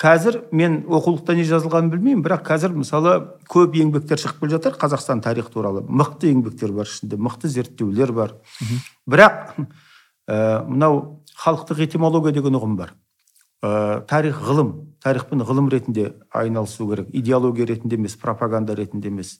Қазір 0.00 0.40
мен 0.50 0.80
оқулықта 0.90 1.36
не 1.38 1.44
жазылғанын 1.46 1.90
білмеймін 1.92 2.22
бірақ 2.24 2.42
қазір 2.48 2.74
мысалы 2.74 3.14
көп 3.50 3.76
еңбектер 3.78 4.18
шығып 4.18 4.40
келе 4.42 4.56
жатыр 4.56 4.78
қазақстан 4.80 5.22
тарихы 5.22 5.52
туралы. 5.54 5.84
Мықты 5.86 6.32
еңбектер 6.32 6.72
бар 6.74 6.88
ішінде 6.90 7.16
мықты 7.16 7.48
зерттеулер 7.48 8.12
бар. 8.12 8.34
Бірақ 9.06 9.54
ә, 10.26 10.64
мынау 10.66 11.22
халықтық 11.38 11.84
этимология 11.86 12.34
деген 12.34 12.58
ұғым 12.58 12.76
бар. 12.76 12.94
Ә, 13.62 14.02
тарих 14.10 14.40
ғылым 14.42 14.74
тарихпен 15.04 15.44
ғылым 15.46 15.70
ретінде 15.70 16.14
айналысу 16.32 16.88
керек 16.90 17.08
идеология 17.12 17.66
ретінде 17.66 17.96
емес 17.96 18.16
пропаганда 18.16 18.74
ретінде 18.74 19.08
емес. 19.08 19.38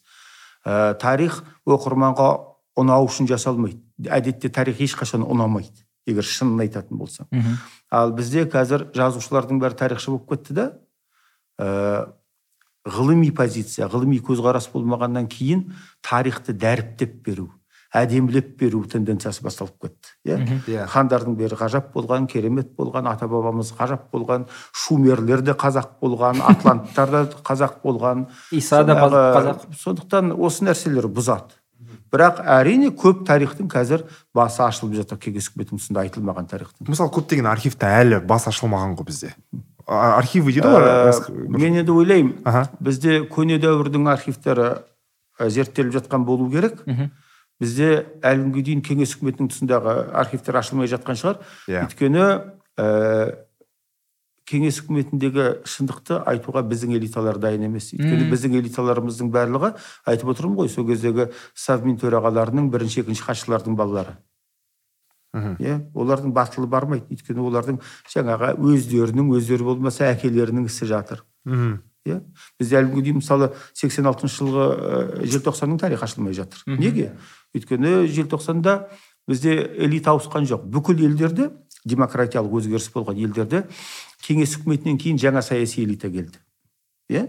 Ә, 0.64 0.94
тарих 0.94 1.42
оқырманға 1.66 2.30
ұнау 2.78 3.08
үшін 3.08 3.26
жасалмайды. 3.26 3.82
Әдетте 4.06 4.50
тарих 4.54 4.78
ешқашан 4.80 5.26
ұнамайды 5.26 5.82
егер 6.06 6.26
шынын 6.26 6.60
айтатын 6.64 6.98
болсаң 6.98 7.28
Мгм. 7.32 7.56
Ал 7.94 8.12
бізде 8.16 8.44
қазір 8.50 8.88
жазушылардың 8.96 9.60
бәрі 9.62 9.78
тарихшы 9.78 10.12
болып 10.12 10.30
кетті 10.32 10.56
да. 10.58 10.68
Ә, 11.58 12.06
ғылыми 12.84 13.30
позиция 13.34 13.88
ғылыми 13.88 14.18
көзқарас 14.24 14.66
болмағаннан 14.72 15.28
кейін 15.30 15.68
тарихты 16.04 16.52
дәріптеп 16.52 17.20
беру 17.24 17.52
әдемілеп 17.94 18.54
беру 18.58 18.82
тенденциясы 18.90 19.44
басталып 19.44 19.86
кетті 19.86 20.14
иә. 20.26 20.38
Иә. 20.66 20.86
хандардың 20.90 21.36
бәрі 21.38 21.58
ғажап 21.60 21.92
болған 21.94 22.26
керемет 22.30 22.72
болған 22.76 23.06
ата 23.10 23.28
бабамыз 23.30 23.70
ғажап 23.78 24.08
болған 24.12 24.48
шумерлер 24.74 25.44
де 25.46 25.54
қазақ 25.54 26.00
болған 26.02 26.42
атланттар 26.42 27.12
да 27.12 27.22
қазақ 27.46 27.80
болған. 27.84 28.26
Иса 28.50 28.82
да 28.84 28.98
қазақ. 28.98 29.68
сондықтан 29.78 30.34
осы 30.34 30.66
нәрселер 30.66 31.06
бұзады. 31.06 31.54
Бірақ 32.14 32.40
әрине 32.46 32.92
көп 32.94 33.24
тарихтың 33.26 33.66
қазір 33.72 34.04
басы 34.34 34.62
ашылып 34.62 34.94
жатыр. 35.00 35.18
Кеңес 35.18 35.50
үкіметінің 35.50 35.80
тұсында 35.82 36.04
айтылмаған 36.06 36.46
тарихтың. 36.54 36.86
Мысалы 36.88 37.10
көптеген 37.18 37.48
архивте 37.50 37.90
әлі 37.90 38.20
бас 38.24 38.46
ашылмаған 38.50 38.94
ғой 38.98 39.08
бізде. 39.10 39.34
Архивы 39.86 40.54
дейді 40.54 40.70
ғой 40.70 40.80
бір- 41.10 41.58
мен 41.58 41.74
енді 41.82 41.92
ойлаймын 41.92 42.68
бізде 42.80 43.18
көне 43.28 43.58
дәуірдің 43.60 44.06
архивтері 44.14 44.68
ә, 45.40 45.48
зерттеліп 45.50 45.92
жатқан 45.98 46.24
болу 46.24 46.48
керек. 46.50 46.78
Бізде 47.60 48.06
әлі 48.22 48.46
күнге 48.48 48.62
дейін 48.66 48.80
кеңес 48.82 49.12
үкіметінің 49.18 49.50
тұсындағы 49.52 49.92
архивтер 50.14 50.56
ашылмай 50.58 50.88
жатқан 50.90 51.18
шығар. 51.20 51.36
Иә. 51.68 51.84
өйткені 51.84 52.24
ә, 52.78 53.34
кеңес 54.48 54.82
үкіметіндегі 54.82 55.46
шындықты 55.68 56.18
айтуға 56.28 56.64
біздің 56.68 56.94
элиталар 56.98 57.38
дайын 57.40 57.64
емес. 57.70 57.92
Өйткені 57.96 58.28
біздің 58.32 58.58
элиталарымыздың 58.60 59.30
барлығы 59.32 59.72
айтып 60.10 60.34
отырмын 60.34 60.58
ғой 60.60 60.70
сол 60.72 60.86
кездегі 60.88 61.30
совмин 61.54 61.96
төрағаларының 62.02 62.68
бірінші 62.74 63.04
екінші 63.04 63.24
хатшылардың 63.24 63.78
балалары. 63.78 64.18
Иә 65.34 65.80
олардың 65.96 66.34
батылы 66.34 66.68
бармайды. 66.70 67.08
Өйткені 67.10 67.42
олардың 67.48 67.80
жаңағы 68.12 68.52
өздерінің 68.60 69.32
өздері 69.34 69.66
болмаса 69.66 70.06
әкелерінің 70.12 70.68
ісі 70.68 70.86
жатыр. 70.92 71.24
Мхм. 71.48 71.80
Иә 72.04 72.20
бізде 72.60 72.78
әлі 72.78 72.92
күнге 72.92 73.08
дейін 73.08 73.18
мысалы 73.22 73.50
86 73.72 74.28
жылғы 74.28 74.64
ә, 74.68 75.24
желтоқсанның 75.24 75.80
тарихы 75.80 76.04
ашылмай 76.04 76.36
жатыр. 76.36 76.60
Неге? 76.68 77.14
Өйткені 77.56 78.04
желтоқсанда 78.12 78.90
бізде 79.26 79.56
элита 79.80 80.12
ауысқан 80.12 80.46
жоқ. 80.46 80.68
Бүкіл 80.68 81.00
елдерде 81.08 81.50
демократиялық 81.84 82.60
өзгеріс 82.60 82.90
болған 82.94 83.18
елдерде 83.24 83.64
кеңес 84.24 84.56
үкіметінен 84.58 84.98
кейін 85.00 85.20
жаңа 85.20 85.42
саяси 85.44 85.84
элита 85.84 86.08
келді. 86.10 86.40
Иә? 87.12 87.26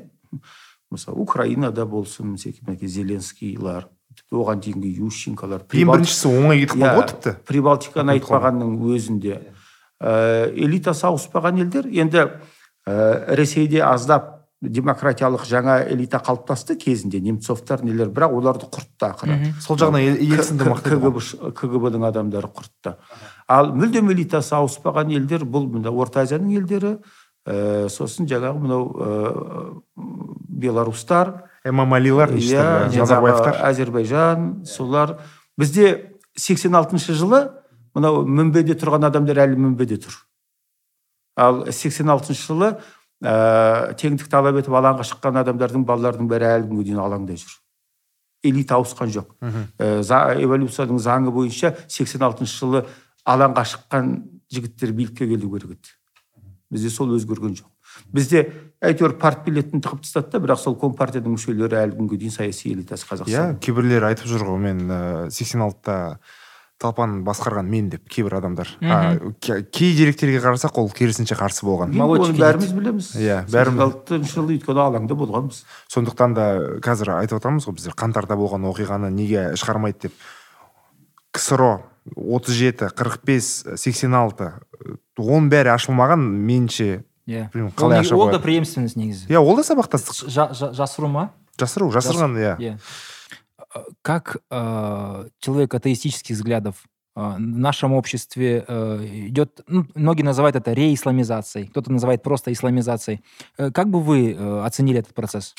Мысалы 0.94 1.20
украинада 1.20 1.86
болсын 1.86 2.36
мінекей 2.36 2.88
зеленскийлар 2.88 3.90
оған 4.32 4.62
дейінгі 4.64 4.92
ющенколар 5.04 5.66
ең 5.76 5.90
біріншісі 5.92 6.30
оңай 6.32 6.62
кетіп 6.64 6.80
қалды 6.80 6.96
ғой 6.96 7.08
тіпті. 7.12 7.34
Прибалтиканы 7.50 8.16
айтпағанның 8.16 8.78
өзінде. 8.96 9.42
Ә, 10.00 10.14
элитасы 10.56 11.08
ауыспаған 11.10 11.60
елдер 11.66 11.90
енді 11.92 12.24
ә, 12.88 13.36
ресейде 13.36 13.84
аздап 13.84 14.32
демократиялық 14.62 15.44
жаңа 15.46 15.78
элита 15.92 16.20
қалыптасты 16.24 16.78
кезінде 16.80 17.20
немцовтар 17.22 17.84
нелер 17.86 18.10
бірақ 18.10 18.34
оларды 18.40 18.70
құртты 18.72 19.10
ақыры. 19.10 19.38
Сол 19.62 19.78
жағынан 19.78 20.04
ел- 20.06 20.22
елсінді 20.38 20.70
мақтайды 20.72 21.02
ғой. 21.04 21.52
кгб 21.54 21.92
ның 21.96 22.08
адамдары 22.08 22.50
құртты. 22.50 22.96
Ал 23.48 23.72
мүлдем 23.76 24.10
элитасы 24.14 24.56
ауыспаған 24.58 25.12
елдер 25.14 25.46
бұл 25.46 25.68
мына 25.70 25.92
орта 25.94 26.24
азияның 26.26 26.56
елдері 26.60 26.96
ә, 27.46 27.88
сосын 27.94 28.28
жаңағы 28.30 28.62
мынау 28.64 28.88
ә, 28.96 29.10
беларустар 30.50 31.34
эмамалилар 31.66 32.34
иә 32.38 32.90
назарбаевтар. 32.96 33.62
әзербайжан 33.70 34.66
солар. 34.66 35.18
Бізде 35.58 36.12
86 36.38 37.14
жылы 37.14 37.50
мынау 37.96 38.26
мінбеде 38.26 38.74
тұрған 38.74 39.08
адамдар 39.08 39.44
әлі 39.46 39.60
мінбеде 39.62 40.00
тұр. 40.02 40.18
Ал 41.38 41.66
86 41.70 42.34
жылы 42.34 42.74
ә, 43.22 43.94
теңдік 44.00 44.28
талап 44.32 44.58
етіп 44.60 44.74
алаңға 44.74 45.06
шыққан 45.12 45.42
адамдардың 45.44 45.86
балалардың 45.86 46.30
бәрі 46.32 46.50
әлі 46.58 46.70
күнге 46.72 46.90
дейін 46.90 47.02
алаңда 47.06 47.38
жүр. 47.40 47.56
Элита 48.46 48.78
ауысқан 48.78 49.10
жоқ. 49.14 49.32
Ә, 49.80 50.02
эволюцияның 50.42 51.00
заңы 51.02 51.34
бойынша 51.34 51.76
86 51.88 52.46
жылы 52.52 52.86
алаңға 53.26 53.66
шыққан 53.74 54.16
жігіттер 54.54 54.94
билікке 54.96 55.28
келу 55.30 55.52
керек 55.56 55.78
еді 55.78 55.96
бізде 56.72 56.90
сол 56.90 57.14
өзгерген 57.16 57.56
жоқ. 57.58 57.70
Бізде 58.12 58.42
әйтеуір 58.84 59.16
партбилетін 59.22 59.84
тығып 59.84 60.02
тастады 60.04 60.34
да 60.34 60.42
бірақ 60.44 60.60
сол 60.60 60.76
компартияның 60.80 61.38
мүшелері 61.38 61.78
әлі 61.84 62.00
күнге 62.00 62.18
дейін 62.20 62.34
саяси 62.34 62.74
элитасы 62.74 63.08
қазақстан. 63.08 63.32
Иә 63.32 63.60
кейбіреулер 63.64 64.10
айтып 64.10 64.28
жүр 64.32 64.44
ғой 64.50 64.60
мен 64.66 64.82
сексен 65.32 65.64
алтыда 65.64 66.18
талпан 66.82 67.22
басқарған 67.24 67.70
мен 67.72 67.88
деп 67.94 68.10
кейбір 68.12 68.36
адамдар. 68.42 68.74
А, 68.84 69.16
кей 69.40 69.96
деректерге 69.96 70.42
қарасақ 70.44 70.82
ол 70.82 70.90
керісінше 70.92 71.38
қарсы 71.40 71.64
болған. 71.64 71.96
Оны 71.96 72.36
бәріміз 72.36 72.74
білеміз. 72.76 73.12
Иә 73.16 73.46
бәріміз. 73.48 73.84
алтыншы 73.86 74.36
жылы 74.36 74.58
өйткені 74.58 74.84
алаңда 74.84 75.16
болғанбыз. 75.16 75.64
Сондықтан 75.94 76.36
да 76.36 76.48
қазір 76.84 77.16
айтып 77.22 77.40
отырмыз 77.40 77.70
ғой 77.70 77.78
біздер 77.80 77.96
қаңтарда 77.96 78.36
болған 78.36 78.68
оқиғаны 78.74 79.14
неге 79.14 79.54
шығармайды 79.56 80.10
деп. 80.10 80.20
ксро 81.32 81.95
отыз 82.16 82.56
жеті 82.60 82.92
қырық 82.94 83.24
бес 83.26 83.66
сексен 83.82 84.14
алты 84.18 84.52
оның 85.18 85.50
бәрі 85.50 85.74
ашылмаған 85.74 86.22
меніңше 86.22 87.04
иә. 87.26 87.50
қалай 87.78 88.06
ол 88.14 88.32
да 88.32 88.40
преемственность 88.40 88.96
негізі. 88.96 89.28
Иә 89.30 89.42
ол 89.42 89.56
да 89.58 89.64
сабақтастық. 89.66 90.30
Жасыру 90.30 91.08
ма? 91.08 91.32
Жасыру 91.58 91.90
жасырған 91.92 92.38
иә. 92.38 92.56
Иә 92.60 92.78
как 94.02 94.38
э, 94.50 95.28
человек 95.40 95.74
атеистических 95.74 96.36
взглядов 96.36 96.76
э, 97.16 97.20
в 97.20 97.40
нашем 97.40 97.92
обществе 97.92 98.64
э, 98.66 99.06
идет, 99.28 99.62
ну, 99.68 99.86
многие 99.96 100.24
называют 100.24 100.56
это 100.56 100.72
реисламизацией, 100.72 101.68
кто-то 101.68 101.92
называет 101.92 102.24
просто 102.24 102.54
исламизацией. 102.54 103.22
Э, 103.58 103.72
как 103.72 103.90
бы 103.90 104.00
вы 104.00 104.32
э, 104.32 104.62
оценили 104.64 105.00
этот 105.00 105.14
процесс? 105.14 105.56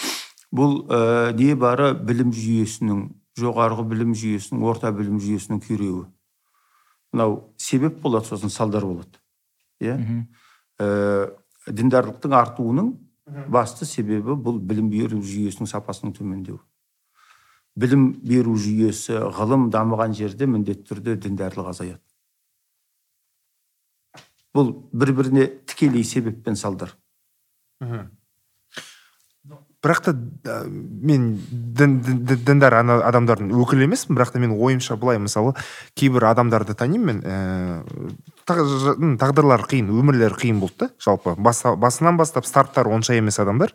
бұл 0.54 0.86
ә, 0.88 1.34
не 1.36 1.54
бары 1.58 1.92
білім 1.94 2.32
жүйесінің 2.34 3.00
жоғарғы 3.36 3.84
білім 3.90 4.14
жүйесінің 4.16 4.62
орта 4.64 4.92
білім 4.94 5.18
жүйесінің 5.20 5.60
күйреуі. 5.64 6.06
Мынау 7.16 7.40
себеп 7.56 7.98
болады 8.04 8.28
сосын 8.28 8.52
салдар 8.52 8.84
болады 8.84 9.18
иә? 9.80 9.96
Ә, 10.78 11.32
діндарлықтың 11.66 12.36
артуының 12.36 12.92
басты 13.50 13.86
себебі 13.88 14.36
бұл 14.38 14.60
білім 14.62 14.90
беру 14.92 15.18
жүйесінің 15.24 15.70
сапасының 15.70 16.14
төмендеуі. 16.14 16.60
Білім 17.76 18.06
беру 18.24 18.54
жүйесі 18.56 19.18
ғылым 19.36 19.68
дамыған 19.74 20.14
жерде 20.16 20.46
міндетті 20.48 20.86
түрде 20.88 21.16
діндарлық 21.20 21.72
азаяды. 21.72 22.00
Бұл 24.56 24.70
бір 24.92 25.12
біріне 25.18 25.46
тікелей 25.68 26.04
себеппен 26.04 26.56
салдар. 26.56 26.94
Бірақ 29.86 30.02
та 30.02 30.14
мен 30.66 31.28
діндар 31.78 32.74
адамдардың 32.82 33.52
өкілі 33.54 33.86
емеспін 33.86 34.18
бірақ 34.18 34.34
та 34.34 34.42
мен 34.42 34.56
ойымша 34.58 34.98
былай 34.98 35.20
мысалы 35.22 35.54
кейбір 35.94 36.26
адамдарды 36.32 36.74
танимын 36.74 37.06
мен 37.06 37.22
ііі 37.22 37.30
ә, 37.30 38.16
тағдырлары 38.46 39.66
қиын 39.70 39.90
өмірлері 39.90 40.38
қиын 40.38 40.58
болды 40.62 40.86
да 40.86 40.90
жалпы. 41.02 41.34
Басынан 41.38 42.18
бастап 42.18 42.46
старттары 42.46 42.90
онша 42.94 43.16
емес 43.18 43.38
адамдар. 43.42 43.74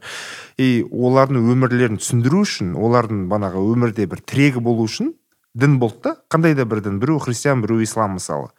И 0.57 0.83
олардың 0.91 1.47
өмірлерін 1.53 1.99
түсіндіру 2.01 2.43
үшін 2.45 2.75
олардың 2.79 3.25
банағы 3.31 3.63
өмірде 3.73 4.07
бір 4.11 4.23
тірегі 4.23 4.63
болу 4.63 4.87
үшін 4.87 5.13
дін 5.53 5.79
болды 5.79 6.01
да 6.09 6.15
қандай 6.31 6.55
да 6.55 6.65
бір 6.65 6.83
дін 6.85 6.99
біреу 6.99 7.19
христиан 7.19 7.61
біреу 7.61 7.83
ислам 7.83 8.15
мысалы. 8.19 8.51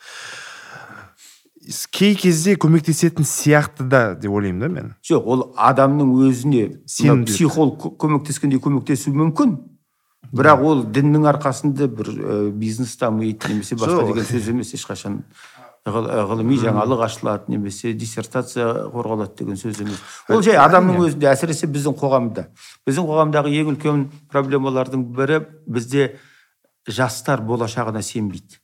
Кей 1.91 2.15
кезде 2.19 2.55
көмектесетін 2.59 3.27
сияқты 3.27 3.87
да 3.89 4.15
деп 4.15 4.33
ойлаймын 4.33 4.61
да 4.61 4.69
мен. 4.69 4.95
жоқ 5.03 5.27
ол 5.27 5.45
адамның 5.57 6.15
өзіне 6.29 6.83
сен 6.87 7.25
психолог 7.25 7.97
көмектескендей 7.99 8.59
көмектесуі 8.59 9.15
мүмкін. 9.15 9.59
Бірақ 10.33 10.63
ол 10.65 10.85
діннің 10.89 11.27
арқасында 11.29 11.89
бір 11.93 12.09
ә, 12.09 12.51
бизнес 12.51 12.97
дамиды 12.97 13.53
немесе 13.53 13.77
басқа 13.77 14.07
деген 14.07 14.25
сөз 14.25 14.49
емес 14.49 14.73
ешқашан 14.75 15.23
ғылыми 15.85 16.57
жаңалық 16.63 17.03
ашылады 17.05 17.51
немесе 17.51 17.93
диссертация 17.93 18.89
қорғалады 18.95 19.37
деген 19.39 19.59
сөз 19.59 19.83
емес. 19.83 19.99
Ол 20.31 20.43
жай 20.43 20.57
адамның 20.63 21.03
өзінде 21.03 21.27
әсіресе 21.33 21.67
біздің 21.67 21.97
қоғамда. 21.99 22.47
Біздің 22.87 23.09
қоғамдағы 23.09 23.51
ең 23.61 23.73
үлкен 23.75 24.05
проблемалардың 24.31 25.05
бірі 25.17 25.41
бізде 25.67 26.15
жастар 26.87 27.43
болашағына 27.43 28.03
сенбейді. 28.03 28.63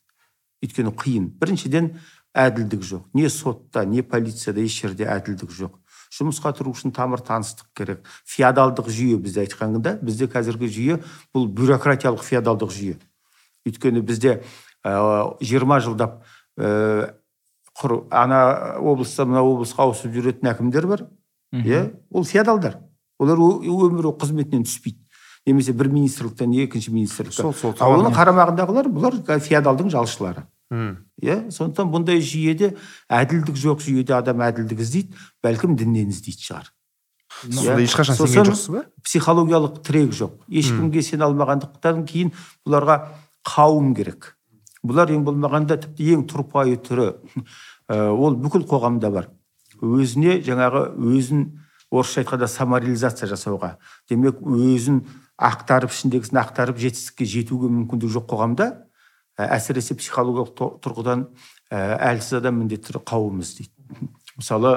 Өйткені 0.63 0.95
қиын. 0.95 1.27
Біріншіден 1.39 1.93
әділдік 2.33 2.83
жоқ. 2.85 3.03
Не 3.13 3.29
сотта 3.29 3.85
не 3.85 4.01
полицияда 4.01 4.61
еш 4.61 4.81
жерде 4.81 5.07
әділдік 5.09 5.51
жоқ. 5.53 5.77
Жұмысқа 6.13 6.53
тұру 6.57 6.73
үшін 6.73 6.93
тамыр 6.93 7.21
таныстық 7.21 7.69
керек. 7.77 8.01
Феодалдық 8.25 8.89
жүйе 8.89 9.17
бізде 9.21 9.43
айтқанда 9.45 9.97
бізде 10.01 10.25
қазіргі 10.29 10.69
жүйе 10.73 10.97
бұл 11.35 11.47
бюрократиялық 11.53 12.23
феодалдық 12.25 12.73
жүйе. 12.73 12.97
Өйткені 13.67 14.01
бізде 14.01 14.39
жиырма 14.83 15.79
жылдап 15.85 16.23
ә, 16.57 17.13
құр 17.77 17.95
ана 18.09 18.77
облыстан 18.79 19.29
мына 19.33 19.43
облысқа 19.45 19.85
ауысып 19.85 20.13
жүретін 20.15 20.49
әкімдер 20.53 20.87
бар 20.89 21.05
иә? 21.53 21.91
Ол 22.09 22.25
феодалдар. 22.25 22.79
Олар 23.19 23.37
өмірі 23.37 24.15
қызметінен 24.17 24.65
түспейді. 24.65 25.05
Немесе 25.45 25.73
бір 25.73 25.89
министрліктен 25.93 26.53
екінші 26.63 26.91
министрлікке 26.93 27.41
сол 27.41 27.53
сол 27.53 27.73
оның 27.73 28.13
қарамағындағылар 28.15 28.89
бұлар 28.91 29.39
феодалдың 29.39 29.89
жалшылары. 29.93 30.43
Иә 30.69 31.37
сондықтан 31.51 31.89
бұндай 31.93 32.21
жүйеде 32.21 32.75
әділдік 33.09 33.57
жоқ 33.57 33.81
жүйеде 33.85 34.13
адам 34.17 34.43
әділдік 34.45 34.83
іздейді 34.85 35.17
бәлкім 35.43 35.75
діннен 35.79 36.11
іздейтін 36.13 36.45
шығар. 36.45 36.67
Сонда 37.29 37.79
ешқашан 37.81 38.17
сенген 38.17 38.49
жоқсыз 38.51 38.69
ба? 38.73 38.83
психологиялық 39.05 39.79
тірек 39.85 40.13
жоқ. 40.13 40.35
Ешкімге 40.49 41.01
сене 41.05 41.25
алмағандықтан 41.25 42.03
кейін 42.09 42.33
бұларға 42.67 42.99
қауым 43.47 43.93
керек. 43.97 44.35
Бұлар 44.83 45.13
ең 45.13 45.23
болмағанда 45.27 45.79
тіпті 45.85 46.13
ең 46.15 46.25
тұрпайы 46.29 46.77
түрі. 46.83 47.13
Ол 47.89 48.37
бүкіл 48.39 48.65
қоғамда 48.69 49.11
бар. 49.13 49.29
Өзіне 49.81 50.39
жаңағы 50.45 50.85
өзін 50.97 51.45
орысша 51.91 52.21
айтқанда 52.23 52.47
самореализация 52.47 53.29
жасауға. 53.31 53.77
Демек 54.09 54.41
өзін 54.43 55.03
ақтарып 55.39 55.93
ішіндегісін 55.93 56.41
ақтарып 56.43 56.79
жетістікке 56.81 57.25
жетуге 57.25 57.71
мүмкіндігі 57.71 58.13
жоқ 58.17 58.27
қоғамда. 58.33 58.69
Әсіресе 59.47 59.95
психологиялық 59.99 60.81
тұрғыдан 60.83 61.27
ә, 61.71 61.79
әлсіз 62.11 62.39
адам 62.41 62.59
міндетті 62.63 62.91
түрде 62.91 63.05
қауым 63.09 63.43
іздейді 63.43 64.09
мысалы 64.39 64.71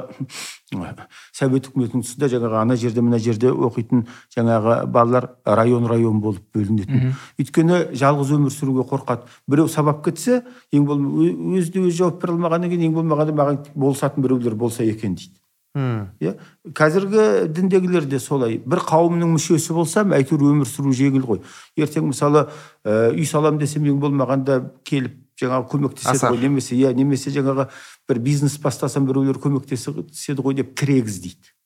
совет 1.33 1.69
үкіметінің 1.71 2.03
тұсында 2.03 2.29
жаңағы 2.33 2.59
ана 2.63 2.77
жерде 2.81 3.03
мына 3.05 3.19
жерде 3.23 3.53
оқитын 3.53 4.07
жаңағы 4.35 4.79
балалар 4.93 5.29
район 5.45 5.87
район 5.91 6.21
болып 6.25 6.43
бөлінетін. 6.57 7.13
Өйткені 7.41 7.83
жалғыз 7.99 8.33
өмір 8.39 8.55
сүруге 8.55 8.87
қорқады. 8.91 9.29
Біреу 9.47 9.69
сабап 9.71 10.03
кетсе 10.05 10.43
ең 10.73 10.89
болмаса 10.89 11.29
өзіне 11.61 11.87
өзі 11.87 11.99
жауап 12.01 12.21
бере 12.23 12.35
алмағаннан 12.35 12.73
кейін 12.73 12.89
ең 12.91 12.99
болмағанда 12.99 13.37
маған 13.39 13.63
болысатын 13.75 14.25
біреулер 14.25 14.59
болса 14.59 14.85
екен 14.85 15.15
дейді. 15.15 15.39
Иә? 15.75 16.35
Қазіргі 16.77 17.49
діндегілер 17.49 18.05
де 18.05 18.20
солай. 18.20 18.59
Бір 18.59 18.83
қауымның 18.85 19.35
мүшесі 19.37 19.73
болсам 19.77 20.12
әйтеуір 20.12 20.51
өмір 20.51 20.68
сүру 20.68 20.93
жеңіл 20.93 21.25
ғой. 21.29 21.41
Ертең 21.77 22.11
мысалы 22.11 22.47
ә, 22.85 23.12
үй 23.14 23.25
салам 23.25 23.59
десем 23.59 23.87
ең 23.89 24.03
болмағанда 24.03 24.61
келіп 24.85 25.16
жаңағы 25.41 25.68
көмектеседі 25.73 26.29
ғой. 26.29 26.43
Немесе 26.45 26.77
иә 26.77 26.93
немесе 26.95 27.33
жаңағы 27.33 27.70
бір 28.09 28.20
бизнес 28.20 28.59
бастасам 28.61 29.09
біреулер 29.09 29.41
көмектеседі 29.41 30.45
ғой 30.45 30.61
деп 30.61 30.77
тірек 30.77 31.09
іздейді 31.09 31.57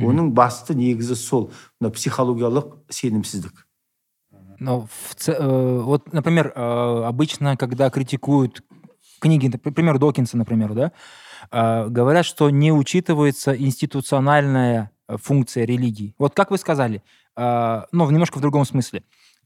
оның 0.00 0.32
басты 0.34 0.74
негізі 0.74 1.14
сол. 1.14 1.52
Мына 1.80 1.92
психологиялық 1.94 2.80
сенімсіздік. 2.90 3.66
Но 4.60 4.86
в, 4.86 5.14
э, 5.28 5.80
вот 5.82 6.12
например 6.12 6.52
э, 6.54 7.04
обычно 7.04 7.56
когда 7.56 7.90
критикуют 7.90 8.62
книги 9.20 9.48
например 9.48 9.98
докинса 9.98 10.36
например 10.36 10.74
да 10.74 10.92
говорят, 11.88 12.26
что 12.26 12.50
не 12.50 12.72
учитывается 12.72 13.56
институциональная 13.56 14.90
э, 15.08 15.16
функция 15.16 15.64
религии. 15.64 16.14
Вот 16.18 16.34
как 16.34 16.50
вы 16.50 16.58
сказали, 16.58 17.02
а, 17.36 17.86
но 17.92 18.04
ну, 18.04 18.10
немножко 18.10 18.38
в 18.38 18.40
другом 18.40 18.64
смысле. 18.64 19.02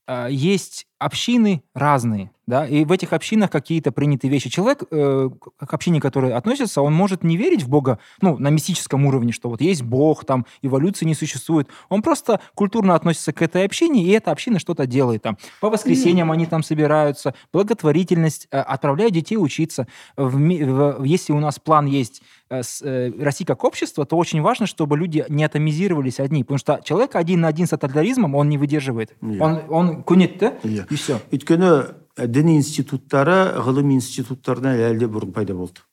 А, 0.08 0.26
есть 0.26 0.86
общины 0.98 1.62
разные, 1.74 2.30
да, 2.46 2.66
и 2.66 2.86
в 2.86 2.92
этих 2.92 3.12
общинах 3.12 3.50
какие-то 3.50 3.92
принятые 3.92 4.30
вещи. 4.30 4.48
Человек 4.48 4.84
э, 4.90 5.28
к 5.58 5.74
общине, 5.74 6.00
который 6.00 6.32
относится, 6.32 6.80
он 6.80 6.94
может 6.94 7.22
не 7.22 7.36
верить 7.36 7.62
в 7.62 7.68
Бога, 7.68 7.98
ну, 8.22 8.38
на 8.38 8.48
мистическом 8.48 9.04
уровне, 9.04 9.32
что 9.32 9.50
вот 9.50 9.60
есть 9.60 9.82
Бог, 9.82 10.24
там, 10.24 10.46
эволюции 10.62 11.04
не 11.04 11.14
существует. 11.14 11.68
Он 11.90 12.00
просто 12.00 12.40
культурно 12.54 12.94
относится 12.94 13.34
к 13.34 13.42
этой 13.42 13.66
общине, 13.66 14.02
и 14.02 14.08
эта 14.08 14.32
община 14.32 14.58
что-то 14.58 14.86
делает 14.86 15.22
там. 15.22 15.36
По 15.60 15.68
воскресеньям 15.68 16.32
они 16.32 16.46
там 16.46 16.62
собираются, 16.62 17.34
благотворительность, 17.52 18.48
э, 18.50 18.58
отправляют 18.58 19.12
детей 19.12 19.36
учиться. 19.36 19.86
В, 20.16 20.38
в, 20.38 21.04
если 21.04 21.34
у 21.34 21.38
нас 21.38 21.58
план 21.58 21.84
есть 21.84 22.22
э, 22.50 22.62
с, 22.62 22.82
э, 22.82 23.12
России 23.18 23.44
как 23.44 23.64
общество, 23.64 24.04
то 24.06 24.16
очень 24.16 24.40
важно, 24.40 24.66
чтобы 24.66 24.96
люди 24.96 25.24
не 25.28 25.44
атомизировались 25.44 26.20
одни, 26.20 26.44
потому 26.44 26.58
что 26.58 26.80
человек 26.84 27.16
один 27.16 27.40
на 27.40 27.48
один 27.48 27.66
с 27.66 27.70
тоталитаризмом, 27.70 28.34
он 28.34 28.48
не 28.48 28.58
выдерживает. 28.58 29.16
Yeah. 29.20 29.38
Он, 29.40 29.62
он 29.68 30.02
көнет, 30.02 30.38
да? 30.38 30.54
Yeah. 30.62 30.86
И 30.90 30.96
все. 30.96 31.20
Өйткені 31.30 31.94
дін 32.26 32.50
институттары 32.56 33.60
ғылым 33.62 33.92
институттарынан 33.94 34.80
әлі 34.88 35.04
де 35.04 35.08
бұрын 35.10 35.32
пайда 35.34 35.54
болды 35.54 35.84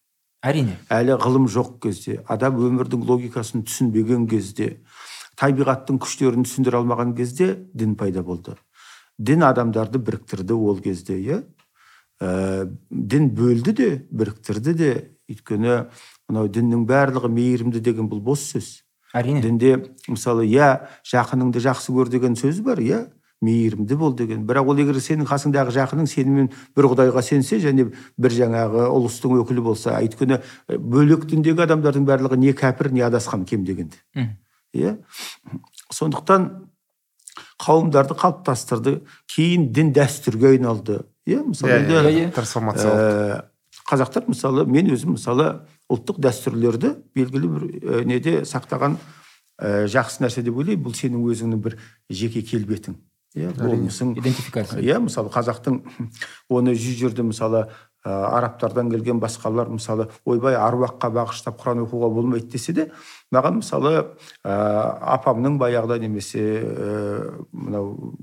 әрине 0.45 0.77
әлі 0.89 1.19
ғылым 1.21 1.45
жоқ 1.51 1.77
кезде 1.85 2.21
адам 2.31 2.57
өмірдің 2.65 3.03
логикасын 3.05 3.65
түсінбеген 3.67 4.25
кезде 4.31 4.79
табиғаттың 5.39 5.99
күштерін 6.01 6.47
түсіндіре 6.47 6.79
алмаған 6.81 7.13
кезде 7.17 7.51
дін 7.73 7.93
пайда 7.99 8.23
болды 8.25 8.55
дін 9.17 9.45
адамдарды 9.45 10.01
біріктірді 10.01 10.57
ол 10.57 10.81
кезде 10.81 11.19
иә 11.19 11.41
дін 12.89 13.29
бөлді 13.35 13.75
де 13.75 13.89
біріктірді 14.09 14.73
де 14.73 14.91
өйткені 15.29 15.77
мынау 16.29 16.49
діннің 16.49 16.85
барлығы 16.89 17.29
мейірімді 17.31 17.81
деген 17.83 18.09
бұл 18.09 18.21
бос 18.23 18.43
сөз. 18.53 18.71
Әрине. 19.15 19.41
Дінде 19.43 19.75
мысалы 20.07 20.47
иә 20.49 20.87
жақыныңды 21.07 21.61
жақсы 21.63 21.93
көр 21.95 22.09
деген 22.11 22.35
сөз 22.35 22.61
бар 22.65 22.81
иә 22.83 23.05
мейірімді 23.45 23.95
бол 23.99 24.13
деген. 24.15 24.45
Бірақ 24.47 24.71
ол 24.71 24.79
егер 24.81 24.97
сенің 24.99 25.27
қасыңдағы 25.29 25.75
жақының 25.75 26.09
сенімен 26.09 26.49
бір 26.75 26.89
құдайға 26.91 27.21
сенсе 27.23 27.59
және 27.63 27.89
бір 28.17 28.35
жаңағы 28.35 28.87
ұлыстың 28.89 29.37
өкілі 29.43 29.63
болса 29.65 29.97
өйткені 30.01 30.41
бөлек 30.67 31.27
діндегі 31.29 31.65
адамдардың 31.67 32.07
барлығы 32.07 32.39
не 32.41 32.53
кәпір 32.57 32.91
не 32.95 33.05
адасқан 33.05 33.45
кем 33.45 33.65
дегенде 33.67 33.99
иә? 34.73 34.97
Сондықтан 35.91 36.49
қауымдарды 37.61 38.17
қалыптастырды 38.19 38.97
кейін 39.31 39.69
дін 39.71 39.93
дәстүрге 39.95 40.55
айналды. 40.55 41.03
Иә 41.27 41.43
мысалы 41.45 41.85
енді 41.85 42.31
трансформация 42.35 43.45
қазақтар 43.85 44.27
мысалы 44.27 44.65
мен 44.65 44.89
өзім 44.91 45.15
мысалы 45.15 45.65
ұлттық 45.91 46.21
дәстүрлерді 46.25 46.95
белгілі 47.15 47.51
бір 47.55 48.05
неде 48.09 48.39
сақтаған 48.47 48.97
ә, 49.61 49.85
жақсы 49.91 50.23
нәрсе 50.23 50.43
деп 50.45 50.57
ойлаймын. 50.57 50.83
Бұл 50.85 50.95
сенің 50.97 51.25
өзіңнің 51.31 51.61
бір 51.65 51.77
жеке 52.09 52.41
келбетің. 52.45 52.97
Иә 53.35 53.51
болмысың. 53.57 54.15
Идентификация. 54.19 54.79
Иә 54.81 54.99
мысалы 55.03 55.29
қазақтың 55.33 55.81
оны 56.55 56.75
жүз 56.75 56.99
жерде 57.01 57.25
мысалы 57.27 57.65
ә, 58.05 58.11
арабтардан 58.37 58.89
келген 58.91 59.19
басқалар 59.19 59.69
мысалы 59.69 60.07
ойбай 60.25 60.55
аруаққа 60.55 61.11
бағыштап 61.11 61.59
құран 61.61 61.83
оқуға 61.83 62.11
болмайды 62.15 62.53
десе 62.55 62.73
де 62.73 62.87
маған 63.35 63.59
мысалы 63.59 63.95
ә, 64.43 64.55
апамның 65.17 65.59
баяғыда 65.59 65.99
немесе 65.99 66.45
ә, 66.63 67.45
мынау 67.51 68.15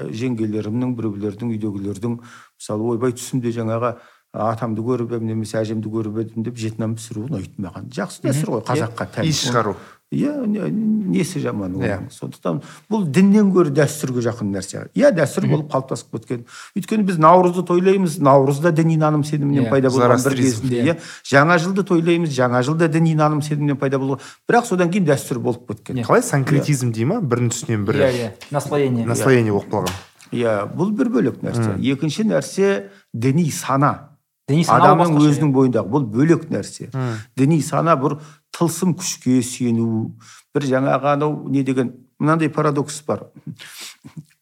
жеңгелерімнің 0.00 0.94
біреулердің 0.96 1.52
үйдегілердің 1.54 2.16
мысалы 2.20 2.88
ойбай 2.94 3.14
түсімде 3.16 3.52
жаңағы 3.56 3.94
атамды 4.32 4.82
көріп 4.86 5.16
едім 5.16 5.32
немесе 5.32 5.58
әжемді 5.58 5.90
көріп 5.90 6.20
едім 6.22 6.44
деп 6.46 6.58
жеті 6.60 6.90
пісіру 6.94 7.24
ұнайды 7.26 7.62
маған 7.62 7.88
жақсы 7.94 8.22
дәстүр 8.28 8.52
ғой 8.56 8.62
қазаққа 8.68 9.08
тән. 9.16 9.26
Иіс 9.26 9.40
шығару. 9.48 9.74
Иә 10.10 10.32
несі 10.42 11.38
жаман 11.38 11.76
оның 11.78 11.86
yeah. 11.86 12.00
сондықтан 12.10 12.56
бұл 12.90 13.04
діннен 13.14 13.52
гөрі 13.54 13.70
дәстүрге 13.70 14.24
жақын 14.24 14.48
нәрсе. 14.56 14.88
Иә 14.98 15.12
дәстүр 15.14 15.46
болып 15.46 15.68
қалыптасып 15.70 16.16
кеткен. 16.16 16.40
Өйткені 16.74 17.06
біз 17.06 17.20
наурызды 17.22 17.62
тойлаймыз. 17.68 18.16
Наурыз 18.18 18.58
да 18.58 18.72
діни 18.74 18.96
наным 18.98 19.22
сенімінен 19.22 19.68
yeah. 19.68 19.70
пайда 19.70 19.94
болған 19.94 20.18
бір 20.26 20.36
кезінде 20.40 20.82
иә. 20.82 20.96
жаңа 21.30 21.60
жылды 21.62 21.86
тойлаймыз 21.86 22.34
жаңа 22.34 22.64
жыл 22.66 22.74
да 22.74 22.90
діни 22.90 23.14
наным 23.14 23.38
сенімінен 23.38 23.78
пайда 23.78 24.02
болған 24.02 24.18
бірақ 24.50 24.66
содан 24.66 24.90
кейін 24.90 25.06
дәстүр 25.06 25.38
болып 25.38 25.70
кеткен. 25.70 26.02
Қалай? 26.02 26.26
Санкретизм 26.26 26.90
дей 26.90 27.06
ма? 27.06 27.22
Бірінің 27.22 27.54
үстінен 27.54 27.86
бірі. 27.86 28.02
Иә 28.02 28.10
иә. 28.10 28.30
Наслоение. 28.50 29.06
Наслоение 29.06 29.54
болып 29.54 29.70
қалған. 29.70 29.94
Иә 30.34 30.58
бұл 30.74 30.90
бір 30.90 31.14
бөлек 31.14 31.42
нәрсе. 31.46 31.78
Екінші 31.78 32.26
нәрсе 32.34 32.90
діни 33.14 33.46
сана. 33.54 34.09
Діни 34.50 34.64
сана 34.66 34.90
адамның 34.90 35.20
өзінің 35.22 35.52
бойындағы 35.54 35.92
бұл 35.92 36.06
бөлек 36.10 36.48
нәрсе. 36.50 36.90
Діни 37.38 37.60
сана 37.62 37.96
бір 38.00 38.18
тылсым 38.56 38.96
күшке 38.98 39.40
сену 39.46 40.16
бір 40.54 40.66
жаңағы 40.72 41.12
анау 41.14 41.48
не 41.48 41.62
деген 41.64 41.94
мынандай 42.18 42.50
парадокс 42.50 43.00
бар. 43.06 43.28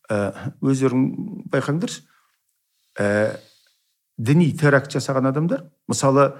Ә, 0.09 0.33
өздерің 0.65 1.05
байқаңдаршы. 1.53 2.03
Ә, 2.99 3.37
діни 4.19 4.51
теракт 4.57 4.95
жасаған 4.97 5.31
адамдар 5.31 5.67
мысалы 5.89 6.33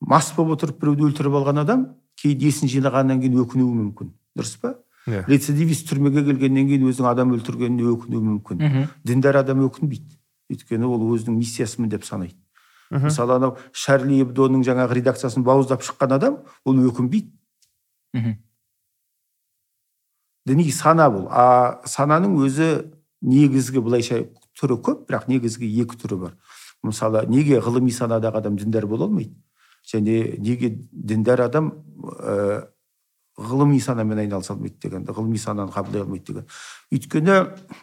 мас 0.00 0.32
болып 0.36 0.58
отырып 0.58 0.80
біреуді 0.82 1.08
өлтіріп 1.08 1.38
алған 1.40 1.62
адам 1.62 1.86
кейін 2.20 2.42
есін 2.50 2.72
жинағаннан 2.72 3.22
кейін 3.22 3.38
өкінуі 3.44 3.78
мүмкін. 3.78 4.10
Дұрыс 4.36 4.58
па? 4.60 4.74
Yeah. 5.04 5.20
Иә. 5.20 5.28
рецидивист 5.28 5.84
түрмеге 5.90 6.22
келгеннен 6.24 6.68
кейін 6.70 6.86
өзінің 6.88 7.10
адам 7.10 7.34
өлтіргеніне 7.36 7.84
өкінуі 7.92 8.22
мүмкін. 8.24 8.58
Mm 8.58 8.70
-hmm. 8.72 8.88
діндар 9.04 9.36
адам 9.36 9.60
өкінбейді. 9.66 10.16
Өйткені 10.50 10.84
ол 10.84 11.02
өзінің 11.12 11.36
миссиясымын 11.36 11.90
деп 11.90 12.04
санайды. 12.04 12.36
Мысалы 12.94 13.36
анау 13.36 13.56
шарли 13.72 14.20
эбдоның 14.22 14.62
жаңағы 14.66 14.98
редакциясын 15.00 15.44
бауыздап 15.44 15.82
шыққан 15.82 16.14
адам 16.16 16.38
ол 16.64 16.78
өкінбейді 16.88 17.32
мхм. 18.14 18.36
Діни 20.46 20.68
сана 20.72 21.08
бұл. 21.08 21.26
А 21.32 21.80
сананың 21.88 22.36
өзі 22.44 22.68
негізгі 23.24 23.80
былайша 23.84 24.26
түрі 24.60 24.76
көп 24.84 25.06
бірақ 25.08 25.26
негізгі 25.32 25.68
екі 25.82 25.96
түрі 26.02 26.20
бар. 26.20 26.36
Мысалы 26.84 27.24
неге 27.32 27.62
ғылыми 27.64 27.92
санадағы 27.94 28.42
адам 28.42 28.58
діндар 28.60 28.86
бола 28.86 29.08
алмайды? 29.08 29.34
Және 29.88 30.36
неге 30.38 30.74
діндар 30.92 31.40
адам 31.46 31.72
ә, 32.20 32.68
ғылыми 33.40 33.80
санамен 33.80 34.20
айналыса 34.20 34.52
алмайды 34.52 34.76
деген 34.84 35.08
ғылыми 35.08 35.40
сананы 35.40 35.72
қабылдай 35.72 36.04
алмайды 36.04 36.32
деген. 36.32 36.46
Өйткені 36.92 37.40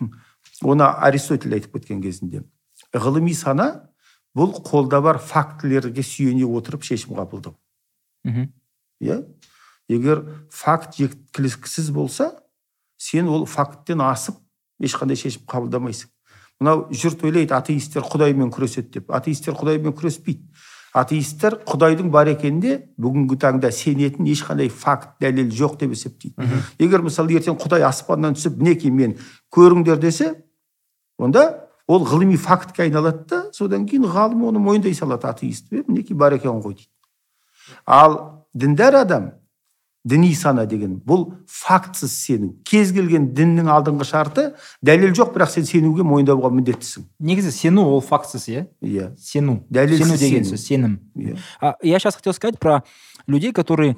оны 0.62 0.86
аристотель 0.86 1.58
айтып 1.58 1.80
кеткен 1.80 2.02
кезінде 2.02 2.44
ғылыми 2.94 3.34
сана 3.34 3.91
бұл 4.38 4.54
қолда 4.64 5.02
бар 5.04 5.20
фактілерге 5.20 6.04
сүйене 6.06 6.46
отырып 6.48 6.86
шешім 6.88 7.16
қабылдау. 7.18 7.56
Иә? 9.02 9.22
Егер 9.90 10.24
факт 10.50 10.96
жеткіліксіз 11.00 11.92
болса 11.92 12.32
сен 12.98 13.28
ол 13.28 13.46
факттен 13.46 14.02
асып 14.06 14.38
ешқандай 14.80 15.20
шешім 15.20 15.44
қабылдамайсың. 15.50 16.10
Мынау 16.62 16.86
жұрт 16.94 17.26
ойлайды 17.26 17.56
атеисттер 17.58 18.06
құдаймен 18.06 18.52
күреседі 18.54 19.00
деп. 19.00 19.10
Атеисттер 19.12 19.56
құдаймен 19.58 19.96
күреспейді. 19.98 20.46
Атеисттер 20.94 21.56
құдайдың 21.66 22.12
бар 22.12 22.30
екеніне 22.34 22.78
бүгінгі 23.02 23.38
таңда 23.42 23.72
сенетін 23.74 24.28
ешқандай 24.30 24.70
факт 24.70 25.16
дәлел 25.24 25.50
жоқ 25.56 25.80
деп 25.80 25.96
есептейді. 25.96 26.36
Егер 26.80 27.02
мысалы 27.02 27.34
ертең 27.40 27.58
құдай 27.58 27.86
аспаннан 27.88 28.36
түсіп 28.36 28.60
мінекей 28.60 28.92
мен 28.92 29.18
көріңдер 29.56 29.98
десе 30.04 30.34
онда 31.18 31.71
ол 31.92 32.06
ғылыми 32.08 32.38
фактке 32.40 32.86
айналады 32.88 33.26
да 33.28 33.42
содан 33.56 33.86
кейін 33.90 34.08
ғалым 34.08 34.48
оны 34.48 34.64
мойындай 34.64 34.96
салады 34.96 35.28
атеист 35.28 35.72
мінекей 35.72 36.16
бар 36.16 36.38
екен 36.38 36.62
ғой 36.64 36.78
дейді. 36.80 36.90
Ал 37.86 38.46
діндар 38.54 38.96
адам 39.02 39.32
діни 40.04 40.32
сана 40.36 40.66
деген 40.66 40.96
бұл 41.06 41.28
фактсыз 41.52 42.14
сену 42.16 42.54
кез 42.66 42.94
келген 42.96 43.28
діннің 43.38 43.70
алдыңғы 43.70 44.08
шарты 44.08 44.46
дәлел 44.82 45.14
жоқ 45.18 45.36
бірақ 45.36 45.52
сен 45.54 45.68
сенуге 45.68 46.06
мойындауға 46.08 46.50
міндеттісің. 46.56 47.06
Негізі 47.20 47.52
сену 47.52 47.86
ол 47.86 48.02
фактсыз 48.02 48.48
иә? 48.50 48.66
Иә. 48.82 49.12
Сену. 49.20 49.62
Сену 49.70 50.18
деген 50.18 50.48
сөз 50.48 50.66
сенім. 50.66 51.00
Yeah. 51.16 51.38
а, 51.60 51.76
я 51.84 52.00
сейчас 52.00 52.16
хотел 52.16 52.34
сказать 52.34 52.60
про 52.60 52.84
людей 53.28 53.52
которые 53.52 53.98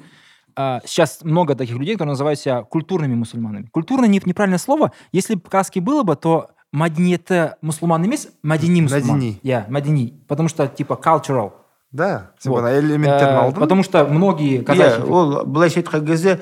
а, 0.56 0.80
сейчас 0.84 1.20
много 1.22 1.54
таких 1.54 1.76
людей, 1.76 1.94
которые 1.94 2.12
называют 2.12 2.38
себя 2.38 2.62
культурными 2.62 3.14
мусульманами. 3.14 3.68
Культурно 3.72 4.04
не, 4.04 4.20
неправильное 4.24 4.58
слово. 4.58 4.92
Если 5.10 5.34
бы 5.34 5.42
сказки 5.46 5.78
было 5.78 6.02
бы, 6.02 6.16
то 6.16 6.50
мәдениеті 6.74 7.40
мұсылман 7.62 8.04
емес 8.08 8.28
мәдени 8.42 8.84
мұсылман 8.88 9.20
мәдени 9.20 9.32
иә 9.46 9.64
мәдени 9.70 10.12
потому 10.28 10.48
что 10.48 10.66
типа 10.66 10.98
cultural. 11.02 11.52
Да 11.92 12.32
вот. 12.44 12.64
элементтерін 12.66 13.36
алдың 13.38 13.60
потому 13.60 13.82
что 13.84 14.04
многие 14.04 14.64
казахи 14.64 15.00
иә 15.00 15.08
ол 15.08 15.44
былайша 15.46 15.80
айтқан 15.80 16.06
кезде 16.06 16.40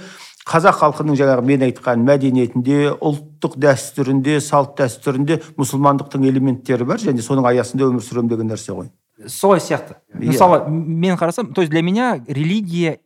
қазақ 0.49 0.79
халқының 0.81 1.17
жаңағы 1.19 1.45
мен 1.47 1.63
айтқан 1.69 2.03
мәдениетінде 2.07 2.97
ұлттық 2.97 3.59
дәстүрінде 3.63 4.41
салт 4.43 4.75
дәстүрінде 4.81 5.39
мұсылмандықтың 5.59 6.27
элементтері 6.31 6.87
бар. 6.89 6.99
Және 7.03 7.23
соның 7.23 7.47
аясында 7.53 7.87
өмір 7.87 8.03
сүремін 8.03 8.33
деген 8.33 8.51
нәрсе 8.51 8.75
ғой. 8.75 8.91
Солай 9.27 9.61
сияқты. 9.63 10.01
Мысалы 10.15 10.65
мен 10.69 11.17
қарасам 11.17 11.53
то 11.55 11.63
есть 11.63 11.71
для 11.71 11.83
меня 11.83 12.21
религия 12.27 12.99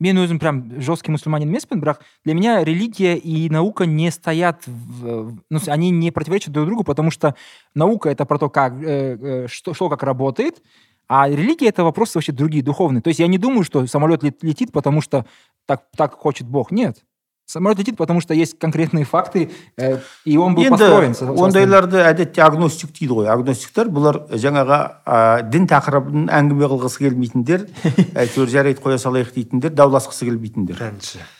мен 0.00 0.18
өзім 0.18 0.38
прям 0.42 0.80
жесткий 0.82 1.12
мусульманин 1.14 1.48
емеспін 1.48 1.80
бірақ 1.80 2.02
для 2.24 2.34
меня 2.34 2.64
религия 2.64 3.16
и 3.16 3.48
наука 3.48 3.86
не 3.86 4.10
стоят 4.10 4.66
в, 4.66 5.38
ну, 5.50 5.60
они 5.68 5.90
не 5.90 6.10
противоречат 6.10 6.52
друг 6.52 6.66
другу 6.66 6.84
потому 6.84 7.10
что 7.10 7.34
наука 7.74 8.10
это 8.10 8.24
про 8.24 8.38
то 8.38 8.50
как 8.50 8.74
э, 8.82 9.16
э, 9.20 9.46
что 9.48 9.74
что 9.74 9.88
как 9.88 10.02
работает 10.02 10.62
а 11.06 11.28
религия 11.28 11.68
это 11.68 11.84
вопросы 11.84 12.18
вообще 12.18 12.32
другие 12.32 12.64
духовные 12.64 13.02
то 13.02 13.08
есть 13.08 13.20
я 13.20 13.28
не 13.28 13.38
думаю 13.38 13.62
что 13.62 13.86
самолет 13.86 14.22
летит 14.42 14.72
потому 14.72 15.00
что 15.00 15.26
так 15.66 15.84
так 15.96 16.14
хочет 16.14 16.48
Бог 16.48 16.72
нет 16.72 17.04
Самолет 17.49 17.97
потому 17.97 18.21
что 18.21 18.33
есть 18.35 18.59
конкретные 18.59 19.05
факты 19.05 19.49
э, 19.77 19.97
и 20.23 20.37
он 20.37 20.53
был 20.53 20.65
построен 20.69 21.15
ондайларды 21.19 21.97
әдетте 21.97 22.43
агностик 22.45 22.91
дейді 22.93 23.15
ғой. 23.17 23.29
Агностиктер 23.33 23.89
бұлар 23.89 24.19
жаңағы 24.29 24.77
ә, 25.01 25.41
дін 25.49 25.65
тақырыбын 25.71 26.29
әңгіме 26.29 26.69
қылғысы 26.69 27.01
келмейтіндер 27.07 27.65
әйтеуір 28.21 28.53
жарайды 28.53 28.83
қоя 28.85 29.01
салайық 29.01 29.33
дейтіндер 29.33 29.73
дауласқысы 29.73 30.29
келмейтіндер. 30.29 30.85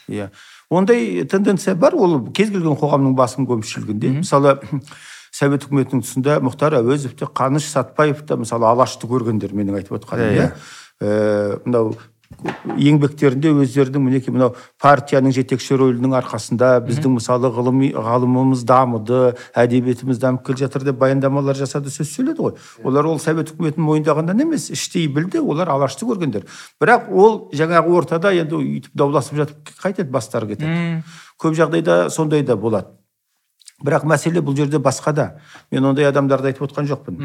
Иә. 0.10 0.32
Ондай 0.70 1.28
тенденция 1.30 1.76
бар 1.76 1.94
ол 1.94 2.24
кез 2.34 2.50
келген 2.50 2.74
қоғамның 2.74 3.14
басым 3.14 3.46
көпшілігінде. 3.50 4.16
Мысалы 4.24 4.58
совет 5.30 5.70
үкіметінің 5.70 6.08
тұсында 6.08 6.40
мұхтар 6.42 6.80
әуезов 6.82 7.14
те 7.20 7.30
қаныш 7.30 7.70
сәтбаев 7.70 8.26
та 8.26 8.40
мысалы 8.40 8.66
алашты 8.66 9.06
көргендер 9.06 9.54
менің 9.54 9.78
айтып 9.84 10.00
отқаным 10.02 10.34
иә. 10.34 10.50
мынау 11.66 11.94
еңбектерінде 12.80 13.50
өздерінің 13.58 14.04
мінекей 14.06 14.34
мынау 14.34 14.54
партияның 14.82 15.34
жетекші 15.34 15.76
рөлінің 15.82 16.14
арқасында 16.20 16.70
біздің 16.86 17.16
мысалы 17.18 17.50
ғылыми 17.56 17.90
ғалымымыз 17.96 18.62
дамыды 18.70 19.34
әдебиетіміз 19.58 20.22
дамып 20.22 20.46
келе 20.46 20.62
жатыр 20.62 20.86
деп 20.88 21.00
баяндамалар 21.02 21.58
жасады 21.58 21.92
сөз 21.92 22.12
сөйледі 22.14 22.46
ғой. 22.46 22.54
Олар 22.86 23.10
ол 23.10 23.20
совет 23.20 23.50
үкіметін 23.52 23.84
мойындағаннан 23.84 24.44
емес 24.46 24.70
іштей 24.70 25.08
білді 25.10 25.42
олар 25.42 25.74
алашты 25.74 26.06
көргендер. 26.06 26.46
Бірақ 26.80 27.10
ол 27.10 27.40
жаңағы 27.52 27.96
ортада 27.98 28.32
енді 28.38 28.62
өйтіп 28.62 28.94
дауласып 28.94 29.42
жатып 29.42 29.74
қайтеді 29.82 30.14
бастары 30.14 30.54
кетеді. 30.54 31.02
Көп 31.42 31.58
жағдайда 31.58 32.10
сондай 32.14 32.46
да 32.46 32.56
болады. 32.56 32.94
Бірақ 33.84 34.06
мәселе 34.06 34.44
бұл 34.44 34.56
жерде 34.56 34.78
басқада 34.78 35.40
мен 35.72 35.86
ондай 35.92 36.06
адамдарды 36.06 36.54
айтып 36.54 36.70
отқан 36.70 36.88
жоқпын. 36.88 37.18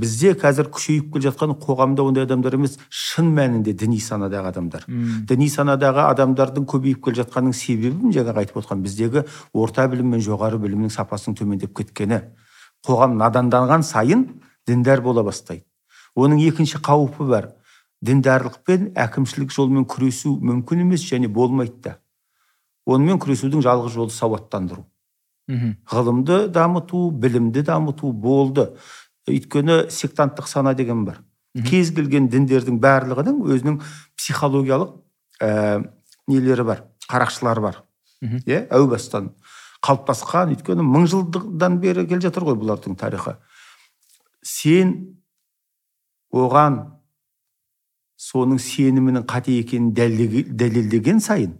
Бізде 0.00 0.32
қазір 0.38 0.70
күшейіп 0.72 1.12
келе 1.12 1.28
жатқан 1.28 1.54
қоғамда 1.60 2.04
ондай 2.08 2.24
адамдар 2.24 2.56
емес. 2.56 2.78
Шын 2.88 3.30
мәнінде 3.36 3.74
діни 3.76 4.00
санадағы 4.00 4.50
адамдар. 4.52 4.84
Үм. 4.88 5.26
діни 5.28 5.48
санадағы 5.52 6.06
адамдардың 6.08 6.66
көбейіп 6.70 7.04
келе 7.04 7.22
жатқанының 7.22 7.56
себебін 7.56 8.14
жаңағы 8.16 8.44
айтып 8.44 8.60
отқан 8.62 8.82
біздегі 8.84 9.24
орта 9.52 9.86
білім 9.88 10.14
мен 10.16 10.24
жоғары 10.24 10.58
білімнің 10.62 10.92
сапасының 10.94 11.36
төмендеп 11.38 11.76
кеткені. 11.76 12.22
Қоғам 12.86 13.18
наданданған 13.20 13.82
сайын 13.84 14.26
діндар 14.66 15.00
бола 15.04 15.24
бастайды. 15.24 15.64
Оның 16.16 16.40
екінші 16.48 16.80
қаупі 16.80 17.28
бар. 17.28 17.50
Діндарлықпен 18.00 18.94
әкімшілік 18.96 19.52
жолмен 19.52 19.84
күресу 19.84 20.38
мүмкін 20.40 20.86
емес 20.86 21.04
және 21.04 21.28
болмайды 21.28 21.76
да. 21.84 21.98
Онымен 22.88 23.20
күресудің 23.20 23.60
жалғыз 23.60 23.92
жолы 23.92 24.14
сауаттандыру. 24.14 24.86
Ғылымды 25.90 26.48
дамыту 26.48 27.10
білімді 27.10 27.62
дамыту 27.66 28.12
болды. 28.12 28.70
Өйткені 29.28 29.90
сектанттық 29.92 30.48
сана 30.48 30.74
деген 30.74 31.04
бар. 31.04 31.20
Кез 31.66 31.90
келген 31.94 32.28
діндердің 32.30 32.78
барлығының 32.80 33.40
өзінің 33.50 33.80
психологиялық 34.16 34.92
ә, 35.42 35.82
нелері 36.30 36.64
бар 36.64 36.84
қарақшылары 37.10 37.64
бар. 37.64 37.82
Иә 38.20 38.66
әу 38.70 38.86
бастан 38.90 39.32
қалыптасқан 39.84 40.54
өйткені 40.54 40.84
мың 40.84 41.08
жылдан 41.10 41.80
бері 41.82 42.06
келе 42.06 42.20
жатыр 42.26 42.46
ғой 42.50 42.58
бұлардың 42.60 42.96
тарихы. 43.00 43.36
Сен 44.44 44.92
оған 46.30 46.78
соның 48.20 48.60
сенімінің 48.60 49.24
қате 49.28 49.56
екенін 49.62 49.94
дәлелдеген 49.96 51.20
сайын 51.24 51.56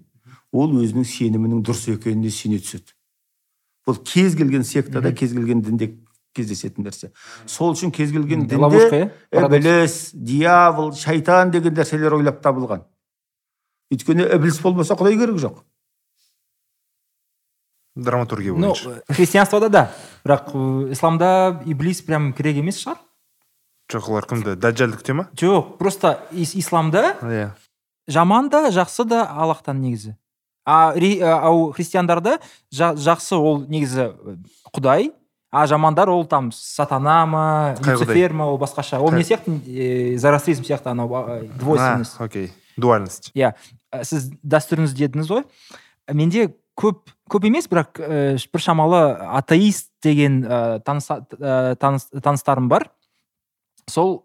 ол 0.52 0.74
өзінің 0.82 1.06
сенімінің 1.08 1.64
дұрыс 1.64 1.88
екеніне 1.94 2.30
сене 2.34 2.60
түседі. 2.60 2.92
Бұл 3.88 4.02
кез 4.04 4.36
келген 4.36 4.64
сектада 4.68 5.14
кез 5.16 5.32
келген 5.32 5.62
дінде 5.64 5.94
кездесетін 6.36 6.86
нәрсе. 6.86 7.10
Сол 7.46 7.74
үшін 7.74 7.92
кез 7.94 8.12
келген 8.14 8.46
дінде 8.46 9.10
ібіліс 9.32 10.12
дьявол 10.14 10.92
шайтан 10.94 11.50
деген 11.50 11.74
нәрселер 11.74 12.14
ойлап 12.18 12.40
табылған. 12.44 12.84
Өйткені 13.90 14.28
ібіліс 14.36 14.60
болмаса 14.62 14.94
құдай 14.94 15.18
керек 15.18 15.40
жоқ. 15.42 15.62
Драматургия 17.96 18.54
бойынша. 18.54 19.02
ну 19.08 19.14
христианствода 19.14 19.68
да. 19.68 19.90
Бірақ 20.24 20.92
исламда 20.92 21.62
иблис 21.66 22.02
прям 22.02 22.32
керек 22.32 22.56
емес 22.56 22.78
шығар. 22.78 22.98
Жоқ 23.90 24.08
олар 24.08 24.26
кімді? 24.26 24.54
Дәджалдікте 24.54 25.12
ма? 25.12 25.28
Жоқ 25.34 25.76
просто 25.78 26.20
исламда 26.30 27.16
иә. 27.20 27.50
жаман 28.06 28.48
да 28.48 28.70
жақсы 28.70 29.04
да 29.04 29.26
аллахтан 29.26 29.80
негізі. 29.80 30.16
А 30.64 30.92
ау 30.94 31.72
христиандарда 31.72 32.38
жақсы 32.70 33.34
ол 33.34 33.66
негізі 33.66 34.12
құдай 34.72 35.10
а 35.50 35.66
жамандар 35.66 36.08
ол 36.08 36.24
там 36.24 36.52
сатана 36.52 37.26
ма 37.26 37.76
люцифер 37.84 38.32
ма 38.32 38.46
ол 38.46 38.58
басқаша. 38.58 39.00
Ол 39.00 39.10
не 39.12 39.22
сияқты 39.22 40.16
зороастризм 40.16 40.64
сияқты 40.64 40.90
анау 40.90 41.42
двойственность. 41.58 42.14
Окей. 42.18 42.52
Дуальность. 42.76 43.30
Иә. 43.34 43.54
Сіз 43.90 44.30
дәстүріңіз 44.46 44.94
дедіңіз 44.94 45.30
ғой. 45.30 45.44
Менде 46.14 46.54
көп 46.78 47.10
көп 47.30 47.46
емес 47.48 47.66
бірақ 47.68 47.98
ә, 47.98 48.38
бір 48.38 48.62
шамалы 48.62 49.00
атеист 49.38 49.90
деген 50.02 50.44
ә, 50.44 50.80
таныс, 50.86 51.10
ә, 51.10 51.74
таныстарым 51.76 52.68
бар. 52.70 52.90
Сол 53.90 54.24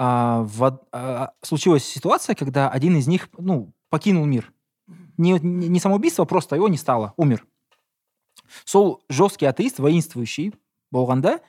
ә, 0.00 0.42
в, 0.42 0.80
ә, 0.92 1.28
случилась 1.42 1.84
ситуация 1.84 2.34
когда 2.34 2.68
один 2.70 2.96
из 2.96 3.06
них 3.06 3.28
ну 3.38 3.72
покинул 3.90 4.24
мир. 4.24 4.50
Не, 5.18 5.38
не 5.38 5.78
самоубийство 5.78 6.24
просто 6.24 6.56
его 6.56 6.68
не 6.68 6.78
стало. 6.78 7.12
Умер. 7.18 7.46
Сол 8.64 9.02
жесткий 9.08 9.46
атеист 9.46 9.78
воинствующий 9.78 10.52
болғанда 10.90 11.40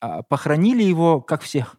ә, 0.00 0.22
похоронили 0.28 0.82
его 0.82 1.20
как 1.20 1.42
всех 1.42 1.76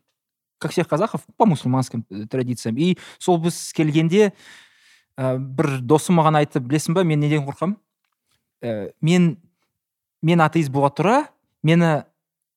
как 0.57 0.71
всех 0.71 0.88
казахов 0.88 1.21
по 1.38 1.45
мусульманским 1.45 2.05
э, 2.09 2.26
традициям. 2.28 2.78
И 2.78 2.97
сол 3.19 3.38
біз 3.38 3.73
келгенде 3.73 4.34
ә, 5.17 5.38
бір 5.38 5.80
досым 5.82 6.19
маған 6.19 6.39
айтты 6.41 6.59
білесің 6.59 6.95
ба 6.95 7.03
мен 7.03 7.19
неден 7.19 7.45
қорқамын 7.45 7.76
ә, 8.63 8.91
мен 9.01 9.38
мен 10.21 10.41
атеист 10.41 10.71
бола 10.73 10.89
тұра 10.89 11.26
мені 11.63 12.05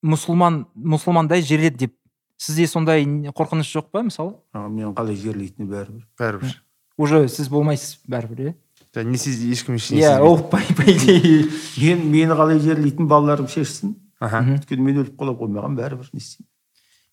мұсылман 0.02 0.64
мұсылмандай 0.74 1.42
жерледі 1.42 1.86
деп. 1.86 1.94
Сізде 2.38 2.68
сондай 2.70 3.02
қорқыныш 3.34 3.66
жоқ 3.74 3.90
па 3.90 4.04
мысалы? 4.06 4.36
Мен 4.54 4.94
қалай 4.94 5.18
жерлейтіні 5.18 5.66
бәрібір. 5.68 6.04
Бәрібір. 6.20 6.54
Уже 6.98 7.24
сіз 7.28 7.50
болмайсыз 7.50 7.98
бәрібір 8.06 8.44
иә? 8.44 8.54
Не 8.96 9.18
ешкім 9.52 9.76
ештеңе 9.76 10.02
иә 10.02 10.18
ол 10.24 10.38
по 10.50 10.58
идее 10.60 11.48
мен 11.76 12.04
мені 12.10 12.34
қалай 12.34 12.60
жерлейтін 12.62 13.08
балаларым 13.08 13.48
шешсін. 13.48 13.96
Аха. 14.18 14.42
Өйткені 14.42 14.82
мен 14.82 15.02
өліп 15.04 15.16
қала 15.18 15.34
ғой 15.38 15.52
маған 15.54 15.76
бәрібір 15.78 16.10
не 16.12 16.22
істеймін. 16.22 16.48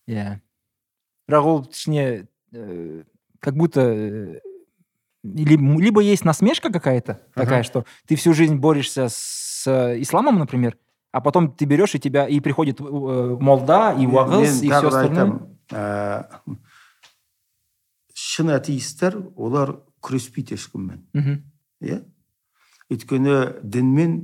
Иә. 0.07 0.39
Бірақ 1.29 1.49
ол 1.51 1.61
ішіне 1.69 2.27
э, 2.53 3.03
как 3.39 3.55
будто 3.55 3.81
э, 3.81 4.39
либо 5.23 6.01
есть 6.01 6.25
насмешка 6.25 6.71
какая-то 6.71 7.21
такая, 7.33 7.63
что 7.63 7.85
ты 8.07 8.15
всю 8.15 8.33
жизнь 8.33 8.55
борешься 8.55 9.09
с 9.09 9.65
исламом, 9.99 10.39
например, 10.39 10.77
а 11.11 11.21
потом 11.21 11.51
ты 11.51 11.65
берешь 11.65 11.95
и 11.95 11.99
тебя 11.99 12.27
и 12.27 12.39
приходит 12.39 12.79
э, 12.79 12.83
молда 12.83 13.93
и 13.93 14.05
уағыз 14.05 14.63
и 14.63 14.69
все 14.69 14.87
остальное. 14.87 15.49
шын 18.15 18.53
атеисттер 18.55 19.17
олар 19.35 19.75
күреспейді 20.03 20.55
ешкіммен. 20.55 21.03
Иә? 21.85 21.99
Өйткені 22.91 23.35
дінмен 23.63 24.17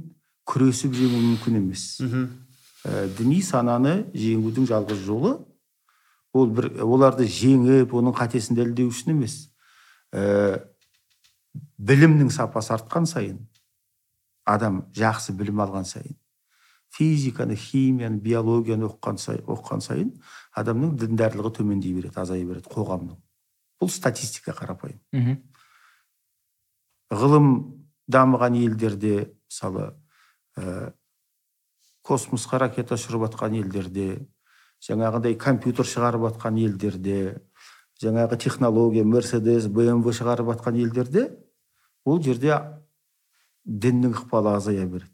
күресіп 0.50 0.94
жеңу 0.98 1.22
мүмкін 1.22 1.60
емес. 1.62 1.86
Ә, 2.02 3.08
діни 3.18 3.42
сананы 3.46 4.08
жеңудің 4.14 4.68
жалғыз 4.70 5.06
жолы 5.06 5.36
ол 6.34 6.48
бір 6.48 6.72
оларды 6.84 7.28
жеңіп 7.28 7.94
оның 7.94 8.16
қатесін 8.18 8.58
дәлелдеу 8.58 8.90
үшін 8.90 9.16
емес. 9.16 9.52
Ә, 10.14 10.64
білімнің 11.78 12.32
сапасы 12.32 12.74
артқан 12.74 13.06
сайын 13.06 13.40
адам 14.46 14.86
жақсы 14.96 15.34
білім 15.38 15.62
алған 15.62 15.86
сайын 15.86 16.18
физиканы 16.92 17.56
химияны 17.56 18.20
биологияны 18.20 18.88
оқыған 18.90 19.20
сайын, 19.22 19.44
оқыған 19.48 19.84
сайын 19.84 20.10
адамның 20.60 20.98
діндарлығы 21.00 21.54
төмендей 21.62 21.94
береді 21.96 22.20
азая 22.20 22.44
береді 22.44 22.68
қоғамның. 22.72 23.16
Бұл 23.80 23.90
статистика 23.90 24.52
қарапайым. 24.52 25.00
Ғылым 27.12 27.48
дамыған 28.12 28.56
елдерде 28.62 29.34
мысалы 29.52 29.92
ә, 30.58 30.94
космосқа 32.08 32.60
ракета 32.64 32.96
ұшырып 32.96 33.28
жатқан 33.28 33.56
елдерде 33.60 34.26
жаңағыдай 34.82 35.36
компьютер 35.40 35.86
шығарып 35.86 36.30
жатқан 36.30 36.58
елдерде 36.64 37.42
жаңағы 38.02 38.40
технология 38.42 39.04
мерседес 39.06 39.68
бмв 39.68 40.14
шығарып 40.16 40.54
жатқан 40.56 40.80
елдерде 40.82 41.28
ол 42.06 42.22
жерде 42.24 42.58
діннің 43.66 44.16
ықпалы 44.18 44.56
азая 44.56 44.88
береді. 44.88 45.12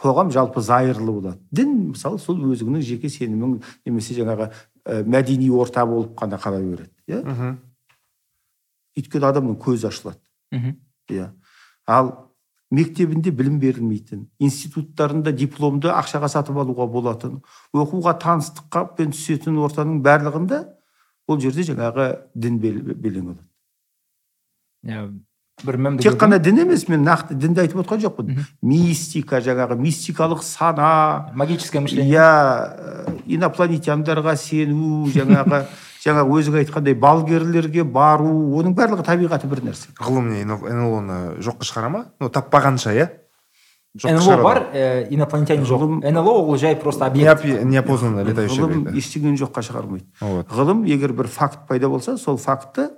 Қоғам 0.00 0.32
жалпы 0.34 0.60
зайырлы 0.60 1.12
болады. 1.12 1.38
Дін 1.52 1.92
мысалы 1.92 2.18
сол 2.18 2.40
өзіңнің 2.50 2.82
жеке 2.82 3.08
сенімің 3.12 3.60
немесе 3.86 4.16
жаңағы 4.16 4.48
ә, 4.50 5.02
мәдени 5.06 5.50
орта 5.54 5.84
болып 5.86 6.16
қана 6.18 6.40
қала 6.42 6.58
береді 6.58 6.90
иә? 7.06 7.20
Өйткені 8.98 9.28
адамның 9.30 9.60
көзі 9.62 9.92
ашылады. 9.92 10.18
Иә. 11.10 11.30
Ал 11.86 12.12
мектебінде 12.72 13.30
білім 13.30 13.58
берілмейтін 13.60 14.26
институттарында 14.40 15.32
дипломды 15.36 15.90
ақшаға 15.92 16.30
сатып 16.32 16.56
алуға 16.62 16.86
болатын 16.88 17.40
оқуға 17.74 18.14
таныстықпен 18.22 19.12
түсетін 19.12 19.58
ортаның 19.66 20.00
барлығында 20.04 20.62
ол 21.28 21.40
жерде 21.40 21.66
жаңағы 21.68 22.08
дін 22.34 22.58
белең 22.62 23.34
алады. 23.34 23.44
Иә 24.86 25.04
тек 26.02 26.16
қана 26.18 26.40
дін 26.42 26.64
емес 26.64 26.88
мен 26.88 27.04
нақты 27.06 27.36
дінді 27.38 27.62
айтып 27.62 27.82
отқан 27.84 28.00
жоқпын. 28.02 28.32
Мистика 28.62 29.38
жаңағы 29.44 29.76
мистикалық 29.78 30.42
сана. 30.42 31.30
Магическое 31.36 31.80
мышление. 31.80 32.16
Иә 32.16 33.20
инопланетяндарға 33.36 34.34
сену 34.36 35.06
жаңағы 35.12 35.66
жаңағы 36.02 36.38
өзің 36.38 36.58
айтқандай 36.62 36.96
балгерлерге 36.98 37.84
бару 37.84 38.30
оның 38.58 38.74
барлығы 38.74 39.04
табиғаты 39.06 39.50
бір 39.50 39.62
нәрсе. 39.68 39.92
Ғылым 40.02 40.32
не 40.34 40.44
нлоны 40.44 41.18
жоққа 41.42 41.68
шығара 41.68 41.90
ма? 41.92 42.04
Ну 42.20 42.30
таппағанша 42.32 42.94
иә? 42.96 43.08
Нло 43.92 44.38
бар 44.40 44.62
ә, 44.72 45.06
инопланетянин 45.12 45.66
жоқ. 45.68 45.84
Нло 46.10 46.32
ол 46.40 46.56
жай 46.56 46.74
просто 46.76 47.06
объект. 47.06 47.44
Неопознанный 47.44 48.24
летающий 48.24 48.62
ғылым 48.64 48.86
ештеңені 48.96 49.36
жоққа 49.36 49.62
шығармайды. 49.66 50.06
Вот. 50.20 50.48
ғылым 50.48 50.86
егер 50.88 51.12
бір 51.12 51.28
факт 51.28 51.66
пайда 51.68 51.90
болса 51.92 52.16
сол 52.16 52.38
фактті 52.40 52.88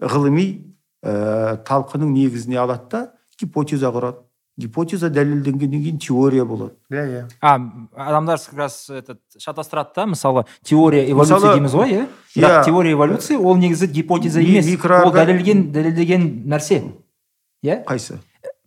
ғылыми 0.00 0.74
ә, 1.04 1.60
талқының 1.68 2.14
негізіне 2.16 2.56
алады 2.56 2.88
да 2.90 3.02
гипотеза 3.38 3.92
құрады. 3.92 4.24
Гипотеза 4.60 5.08
дәлелденгеннен 5.10 5.82
кейін 5.82 5.98
теория 5.98 6.44
болады. 6.44 6.74
Иә 6.92 7.04
иә. 7.08 7.22
А 7.40 7.56
адамдар 7.96 8.38
как 8.38 8.58
раз 8.58 8.90
этот 8.90 9.20
шатастырады 9.38 9.90
да 9.96 10.06
мысалы 10.06 10.44
теория 10.62 11.10
эволюция 11.10 11.54
дейміз 11.54 11.74
ғой 11.74 11.94
иә? 11.94 12.04
Бірақ 12.36 12.64
теория 12.64 12.92
эволюция 12.92 13.38
ол 13.38 13.56
негізі 13.56 13.88
гипотеза 13.88 14.40
емес. 14.40 14.68
Ол 14.84 15.12
дәлелген 15.16 15.70
дәлелдеген 15.72 16.28
нәрсе. 16.46 16.84
Иә? 17.64 17.82
Қайсы? 17.88 18.20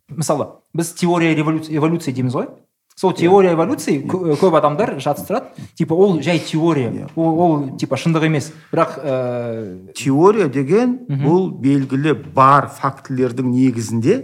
Мысалы 0.08 0.50
біз 0.74 0.92
теория 0.92 1.32
эволюция 1.38 2.14
дейміз 2.14 2.34
ғой. 2.34 2.50
Сол 2.96 3.10
теория 3.10 3.54
эволюции 3.56 3.96
көп 4.06 4.54
адамдар 4.54 5.00
жатыстырады 5.02 5.64
типа 5.74 5.94
ол 5.94 6.20
жай 6.22 6.38
теория. 6.38 7.08
Ол, 7.16 7.40
ол 7.40 7.76
типа 7.76 7.96
шындық 7.98 8.22
емес. 8.28 8.52
Бірақ 8.70 9.00
ә... 9.02 9.92
теория 9.98 10.46
деген 10.46 11.00
бұл 11.08 11.50
белгілі 11.58 12.14
бар 12.14 12.68
фактілердің 12.70 13.50
негізінде 13.50 14.20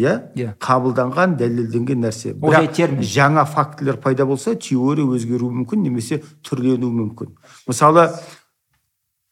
иә? 0.00 0.14
Yeah. 0.34 0.56
қабылданған 0.60 1.36
дәлелденген 1.38 2.00
нәрсе. 2.04 2.34
Жай 2.40 2.68
термин? 2.72 3.04
жаңа 3.04 3.44
фактілер 3.44 4.00
пайда 4.00 4.26
болса 4.26 4.54
теория 4.54 5.04
өзгеруі 5.04 5.52
мүмкін 5.60 5.84
немесе 5.84 6.22
түрленуі 6.46 6.90
мүмкін. 6.90 7.36
Мысалы 7.68 8.08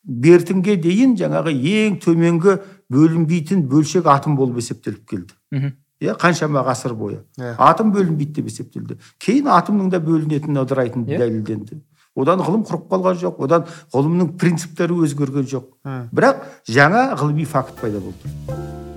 бертінге 0.04 0.76
дейін 0.76 1.16
жаңағы 1.18 1.52
ең 1.52 1.98
төменгі 2.04 2.58
бөлінбейтін 2.92 3.66
бөлшек 3.68 4.06
атом 4.06 4.36
болып 4.36 4.62
есептеліп 4.62 5.04
келді. 5.08 5.74
Иә 5.98 6.14
қаншама 6.14 6.62
ғасыр 6.62 6.94
бойы. 6.94 7.24
Yeah. 7.36 7.56
атом 7.58 7.90
бөлінбейді 7.92 8.38
деп 8.38 8.52
есептелді. 8.52 8.98
Кейін 9.18 9.48
атомның 9.50 9.90
да 9.90 9.98
бөлінетіні 9.98 10.62
ыдырайтыны 10.62 11.10
yeah. 11.10 11.18
дәлелденді. 11.18 11.80
Одан 12.18 12.42
ғылым 12.42 12.64
құрып 12.66 12.86
қалған 12.90 13.18
жоқ 13.18 13.42
одан 13.46 13.66
ғылымның 13.94 14.32
принциптері 14.38 15.02
өзгерген 15.06 15.46
жоқ. 15.50 15.70
Бірақ 16.14 16.46
жаңа 16.70 17.08
ғылыми 17.18 17.46
факт 17.46 17.78
пайда 17.80 17.98
болды. 18.02 18.88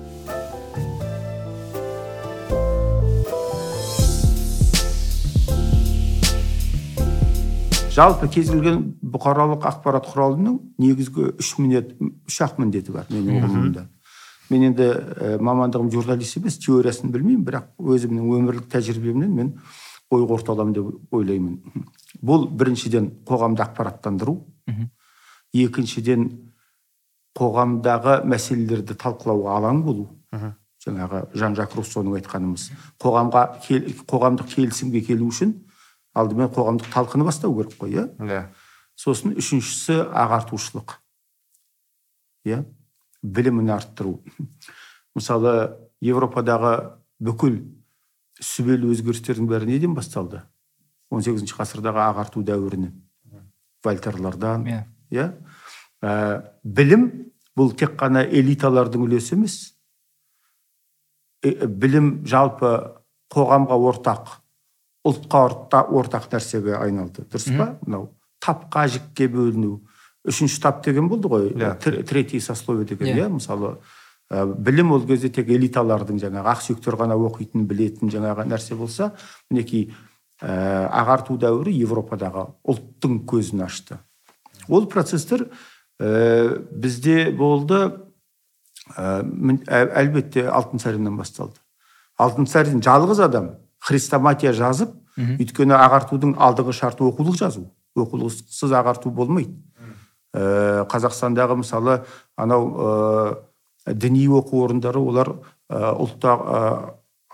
Жалпы 7.92 8.30
кез 8.32 8.52
келген 8.52 8.84
бұқаралық 9.04 9.66
ақпарат 9.68 10.08
құралының 10.12 10.60
негізгі 10.82 11.34
үш 11.42 11.54
міндет 11.60 11.96
үш 12.00 12.42
ақ 12.46 12.60
міндеті 12.62 12.96
бар 12.96 13.10
менің 13.12 13.42
ұғымымда 13.42 13.86
мен 14.52 14.68
енді 14.70 14.88
ә, 14.92 15.38
мамандығым 15.44 15.92
журналист 15.94 16.39
емес 16.39 16.60
теориясын 16.64 17.12
білмеймін 17.12 17.46
бірақ 17.48 17.72
өзімнің 17.80 18.36
өмірлік 18.38 18.68
тәжірибемнен 18.72 19.32
мен 19.36 19.54
ой 20.12 20.26
қорыталамын 20.28 20.76
деп 20.76 21.16
ойлаймын. 21.16 21.60
Бұл 22.22 22.48
біріншіден 22.52 23.10
қоғамды 23.28 23.64
ақпараттандыру. 23.64 24.42
Екіншіден 25.56 26.28
қоғамдағы 27.38 28.22
мәселелерді 28.28 28.98
талқылауға 29.00 29.56
алаң 29.60 29.84
болу. 29.86 30.10
Жаңағы 30.84 31.24
жан 31.38 31.56
жак 31.56 31.76
руссоның 31.78 32.18
айтқанымыз. 32.20 32.70
Қоғамға 33.00 33.44
кел, 33.64 33.88
қоғамдық 34.10 34.52
келісімге 34.56 35.04
келу 35.06 35.30
үшін 35.32 35.54
алдымен 36.18 36.51
қоғамдық 36.51 36.91
талқыны 36.93 37.26
бастау 37.28 37.55
керек 37.57 37.78
қой 37.80 37.95
иә? 37.95 38.05
Иә. 38.20 38.41
Сосын 38.95 39.36
үшіншісі 39.39 40.01
ағартушылық. 40.12 40.97
Иә? 42.45 42.64
Білімін 43.22 43.72
арттыру. 43.76 44.20
Мысалы 45.18 45.78
европадағы 46.01 46.97
бүкіл 47.22 47.62
сүбелі 48.41 48.91
өзгерістердің 48.95 49.49
бәрі 49.49 49.70
неден 49.70 49.95
басталды? 49.95 50.43
18 51.12 51.28
сегізінші 51.28 51.57
ғасырдағы 51.57 52.01
ағарту 52.05 52.43
дәуірінен. 52.47 52.93
Вольтерлардан. 53.84 54.66
Иә. 54.68 54.86
Yeah. 55.12 55.34
ә, 56.01 56.55
білім 56.64 57.07
бұл 57.57 57.74
тек 57.78 57.97
қана 57.99 58.24
элиталардың 58.26 59.05
үлесі 59.05 59.36
емес. 59.36 59.57
Ә, 61.43 61.68
білім 61.68 62.22
жалпы 62.28 62.72
қоғамға 63.34 63.78
ортақ. 63.91 64.41
Ұлтқа 65.08 65.45
ортақ 65.89 66.28
нәрсеге 66.32 66.76
айналды. 66.78 67.26
Дұрыс 67.30 67.49
па? 67.58 67.76
Мынау 67.86 68.10
тапқа 68.41 68.88
жікке 68.89 69.30
бөліну. 69.32 69.80
Үшінші 70.28 70.60
тап 70.62 70.84
деген 70.86 71.08
болды 71.10 71.30
ғой. 71.30 71.49
Yeah. 71.54 71.78
Иә. 71.78 72.04
третий 72.06 72.39
сословие 72.39 72.86
деген 72.86 73.08
иә. 73.08 73.18
yeah. 73.24 73.30
мысалы 73.30 73.78
ә, 74.30 74.45
білім 74.45 74.91
ол 74.91 75.06
кезде 75.08 75.30
тек 75.30 75.49
элиталардың 75.49 76.20
жаңағы 76.22 76.54
ақсүйектер 76.54 76.97
ғана 76.97 77.18
оқитын 77.18 77.66
білетін 77.70 78.12
жаңағы 78.14 78.45
нәрсе 78.49 78.78
болса 78.78 79.12
мінекей 79.49 79.91
ә, 80.41 80.88
ағарту 80.89 81.38
дәуірі 81.41 81.74
европадағы 81.82 82.47
ұлттың 82.62 83.24
көзін 83.26 83.66
ашты. 83.66 83.97
Ол 84.70 84.86
процесстер 84.86 85.47
ә, 85.99 86.62
бізде 86.72 87.32
болды 87.32 87.82
ә, 88.95 89.22
әлбетте 89.66 90.47
алтынсариннан 90.49 91.18
басталды. 91.18 91.58
Алтынсарин 92.18 92.82
жалғыз 92.86 93.26
адам 93.26 93.56
хрестоматия 93.82 94.53
жазып 94.53 94.93
өйткені 95.17 95.75
ағартудың 95.75 96.36
алдыңғы 96.39 96.75
шарты 96.77 97.05
оқулық 97.07 97.38
жазу. 97.39 97.67
Оқулықсыз 97.97 98.71
ағарту 98.71 99.11
болмайды. 99.11 99.57
Ә, 100.32 100.86
қазақстандағы 100.88 101.57
мысалы 101.59 101.97
анау 102.39 102.69
ә, 102.71 103.93
діни 103.93 104.27
оқу 104.32 104.63
орындары 104.63 105.01
олар 105.01 105.34
ә, 105.67 105.91
ұлтта 105.91 106.38
ә, 106.38 106.61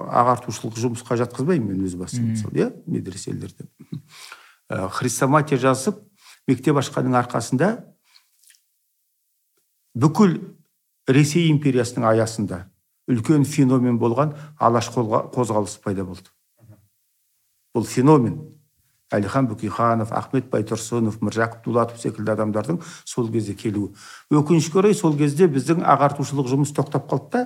ағартушылық 0.01 0.79
жұмысқа 0.81 1.17
жатқызбаймын 1.21 1.75
мен 1.75 1.85
өз 1.85 1.93
басым 1.99 2.31
мысалы 2.31 2.63
иә 2.63 2.71
медреселерде. 2.89 3.67
Ә, 4.69 4.87
хрестоматия 4.89 5.59
жазып 5.61 5.99
мектеп 6.49 6.79
ашқанның 6.81 7.19
арқасында 7.21 7.75
бүкіл 9.93 10.39
ресей 11.07 11.51
империясының 11.51 12.09
аясында 12.09 12.63
үлкен 13.07 13.45
феномен 13.47 13.99
болған 14.01 14.33
алаш 14.57 14.89
қозғалысы 14.89 15.81
пайда 15.83 16.03
болды. 16.03 16.33
Бұл 17.77 17.85
феномен 17.85 18.39
әлихан 19.13 19.47
бөкейханов 19.47 20.11
ахмет 20.11 20.49
байтұрсынов 20.51 21.21
міржақып 21.23 21.63
дулатов 21.67 21.99
секілді 22.01 22.33
адамдардың 22.33 22.81
сол 23.07 23.29
кезде 23.31 23.55
келуі. 23.55 23.93
Өкінішке 24.33 24.81
орай 24.81 24.95
сол 24.97 25.15
кезде 25.17 25.47
біздің 25.47 25.85
ағартушылық 25.87 26.49
жұмыс 26.51 26.73
тоқтап 26.75 27.07
қалды 27.07 27.45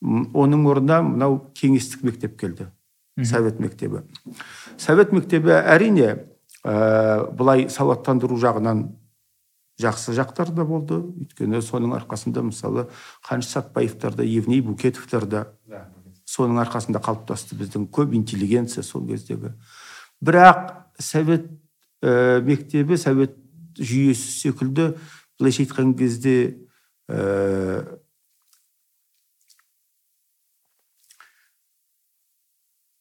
оның 0.00 0.66
орнына 0.68 1.00
мынау 1.06 1.38
кеңестік 1.56 2.04
мектеп 2.04 2.36
келді. 2.40 2.68
Совет 3.24 3.60
мектебі. 3.60 4.02
Совет 4.78 5.12
мектебі 5.12 5.52
әрине 5.52 6.26
ә, 6.64 7.30
былай 7.32 7.68
сауаттандыру 7.72 8.36
жағынан 8.40 8.86
жақсы 9.80 10.14
жақтары 10.16 10.54
да 10.56 10.64
болды. 10.68 11.00
Өйткені 11.00 11.60
соның 11.64 11.96
арқасында 11.96 12.44
мысалы 12.44 12.88
қаныш 13.28 13.48
сәтбаевтар 13.52 14.16
да 14.16 14.24
евней 14.24 14.60
букетовтар 14.60 15.26
да. 15.26 15.46
Соның 16.30 16.60
арқасында 16.62 17.02
қалыптасты 17.02 17.58
біздің 17.58 17.88
көп 17.94 18.14
интеллигенция 18.14 18.84
сол 18.86 19.06
кездегі. 19.08 19.54
Бірақ 20.22 20.74
совет 21.00 21.48
ә, 22.02 22.40
мектебі 22.46 22.98
совет 23.00 23.34
жүйесі 23.78 24.30
секілді 24.36 24.92
былайша 25.40 25.64
айтқан 25.64 25.94
кезде 25.98 26.36
ә, 27.10 27.98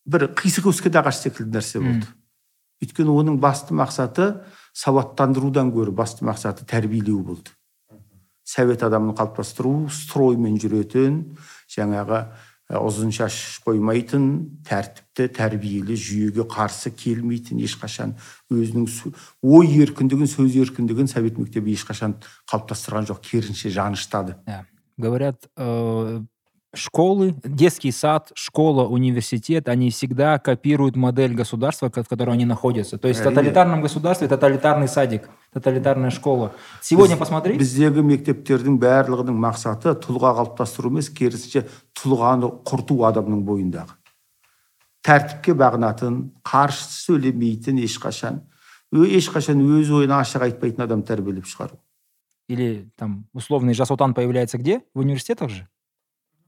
бір 0.09 0.29
қисық 0.39 0.71
өскен 0.73 0.97
ағаш 1.01 1.21
секілді 1.25 1.59
нәрсе 1.59 1.83
болды. 1.83 2.09
Өйткені 2.79 3.11
оның 3.11 3.39
басты 3.43 3.75
мақсаты 3.75 4.31
сауаттандырудан 4.73 5.69
гөрі 5.75 5.91
басты 5.93 6.25
мақсаты 6.25 6.65
тәрбиелеу 6.65 7.21
болды. 7.27 7.51
Совет 8.47 8.81
адамын 8.81 9.13
қалыптастыру 9.17 9.89
строймен 9.93 10.55
жүретін 10.57 11.19
жаңағы 11.69 12.23
ұзын 12.72 13.12
шаш 13.12 13.60
қоймайтын 13.66 14.28
тәртіпті 14.64 15.28
тәрбиелі 15.36 15.96
жүйеге 16.00 16.46
қарсы 16.48 16.94
келмейтін 16.96 17.60
ешқашан 17.60 18.14
өзінің 18.48 18.88
ой 19.44 19.68
еркіндігін 19.84 20.30
сөз 20.32 20.56
еркіндігін 20.64 21.10
совет 21.12 21.36
мектебі 21.36 21.74
ешқашан 21.76 22.16
қалыптастырған 22.48 23.10
жоқ 23.12 23.20
керісінше 23.28 23.68
жаныштады 23.68 24.38
yeah. 24.48 24.64
говорят 24.96 25.44
школы, 26.76 27.34
детский 27.44 27.92
сад, 27.92 28.32
школа, 28.34 28.86
университет, 28.86 29.68
они 29.68 29.90
всегда 29.90 30.38
копируют 30.38 30.96
модель 30.96 31.34
государства, 31.34 31.88
в 31.88 32.08
котором 32.08 32.32
они 32.32 32.44
находятся. 32.44 32.98
То 32.98 33.08
есть 33.08 33.20
в 33.20 33.22
тоталитарном 33.22 33.80
государстве 33.80 34.28
тоталитарный 34.28 34.88
садик, 34.88 35.28
тоталитарная 35.52 36.10
школа. 36.10 36.52
Сегодня 36.82 37.16
посмотри. 37.16 37.56
Біздегі 37.58 38.02
мектептердің 38.02 38.78
барлығының 38.82 39.36
мақсаты 39.38 39.94
тұлға 39.94 40.34
қалыптастыру 40.40 40.90
емес, 40.90 41.10
керісінше 41.14 41.66
тұлғаны 41.94 42.50
құрту 42.66 43.04
адамның 43.06 43.44
бойындағы. 43.46 43.94
Тәртіпке 45.04 45.54
бағынатын, 45.54 46.32
қарсы 46.42 46.90
сөйлемейтін 47.04 47.78
ешқашан, 47.84 48.42
ешқашан 48.90 49.60
өз 49.60 49.90
ойын 49.92 50.16
ашық 50.16 50.48
айтпайтын 50.48 50.86
адам 50.86 51.02
тәрбиелеп 51.06 51.46
шығару. 51.46 51.78
Или 52.48 52.90
там 52.96 53.26
условный 53.32 53.74
жас 53.74 53.90
отан 53.90 54.14
появляется 54.14 54.58
где? 54.58 54.82
В 54.94 55.00
университетах 55.00 55.50
же? 55.50 55.68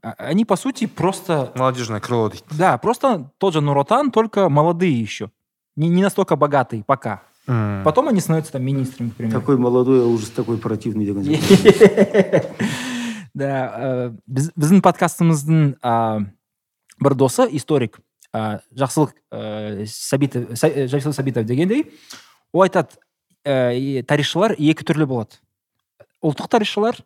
А, 0.03 0.11
они, 0.17 0.45
по 0.45 0.55
сути, 0.55 0.85
просто... 0.85 1.51
Молодежное 1.55 1.99
крыло. 1.99 2.31
Да, 2.51 2.77
просто 2.77 3.31
тот 3.37 3.53
же 3.53 3.61
Нуротан, 3.61 4.11
только 4.11 4.47
молодые 4.49 4.99
еще. 4.99 5.31
Не, 5.75 5.89
не 5.89 6.03
настолько 6.03 6.35
богатые 6.35 6.83
пока. 6.83 7.23
Mm. 7.46 7.82
Потом 7.82 8.08
они 8.08 8.20
становятся 8.20 8.52
там 8.52 8.62
министрами, 8.62 9.08
например. 9.08 9.32
Такой 9.32 9.56
молодой, 9.56 10.02
а 10.02 10.06
ужас 10.06 10.30
такой 10.30 10.58
противный 10.58 11.04
деген 11.04 11.22
да 13.34 14.12
біздің 14.28 14.82
подкастымыздың 14.84 15.60
бір 17.02 17.14
досы 17.16 17.48
историк 17.56 17.98
жақсылық 18.32 19.14
сәбитов 19.88 20.52
жақсылық 20.56 21.16
сәбитов 21.16 21.46
дегендей 21.48 21.86
ол 22.52 22.66
айтады 22.66 23.00
тарихшылар 23.42 24.54
екі 24.58 24.84
түрлі 24.86 25.08
болады. 25.08 25.40
Ұлттық 26.22 26.52
тарихшылар 26.52 27.00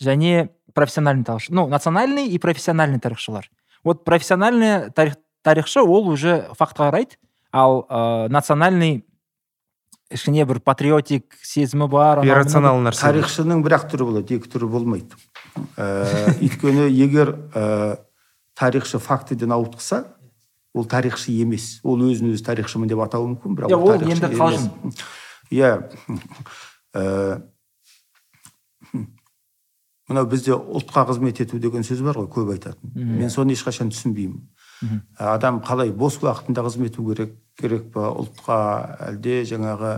және 0.00 0.48
профессиональный 0.72 1.24
тарихшы 1.24 1.52
ну 1.52 1.66
национальный 1.68 2.28
и 2.28 2.38
профессиональный 2.38 3.00
тарихшылар. 3.00 3.50
Вот 3.84 4.04
профессиональный 4.04 4.90
тарих, 4.90 5.16
тарихшы 5.42 5.82
ол 5.82 6.08
уже 6.08 6.48
фактқа 6.58 6.90
қарайды. 6.90 7.18
Ал 7.52 7.86
ә, 7.90 8.28
национальный 8.28 9.04
кішкене 10.10 10.44
бір 10.44 10.60
патриотик 10.60 11.38
сезімі 11.42 11.86
бар 11.90 12.24
иррационал 12.26 12.80
нәрсе. 12.82 13.04
Тарихшының 13.06 13.62
бір 13.62 13.76
ақ 13.78 13.86
түрі 13.92 14.08
болады 14.08 14.36
екі 14.36 14.50
түрі 14.50 14.68
болмайды. 14.70 15.18
Ә, 15.78 16.34
өйткені 16.42 16.88
егер 16.90 17.36
ә, 17.54 18.00
тарихшы 18.58 18.98
фактіден 18.98 19.54
ауытқыса 19.54 20.04
ол 20.74 20.84
тарихшы 20.90 21.32
емес. 21.38 21.78
Ол 21.86 22.02
өзін 22.10 22.34
өзі 22.34 22.44
тарихшымын 22.50 22.90
деп 22.90 23.02
атауы 23.06 23.36
мүмкін 23.36 23.56
бірақ 23.58 23.76
ол 23.78 24.02
енді 24.02 24.34
қалжың. 24.34 24.68
Иә. 25.50 25.70
Мынау 30.10 30.26
бізде 30.26 30.56
ұлтқа 30.58 31.06
қызмет 31.06 31.38
ету 31.42 31.58
деген 31.62 31.86
сөз 31.86 32.02
бар 32.02 32.18
ғой 32.18 32.26
көп 32.34 32.50
айтатын. 32.56 32.90
Мен 32.94 33.30
соны 33.30 33.54
ешқашан 33.54 33.94
түсінбеймін. 33.94 34.42
Адам 35.18 35.60
қалай 35.64 35.92
бос 35.92 36.18
уақытында 36.22 36.64
қызмет 36.66 36.94
ету 36.94 37.06
керек 37.08 37.34
керек 37.60 37.90
па? 37.92 38.08
Ұлтқа 38.16 38.58
әлде 39.10 39.42
жаңағы 39.48 39.92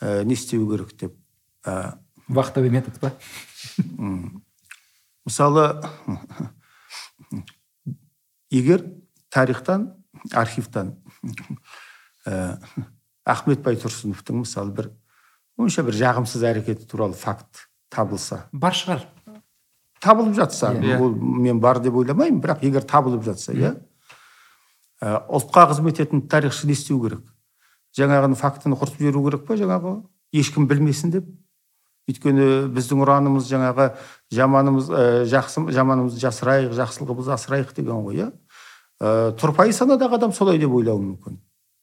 ә, 0.00 0.24
не 0.24 0.34
істеу 0.38 0.68
керек 0.70 0.94
деп? 0.98 1.16
Ә, 1.66 1.98
вахтовый 2.28 2.70
метод 2.70 2.98
па? 3.00 3.12
мысалы 5.24 5.80
егер 8.50 8.84
тарихтан 9.30 9.90
архивтан 10.32 10.94
ә, 12.26 12.58
ахмет 13.24 13.64
байтұрсыновтың 13.64 14.44
мысалы 14.44 14.74
бір 14.76 14.90
онша 15.58 15.84
бір 15.86 15.98
жағымсыз 15.98 16.44
әрекеті 16.44 16.86
туралы 16.90 17.16
факт 17.18 17.66
табылса. 17.90 18.44
Бар 18.52 18.74
шығар. 18.76 19.04
Табылып 20.04 20.34
жатса. 20.36 20.72
Yeah. 20.76 21.00
ол 21.00 21.14
мен 21.14 21.60
бар 21.60 21.80
деп 21.80 21.96
ойламаймын 21.96 22.42
бірақ 22.42 22.64
егер 22.66 22.84
табылып 22.84 23.24
жатса 23.24 23.54
иә? 23.56 23.72
Ә, 23.72 23.93
ұлтқа 25.04 25.68
қызмет 25.70 26.00
ететін 26.00 26.24
тарихшы 26.28 26.66
не 26.66 26.74
істеу 26.76 27.00
керек? 27.02 27.24
Жаңағыны 27.98 28.38
фактіні 28.38 28.78
құртып 28.80 29.02
жіберу 29.02 29.24
керек 29.26 29.44
па? 29.46 29.56
Жаңағы 29.60 29.94
ешкім 30.32 30.68
білмесін 30.70 31.12
деп? 31.14 31.26
Өйткені 32.08 32.68
біздің 32.74 33.02
ұранымыз 33.04 33.46
жаңағы 33.48 33.86
жаманымыз 34.34 34.88
ә, 34.92 35.04
жақсы 35.30 35.62
жаманымызды 35.72 36.20
жасырайық 36.20 36.74
жақсылығымызды 36.76 37.32
асырайық 37.32 37.70
деген 37.76 38.02
ғой 38.04 38.18
иә? 38.18 38.26
Ә, 39.00 39.32
тұрпайы 39.40 39.72
санадағы 39.72 40.18
адам 40.18 40.34
солай 40.36 40.58
деп 40.60 40.74
ойлауы 40.76 41.00
мүмкін. 41.00 41.38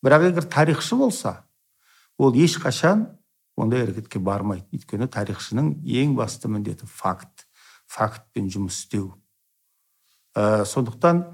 Бірақ 0.06 0.28
егер 0.30 0.46
тарихшы 0.46 0.98
болса 1.00 1.40
ол 2.18 2.36
ешқашан 2.38 3.08
ондай 3.58 3.86
әрекетке 3.86 4.20
бармайды. 4.22 4.68
Өйткені 4.76 5.10
тарихшының 5.10 5.74
ең 5.86 6.14
басты 6.20 6.52
міндеті 6.52 6.86
факт. 6.86 7.48
Фактпен 7.90 8.48
жұмыс 8.50 8.78
істеу. 8.84 9.16
Ә, 10.38 10.66
сондықтан 10.70 11.26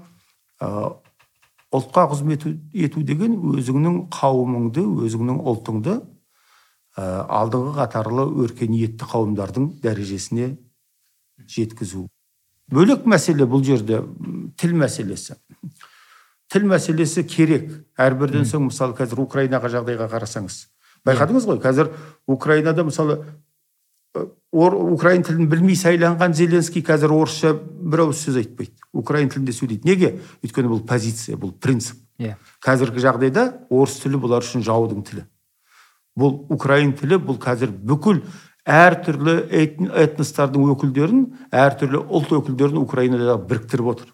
ұлтқа 1.74 2.06
қызмет 2.12 2.46
ету 2.72 3.02
деген 3.04 3.34
өзіңнің 3.58 3.98
қауымыңды 4.14 4.84
өзіңнің 5.04 5.40
ұлтыңды 5.52 5.98
ә, 5.98 7.02
алдыңғы 7.28 7.74
қатарлы 7.76 8.24
өркениетті 8.44 9.08
қауымдардың 9.08 9.68
дәрежесіне 9.82 10.54
жеткізу. 11.44 12.06
Бөлек 12.72 13.04
мәселе 13.08 13.44
бұл 13.48 13.62
жерде 13.64 14.00
тіл 14.60 14.74
мәселесі. 14.80 15.36
Тіл 16.48 16.64
мәселесі 16.68 17.24
керек. 17.28 17.68
Әрбірден 18.00 18.48
соң 18.48 18.68
мысалы 18.68 18.96
қазір 18.96 19.20
украинаға 19.24 19.68
жағдайға 19.72 20.08
қарасаңыз. 20.12 20.62
Байқадыңыз 21.04 21.46
ғой 21.48 21.60
қазір 21.62 21.92
украинада 22.26 22.84
мысалы 22.84 23.20
украин 24.52 25.22
тілін 25.22 25.48
білмей 25.50 25.76
сайланған 25.76 26.34
зеленский 26.34 26.82
қазір 26.82 27.12
орысша 27.12 27.52
бір 27.54 28.06
ауыз 28.06 28.24
сөз 28.24 28.38
айтпайды. 28.40 28.74
Украин 28.92 29.28
тілінде 29.28 29.52
сөйлейді. 29.52 29.84
Неге? 29.84 30.12
Өйткені 30.44 30.70
бұл 30.72 30.84
позиция 30.88 31.36
бұл 31.36 31.52
принцип. 31.52 31.98
Иә. 32.18 32.32
Yeah. 32.32 32.38
қазіргі 32.64 33.04
жағдайда 33.04 33.44
орыс 33.70 34.00
тілі 34.02 34.18
бұлар 34.18 34.42
үшін 34.42 34.64
жаудың 34.66 35.04
тілі. 35.06 35.26
Бұл 36.18 36.40
украин 36.50 36.96
тілі 36.98 37.20
бұл 37.22 37.38
қазір 37.38 37.70
бүкіл 37.70 38.24
әртүрлі 38.68 39.36
этностардың 40.02 40.72
өкілдерін 40.74 41.20
әртүрлі 41.54 42.00
ұлт 42.10 42.32
өкілдерін 42.40 42.80
украинада 42.82 43.38
біріктіріп 43.38 43.92
отыр. 43.94 44.10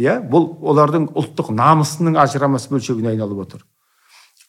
Иә? 0.00 0.20
Бұл 0.22 0.46
олардың 0.62 1.10
ұлттық 1.18 1.50
намысының 1.52 2.16
ажырамас 2.22 2.68
бөлшегіне 2.70 3.12
айналып 3.12 3.42
отыр. 3.44 3.66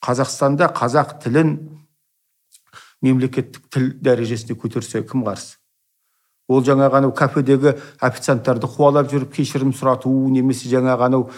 Қазақстанда 0.05 0.69
қазақ 0.77 1.17
тілін 1.25 1.57
мемлекеттік 3.01 3.67
тіл 3.71 3.91
дәрежесіне 4.01 4.57
көтерсе 4.59 5.03
кім 5.07 5.25
қарсы? 5.25 5.57
Ол 6.51 6.63
жаңағы 6.65 6.97
анау 6.97 7.11
кафедегі 7.15 7.77
официанттарды 8.03 8.67
қуалап 8.67 9.07
жүріп 9.11 9.31
кешірім 9.37 9.71
сұрату 9.77 10.11
немесе 10.33 10.67
жаңағы 10.67 11.05
анау 11.05 11.29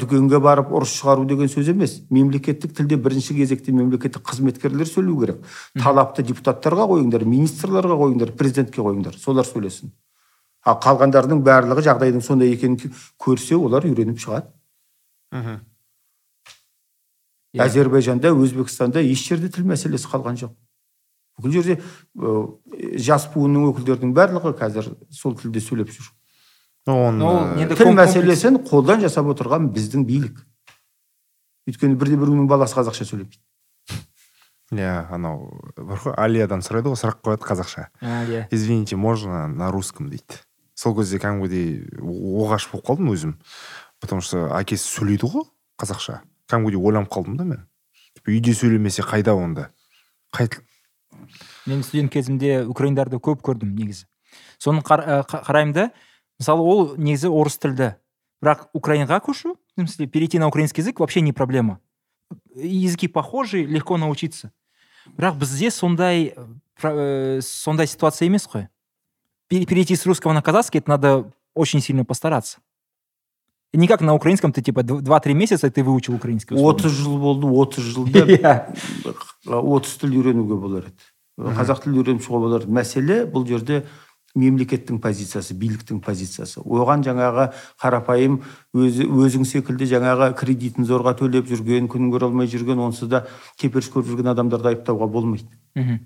дүкенге 0.00 0.38
барып 0.40 0.70
ұрыс 0.72 0.94
шығару 0.96 1.26
деген 1.28 1.50
сөз 1.52 1.68
емес. 1.74 1.98
Мемлекеттік 2.08 2.72
тілде 2.76 2.96
бірінші 2.96 3.36
кезекте 3.36 3.74
мемлекеттік 3.76 4.24
қызметкерлер 4.24 4.88
сөйлеу 4.88 5.18
керек. 5.20 5.42
Талапты 5.76 6.24
депутаттарға 6.24 6.86
қойыңдар 6.94 7.26
министрлерге 7.28 7.98
қойыңдар 8.00 8.32
президентке 8.38 8.80
қойыңдар. 8.80 9.18
Солар 9.20 9.44
сөйлесін. 9.44 9.92
Ал 10.64 10.78
қалғандарының 10.80 11.42
барлығы 11.44 11.84
жағдайдың 11.90 12.24
сондай 12.24 12.54
екенін 12.54 12.94
көрсе 13.20 13.58
олар 13.58 13.84
үйреніп 13.84 14.22
шығады. 14.22 14.48
Мхм. 15.34 15.60
Әзербайжанда 17.58 18.32
өзбекстанда 18.32 19.02
еш 19.04 19.26
жерде 19.28 19.52
тіл 19.52 19.68
мәселесі 19.68 20.08
қалған 20.08 20.40
жоқ. 20.40 20.56
Бүкіл 21.38 21.54
жерде 21.54 21.78
жас 22.98 23.28
буынның 23.32 23.70
өкілдерінің 23.72 24.14
барлығы 24.16 24.54
қазір 24.58 24.92
сол 25.14 25.36
тілде 25.38 25.62
сөйлеп 25.62 25.92
жүр. 25.94 26.10
Оны 26.88 27.68
тіл 27.76 27.92
мәселесін 27.96 28.62
қолдан 28.68 29.02
жасап 29.04 29.28
отырған 29.32 29.70
біздің 29.74 30.06
билік. 30.08 30.42
Өйткені 31.68 31.98
бірде 32.00 32.16
біреуінің 32.16 32.48
баласы 32.48 32.78
қазақша 32.78 33.04
сөйлемейді. 33.08 33.40
Иә 34.72 35.08
анау 35.12 35.48
бар 35.76 36.00
ғой 36.00 36.14
алиядан 36.20 36.60
сұрайды 36.64 36.90
ғой 36.92 37.00
сұрақ 37.00 37.22
қояды 37.24 37.44
қазақша. 37.44 37.88
Иә. 38.00 38.46
Извините 38.50 38.96
можно 38.96 39.46
на 39.48 39.70
русском 39.72 40.08
дейді. 40.08 40.40
Сол 40.74 40.96
кезде 40.96 41.20
кәдімгідей 41.20 41.88
оғаш 42.00 42.68
болып 42.72 42.86
қалдым 42.88 43.12
өзім. 43.12 43.36
Потому 44.00 44.20
что 44.20 44.48
әкесі 44.56 44.88
сөйлейді 44.88 45.28
ғой 45.28 45.48
қазақша. 45.80 46.20
Кәдімгідей 46.48 46.80
ойланып 46.80 47.12
қалдым 47.12 47.36
да 47.36 47.44
мен. 47.44 47.66
Үйде 48.28 48.52
сөйлемесе 48.52 49.02
қайда 49.08 49.32
онда? 49.32 49.70
Қай 50.36 50.50
мен 51.67 51.83
студент 51.83 52.11
кезімде 52.11 52.63
украиндарды 52.65 53.17
көп 53.17 53.41
көрдім 53.41 53.75
негізі 53.75 54.05
соны 54.57 54.81
э, 54.81 55.23
қараймын 55.27 55.73
да 55.73 55.91
мысалы 56.39 56.61
ол 56.61 56.95
негізі 56.97 57.29
орыс 57.29 57.57
тілді 57.57 57.93
бірақ 58.43 58.67
украинға 58.73 59.21
көшу 59.23 59.55
в 59.55 59.79
смысле 59.79 60.07
перейти 60.07 60.39
на 60.39 60.47
украинский 60.47 60.81
язык 60.81 60.99
вообще 60.99 61.21
не 61.21 61.33
проблема 61.33 61.79
языки 62.55 63.07
похожи 63.07 63.63
легко 63.63 63.97
научиться 63.97 64.51
бірақ 65.17 65.37
бізде 65.37 65.71
сондай 65.71 66.33
ә, 66.81 67.41
сондай 67.41 67.87
ситуация 67.87 68.27
емес 68.27 68.47
қой 68.47 68.67
перейти 69.47 69.95
с 69.95 70.05
русского 70.05 70.33
на 70.33 70.41
казахский 70.41 70.79
это 70.79 70.89
надо 70.89 71.31
очень 71.53 71.81
сильно 71.81 72.05
постараться 72.05 72.59
не 73.73 73.87
как 73.87 74.01
на 74.01 74.13
украинском 74.13 74.51
ты 74.51 74.61
типа 74.61 74.83
два-три 74.83 75.33
месяца 75.33 75.69
ты 75.69 75.83
выучил 75.83 76.15
украинский 76.15 76.55
отыз 76.55 76.91
жыл 76.91 77.17
болды 77.17 77.47
отыз 77.47 77.83
жылда 77.83 78.75
отыз 79.45 79.97
тіл 79.97 80.13
үйренуге 80.13 80.55
болар 80.55 80.85
еді 80.91 81.03
Қазақ 81.38 81.84
тілін 81.84 82.02
үйреніп 82.02 82.24
шығуға 82.24 82.44
болар 82.44 82.66
мәселе 82.66 83.22
бұл 83.30 83.46
жерде 83.46 83.84
мемлекеттің 84.38 84.98
позициясы 85.02 85.54
биліктің 85.58 86.00
позициясы. 86.04 86.60
Оған 86.60 87.02
жаңағы 87.06 87.48
қарапайым 87.80 88.40
өзі 88.76 89.06
өзің 89.08 89.46
секілді 89.48 89.88
жаңағы 89.94 90.32
кредитін 90.38 90.86
зорға 90.86 91.14
төлеп 91.18 91.48
жүрген 91.48 91.88
күнін 91.90 92.12
көре 92.12 92.28
алмай 92.28 92.50
жүрген 92.50 92.82
онсыз 92.84 93.08
да 93.10 93.24
теперіш 93.58 93.90
көріп 93.94 94.12
жүрген 94.12 94.30
адамдарды 94.34 94.74
айыптауға 94.74 95.08
болмайды. 95.10 95.48
Мхм. 95.78 96.00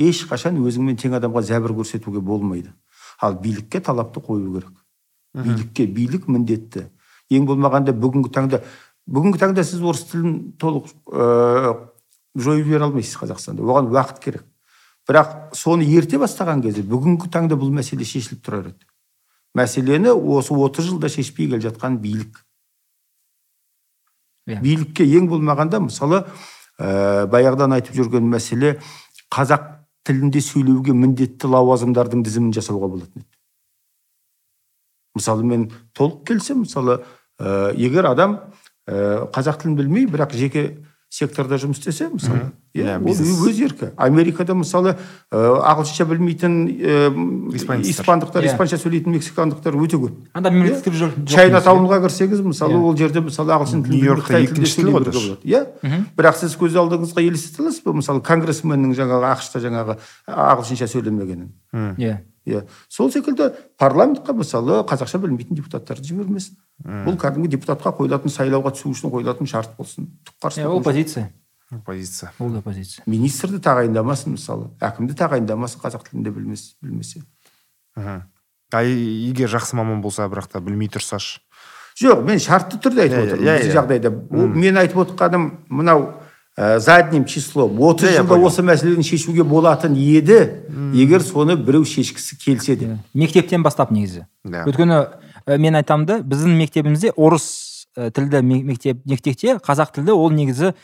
Ешқашан 0.00 0.58
өзіңмен 0.60 0.98
тең 1.00 1.16
адамға 1.20 1.44
зәбір 1.46 1.76
көрсетуге 1.78 2.20
болмайды. 2.24 2.72
Ал 3.20 3.38
билікке 3.40 3.80
талапты 3.80 4.20
қою 4.20 4.54
керек. 4.56 4.76
Билікке 5.34 5.86
билік 5.86 6.28
міндетті. 6.28 6.88
Ең 7.30 7.46
болмағанда 7.46 7.94
бүгінгі 7.94 8.32
таңда 8.34 8.64
бүгінгі 9.06 9.40
таңда 9.40 9.64
сіз 9.64 9.82
орыс 9.82 10.06
тілін 10.10 10.54
толық 10.60 10.88
ә, 11.10 11.76
жойып 12.34 12.66
жібере 12.66 12.88
алмайсыз 12.88 13.20
қазақстанда. 13.20 13.62
Оған 13.62 13.90
уақыт 13.92 14.20
керек. 14.24 14.44
Бірақ 15.10 15.56
соны 15.58 15.88
ерте 15.90 16.20
бастаған 16.22 16.62
кезде 16.62 16.86
бүгінгі 16.86 17.30
таңда 17.34 17.58
бұл 17.58 17.74
мәселе 17.74 18.06
шешіліп 18.06 18.46
тұрар 18.46 18.70
еді 18.70 18.90
мәселені 19.54 20.12
осы 20.14 20.54
отыз 20.54 20.90
жылда 20.90 21.10
шешпей 21.10 21.48
келе 21.48 21.60
жатқан 21.64 21.98
билік. 22.02 22.44
Иә. 24.46 24.60
Билікке 24.62 25.04
ең 25.04 25.28
болмағанда 25.30 25.80
мысалы 25.82 26.22
ә, 26.78 27.26
баяғыдан 27.30 27.74
айтып 27.76 27.98
жүрген 27.98 28.28
мәселе 28.30 28.76
қазақ 29.32 29.66
тілінде 30.06 30.40
сөйлеуге 30.44 30.94
міндетті 30.96 31.50
лауазымдардың 31.50 32.24
тізімін 32.26 32.54
жасауға 32.56 32.88
болатын 32.94 33.24
еді. 33.24 33.28
Мысалы 35.18 35.44
мен 35.44 35.66
толық 35.94 36.22
келісемін. 36.30 36.64
Мысалы 36.64 37.00
ә, 37.38 37.74
егер 37.74 38.06
адам 38.10 38.38
ә, 38.86 39.26
қазақ 39.34 39.64
тілін 39.64 39.76
білмей 39.76 40.06
бірақ 40.06 40.34
жеке 40.38 40.86
секторда 41.10 41.56
жұмыс 41.58 41.80
істесе 41.80 42.06
мысалы. 42.08 42.52
Иә 42.72 42.84
Иә, 42.86 42.98
ол 43.02 43.48
өз 43.50 43.56
еркі. 43.58 43.88
Америкада 43.98 44.54
мысалы 44.54 44.92
ә, 44.94 45.38
ағылшынша 45.66 46.04
білмейтін 46.06 46.52
ә, 46.70 47.56
Испанецтер. 47.58 47.90
испандықтар 48.04 48.44
Иә. 48.44 48.52
испанша 48.52 48.78
сөйлейтін 48.78 49.16
мексикандықтар 49.18 49.74
өте 49.74 49.98
көп. 49.98 50.12
Анда 50.32 50.52
мемлекеттік 50.54 50.94
жоқ 50.94 51.16
жоқ 51.18 51.26
чайна 51.34 51.58
таунға 51.66 51.98
кірсеңіз 52.06 52.44
мысалы 52.46 52.78
Иә. 52.78 52.84
ол 52.86 52.96
жерде 52.96 53.20
мысалы 53.26 53.50
ағылшын 53.58 53.82
тілін 53.90 54.22
қытай 54.22 54.46
тілінде 54.46 54.62
екінші 54.62 54.76
тіл 54.76 54.86
ғой 54.86 55.02
болады. 55.02 55.36
Иә. 55.42 55.66
Бірақ 56.14 56.36
сіз 56.38 56.54
көз 56.54 56.78
алдыңызға 56.78 57.26
елестете 57.26 57.62
аласыз 57.64 57.82
ба 57.82 57.92
мысалы 57.92 58.22
конгрессменнің 58.22 58.94
жаңағы 58.94 59.34
ақш 59.34 59.50
та 59.52 59.58
жаңағы 59.66 59.98
ағылшынша 60.30 60.86
сөйлемегенін. 60.94 61.50
Иә 61.74 61.94
иә. 61.98 62.18
Иә. 62.46 62.62
Сол 62.88 63.10
секілді 63.10 63.50
парламентқа 63.78 64.32
мысалы 64.32 64.84
қазақша 64.86 65.18
білмейтін 65.18 65.58
депутаттарды 65.58 66.06
жібермесін. 66.06 66.54
Бұл 66.84 67.16
кәдімгі 67.20 67.50
депутатқа 67.56 67.92
қойылатын 67.98 68.32
сайлауға 68.32 68.72
түсу 68.76 68.90
үшін 68.94 69.12
қойылатын 69.12 69.46
шарт 69.50 69.76
болсын. 69.76 70.08
Түк 70.24 70.34
қарсы 70.42 70.62
иә 70.62 70.68
ол 70.68 70.82
позиция. 70.82 71.30
Позиция. 71.86 72.32
Ол 72.40 72.50
да 72.50 72.60
позиция. 72.62 73.04
Министрді 73.06 73.60
тағайындамасын 73.62 74.32
мысалы. 74.34 74.70
Әкімді 74.80 75.14
тағайындамасын 75.14 75.82
қазақ 75.84 76.08
тілінде 76.08 76.30
білмес 76.34 76.74
білмесе. 76.82 77.22
Мхм. 77.96 78.22
А 78.72 78.82
егер 78.84 79.48
жақсы 79.50 79.76
маман 79.76 80.00
болса 80.00 80.26
бірақ 80.30 80.48
та 80.52 80.60
білмей 80.60 80.88
тұрса 80.88 81.18
ше 81.18 81.40
жоқ 82.00 82.22
мен 82.24 82.38
шартты 82.38 82.78
түрде 82.78 83.02
айтып 83.02 83.18
Иә, 83.18 83.26
отырмын. 83.26 83.44
иә, 83.44 83.54
біздің 83.58 83.70
иә. 83.70 83.74
жағдайда 83.76 84.10
Ол 84.30 84.46
мен 84.54 84.76
айтып 84.78 84.98
отқаным 85.02 85.46
мынау 85.68 86.04
ә, 86.56 86.78
задним 86.78 87.24
числом 87.24 87.80
отыз 87.82 88.08
Иә, 88.08 88.12
иә, 88.14 88.22
жылда 88.22 88.38
осы 88.46 88.62
мәселені 88.62 89.02
шешуге 89.02 89.42
болатын 89.44 89.94
еді. 89.98 90.38
Егер 90.94 91.20
соны 91.22 91.56
біреу 91.56 91.84
шешкісі 91.84 92.38
келсе 92.38 92.76
де. 92.76 92.86
Иә. 92.86 92.98
мектептен 93.14 93.62
бастап 93.62 93.90
негізі. 93.90 94.26
Да. 94.44 94.64
өйткені 94.64 95.00
ә, 95.46 95.58
мен 95.58 95.74
айтамын 95.74 96.06
да 96.06 96.18
біздің 96.20 96.56
мектебімізде 96.58 97.12
орыс 97.16 97.86
ә, 97.96 98.10
тілді 98.10 98.42
ме- 98.42 98.62
мектеп 98.64 99.04
мектепте 99.06 99.56
қазақ 99.58 99.94
тілді 99.94 100.12
ол 100.12 100.30
негізі 100.30 100.74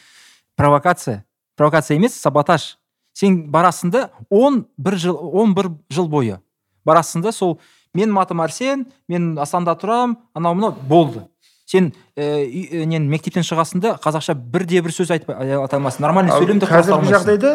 провокация. 0.57 1.25
Провокация 1.57 1.97
емес 1.97 2.15
саботаж. 2.21 2.79
Сен 3.13 3.51
барасың 3.51 3.91
да 3.91 4.11
он 4.31 4.67
бір 4.77 4.97
жыл 5.01 5.17
он 5.17 5.55
бір 5.55 5.71
жыл 5.91 6.09
бойы 6.09 6.41
барасың 6.85 7.23
да 7.23 7.33
сол 7.33 7.61
мен 7.95 8.13
атым 8.19 8.41
арсен 8.45 8.87
мен 9.09 9.39
астанда 9.39 9.73
тұрамын 9.73 10.17
анау 10.35 10.55
мынау 10.55 10.75
болды. 10.89 11.27
Сен 11.67 11.93
ә, 12.15 12.85
нен 12.87 13.09
мектептен 13.09 13.43
шығасың 13.43 13.81
да 13.81 13.95
қазақша 14.03 14.35
бірде 14.35 14.83
бір 14.83 14.93
сөз 14.93 15.11
айтпай 15.11 15.35
айта 15.35 15.77
алмайсың. 15.81 16.01
Нормальный 16.05 16.31
Ал 16.33 16.43
сөйлем 16.43 16.61
де 16.61 16.67
қазіргі 16.67 17.11
жағдайда 17.11 17.55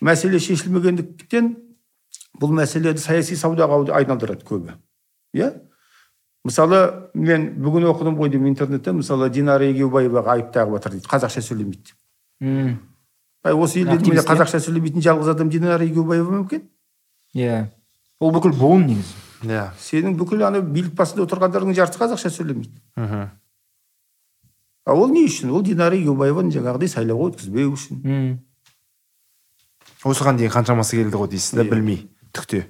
мәселе 0.00 0.38
шешілмегендіктен 0.38 1.48
бұл 2.40 2.52
мәселені 2.60 3.00
саяси 3.00 3.36
саудаға 3.36 3.80
айналдырады 3.96 4.44
көбі. 4.46 4.76
Иә? 5.34 5.50
Мысалы 6.44 7.10
мен 7.14 7.48
бүгін 7.60 7.84
оқыдым 7.90 8.16
ғой 8.16 8.30
деймін 8.32 8.52
интернетте 8.54 8.92
мысалы 8.96 9.28
динара 9.30 9.64
егеубаеваға 9.68 10.36
айып 10.38 10.52
тағып 10.54 10.76
жатыр 10.78 10.92
дейді 10.96 11.08
қазақша 11.10 11.42
сөйлемейді 11.44 11.92
М, 12.40 12.78
Ай, 13.44 13.52
осы 13.52 13.80
елде 13.80 13.98
міне 13.98 14.20
иә? 14.20 14.24
қазақша 14.24 14.60
сөйлемейтін 14.64 15.02
жалғыз 15.04 15.28
адам 15.34 15.50
динара 15.50 15.84
егеубаева 15.84 16.30
ма 16.30 16.46
екен 16.46 16.62
иә. 17.34 17.66
Ол 18.20 18.32
бүкіл 18.32 18.52
буын 18.56 18.86
негізі. 18.86 19.14
Иә. 19.44 19.70
Сенің 19.80 20.16
бүкіл 20.16 20.42
ана 20.44 20.60
билік 20.60 20.92
басында 20.96 21.24
отырғандардың 21.24 21.72
жартысы 21.76 22.00
қазақша 22.00 22.30
сөйлемейді. 22.32 22.80
Мхм. 22.96 23.28
А 24.86 24.94
ол 24.94 25.08
не 25.12 25.26
үшін? 25.28 25.50
Ол 25.52 25.62
динара 25.62 25.96
егеубаеваны 25.96 26.52
жаңағыдай 26.52 26.88
сайлауға 26.92 27.30
өткізбеу 27.34 27.72
үшін. 27.72 28.00
М, 28.04 28.40
осыған 30.04 30.36
дейін 30.40 30.52
қаншамасы 30.52 30.96
келді 31.00 31.16
ғой 31.20 31.28
дейсіз 31.32 31.54
да 31.60 31.64
Иә. 31.64 31.70
білмей 31.70 32.08
түкте. 32.32 32.66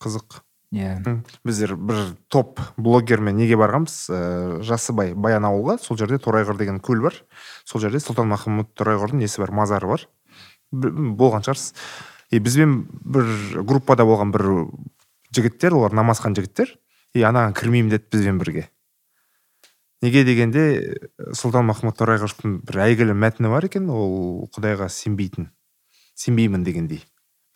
Қызық. 0.00 0.40
Иә. 0.72 1.02
М. 1.06 1.24
біздер 1.44 1.74
бір 1.76 2.14
топ 2.28 2.60
блогермен 2.76 3.36
неге 3.36 3.56
барғанбыз? 3.58 3.96
Ә, 4.10 4.18
жасыбай 4.62 5.14
баянауылға. 5.14 5.78
Сол 5.82 5.98
жерде 5.98 6.18
торайғыр 6.18 6.58
деген 6.58 6.80
көл 6.80 7.02
бар. 7.02 7.14
Сол 7.64 7.80
жерде 7.80 7.98
сұлтан 7.98 8.30
махмұд 8.30 8.72
торайғырдың 8.78 9.22
несі 9.22 9.42
бар? 9.42 9.50
Мазары 9.50 9.90
бар. 9.90 10.06
Болған 10.72 11.46
шығарсыз. 11.46 11.74
И 12.30 12.38
бізбен 12.38 12.86
бір 13.02 13.62
группада 13.66 14.06
болған 14.06 14.30
бір 14.30 14.70
жігіттер 15.34 15.74
олар 15.74 15.92
намазхан 15.92 16.36
жігіттер. 16.38 16.76
И 17.14 17.26
анаған 17.26 17.56
кірмеймін 17.58 17.90
деді 17.96 18.06
бізбен 18.12 18.38
бірге. 18.38 18.68
Неге 20.00 20.24
дегенде 20.24 20.66
ә, 20.70 21.32
сұлтан 21.34 21.66
махмұд 21.68 21.98
торайғыровтың 21.98 22.60
бір 22.64 22.84
әйгілі 22.86 23.18
мәтіні 23.18 23.50
бар 23.50 23.66
екен. 23.66 23.90
Ол 23.90 24.46
құдайға 24.54 24.88
сенбейтін 24.88 25.50
сенбеймін 26.20 26.64
дегендей. 26.64 27.02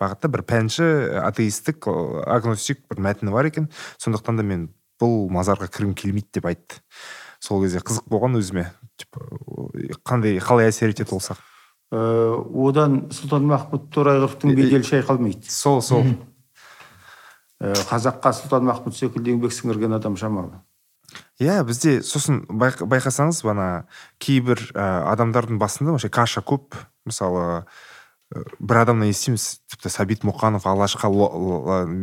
Бағытта 0.04 0.30
бір 0.30 0.44
пәнші 0.46 0.86
атеистік 1.24 1.88
ы, 1.88 1.96
агностик 2.28 2.84
бір 2.92 3.00
мәтіні 3.08 3.32
бар 3.34 3.48
екен. 3.50 3.70
Сондықтан 3.98 4.38
да 4.38 4.44
мен 4.46 4.68
бұл 5.00 5.26
мазарға 5.32 5.66
кіргім 5.72 5.96
келмейді 5.98 6.38
деп 6.38 6.46
айтты. 6.52 6.78
Сол 7.40 7.64
кезде 7.64 7.80
қызық 7.84 8.06
болған 8.12 8.38
өзіме. 8.38 8.68
Типа, 9.00 9.24
қандай 10.06 10.38
қалай 10.38 10.70
әсер 10.70 10.94
етеді 10.94 11.16
ол 11.16 11.24
саған 11.24 11.42
Ә, 11.94 11.98
одан 12.66 12.94
сұлтан 13.14 13.44
махмұд 13.46 13.84
торайғыровтың 13.94 14.54
беделі 14.56 14.86
шайқалмайды. 14.88 15.46
Сол 15.52 15.82
сол. 15.84 16.08
Ә, 17.62 17.70
қазаққа 17.86 18.32
сұлтан 18.34 18.64
махмұд 18.66 18.96
секілді 18.96 19.34
еңбек 19.36 19.54
сіңірген 19.54 19.94
адам 19.94 20.16
шамалы. 20.18 20.58
Иә 21.38 21.60
бізде 21.68 22.00
сосын 22.02 22.40
байқ- 22.50 22.82
байқасаңыз 22.90 23.44
ана 23.46 23.68
кейбір 24.18 24.58
ә, 24.74 25.12
адамдардың 25.12 25.60
басында 25.60 25.94
вообще 25.94 26.10
каша 26.10 26.42
көп. 26.42 26.74
Мысалы 27.06 27.66
бір 28.58 28.78
адамнан 28.82 29.10
естиміз 29.12 29.60
тіпті 29.70 29.90
сәбит 29.92 30.24
мұқанов 30.26 30.64
алашқа 30.66 31.10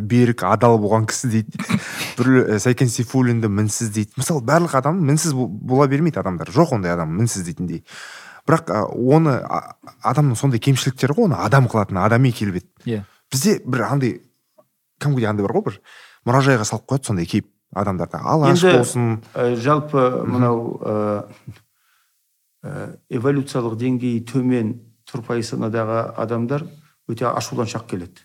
берік 0.07 0.43
адал 0.48 0.77
болған 0.80 1.07
кісі 1.10 1.27
дейді. 1.34 1.60
Бір 2.18 2.27
ә, 2.56 2.60
сәкен 2.61 2.88
сейфуллинді 2.91 3.49
мінсіз 3.52 3.89
дейді. 3.91 4.14
Мысалы 4.22 4.43
барлық 4.45 4.77
адам 4.77 4.99
мінсіз 5.07 5.34
бол- 5.34 5.49
бола 5.49 5.88
бермейді 5.91 6.19
адамдар. 6.22 6.48
Жоқ 6.53 6.76
ондай 6.77 6.93
адам 6.93 7.15
мінсіз 7.18 7.43
дейтіндей 7.48 7.84
бірақ 8.48 8.72
ә, 8.73 8.84
оны 8.89 9.38
адамның 10.03 10.35
сондай 10.39 10.60
кемшіліктері 10.60 11.14
ғой 11.18 11.27
оны 11.30 11.38
адам 11.41 11.68
қылатын 11.69 11.99
адами 12.02 12.31
келбет. 12.31 12.65
Иә. 12.85 13.03
Бізде 13.31 13.60
бір 13.65 13.84
андай 13.89 14.15
кәдімгідей 15.02 15.30
андай 15.30 15.45
бар 15.45 15.56
ғой 15.57 15.65
бір 15.68 15.81
мұражайға 16.26 16.65
салып 16.65 16.88
қояды 16.89 17.06
сондай 17.11 17.26
кейіп 17.30 17.49
адамдарды. 17.76 18.18
Алаш 18.18 18.64
Енді- 18.64 18.77
болсын. 18.77 19.22
Ә, 19.35 19.56
жалпы 19.56 20.23
мынау 20.26 20.80
ә, 20.81 21.26
эволюциялық 23.10 23.76
деңгейі 23.80 24.23
төмен 24.30 24.73
тұрпайы 25.12 25.44
санадағы 25.46 26.04
адамдар 26.22 26.66
өте 27.12 27.28
ашуланшақ 27.28 27.88
келеді 27.90 28.24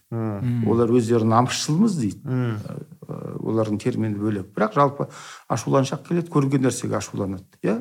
олар 0.68 0.92
өздерін 0.94 1.32
намысшылмыз 1.32 1.96
дейді 1.98 2.20
М. 2.26 2.58
Ә, 3.06 3.16
олардың 3.40 3.78
термині 3.82 4.18
бөлек 4.20 4.52
бірақ 4.54 4.76
жалпы 4.76 5.08
ашуланшақ 5.48 6.04
келеді 6.08 6.30
көрген 6.30 6.66
нәрсеге 6.66 6.98
ашуланады 6.98 7.46
иә 7.62 7.80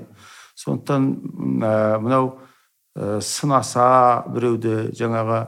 сондықтан 0.56 1.10
ә, 1.62 2.00
мынау 2.00 2.32
ә, 2.96 3.20
сынаса 3.22 4.24
біреуді 4.32 4.92
жаңағы 4.96 5.42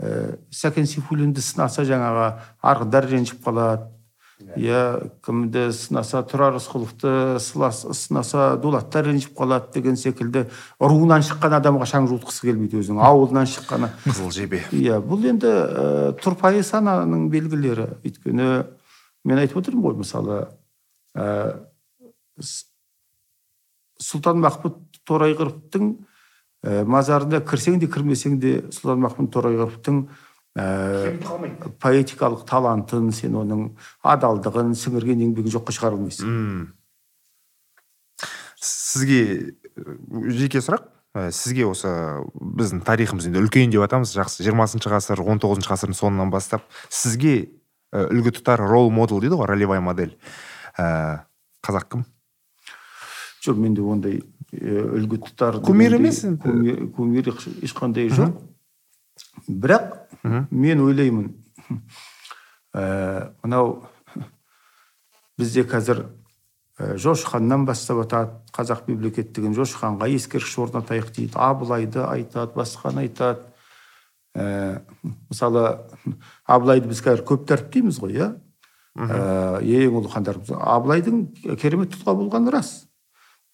ә, 0.00 0.38
сәкен 0.50 0.86
сейфуллинді 0.88 1.44
сынаса 1.44 1.84
жаңағы 1.86 2.32
арғындар 2.62 3.08
ренжіп 3.10 3.44
қалады 3.44 3.90
иә 4.56 5.10
кімді 5.24 5.68
сынаса 5.76 6.22
тұрар 6.28 6.56
рысқұловты 6.56 7.38
сынаса 7.42 8.56
дулаттар 8.62 9.08
ренжіп 9.08 9.34
қалады 9.38 9.72
деген 9.74 9.98
секілді 10.00 10.46
руынан 10.80 11.24
шыққан 11.26 11.58
адамға 11.58 11.88
шаң 11.90 12.08
жуытқысы 12.10 12.46
келмейді 12.48 12.80
өзінің 12.80 13.02
ауылынан 13.04 13.48
шыққаны. 13.50 13.90
Қызыл 14.06 14.30
жебе. 14.34 14.62
Иә 14.72 15.00
бұл 15.04 15.26
енді 15.28 15.50
ә, 15.50 15.86
тұрпайы 16.22 16.62
сананың 16.66 17.28
белгілері. 17.32 17.88
Өйткені 18.06 18.48
мен 19.28 19.42
айтып 19.42 19.60
отырмын 19.62 19.84
ғой 19.84 19.98
мысалы 20.02 20.38
ә, 21.18 21.58
сұлтан 23.98 24.40
махмұд 24.44 24.78
торайғыровтың 25.08 25.92
ә, 26.62 26.84
мазарына 26.86 27.42
кірсең 27.44 27.80
де 27.82 27.90
кірмесең 27.90 28.38
де 28.40 28.54
сұлтан 28.70 29.02
махмұд 29.04 29.32
торайғыровтың 29.34 30.02
ә, 30.58 31.14
поэтикалық 31.80 32.42
талантын 32.48 33.12
сен 33.14 33.38
оның 33.38 33.68
адалдығын 34.02 34.74
сіңірген 34.78 35.22
еңбегін 35.28 35.54
жоққа 35.54 35.76
шығара 35.76 35.96
алмайсың 35.98 36.74
сізге 38.60 39.54
жеке 40.34 40.62
сұрақ. 40.62 40.88
Сізге 41.34 41.64
осы 41.66 41.90
біздің 42.34 42.82
тарихымыз 42.86 43.28
енді 43.30 43.40
үлкен 43.42 43.72
деп 43.72 43.82
атамыз. 43.86 44.12
Жақсы 44.14 44.44
жиырмасыншы 44.46 44.90
ғасыр 44.92 45.22
он 45.24 45.40
тоғызыншы 45.42 45.70
ғасырдың 45.72 45.98
соңынан 45.98 46.30
бастап 46.30 46.66
сізге 46.92 47.48
үлгі 47.92 48.34
тұтар 48.38 48.62
рол 48.68 48.92
модел 48.94 49.22
дейді 49.22 49.38
ғой 49.40 49.48
ролевой 49.50 49.80
модель. 49.82 50.14
Ә, 50.78 51.24
қазақ 51.64 51.88
кім? 51.94 52.04
Жоқ 53.42 53.58
менде 53.58 53.82
ондай 53.82 54.20
үлгі 54.52 55.22
тұтар 55.24 55.62
кумир 55.64 55.96
емес 55.96 56.22
енді? 56.28 56.90
кумир 56.94 57.32
ешқандай 57.64 58.12
жоқ. 58.12 58.36
Бірақ 59.46 59.94
мен 60.50 60.80
ойлаймын 60.82 61.28
ә, 62.74 63.32
мынау 63.42 63.84
бізде 65.38 65.64
қазір 65.68 66.04
ә, 66.78 66.96
жошы 66.96 67.26
ханнан 67.28 67.66
бастап 67.66 68.02
атады 68.04 68.40
қазақ 68.54 68.88
мемлекеттігін. 68.88 69.54
Жошы 69.56 69.78
ханға 69.78 70.08
ескерткіш 70.10 70.58
орнатайық 70.66 71.12
дейді. 71.14 71.36
Абылайды 71.36 72.02
айтады 72.04 72.58
басқаны 72.58 73.06
айтады. 73.06 73.46
Ә, 74.34 74.82
мысалы 75.30 75.64
абылайды 76.46 76.90
біз 76.90 77.02
қазір 77.04 77.24
көп 77.28 77.46
дәріптейміз 77.48 78.00
ғой 78.02 78.18
иә? 78.18 78.28
Ә, 78.98 79.60
ең 79.62 80.00
ұлы 80.00 80.10
хандарымыз 80.10 80.50
абылайдың 80.58 81.26
керемет 81.60 81.94
тұлға 81.94 82.16
болғаны 82.18 82.50
рас. 82.50 82.88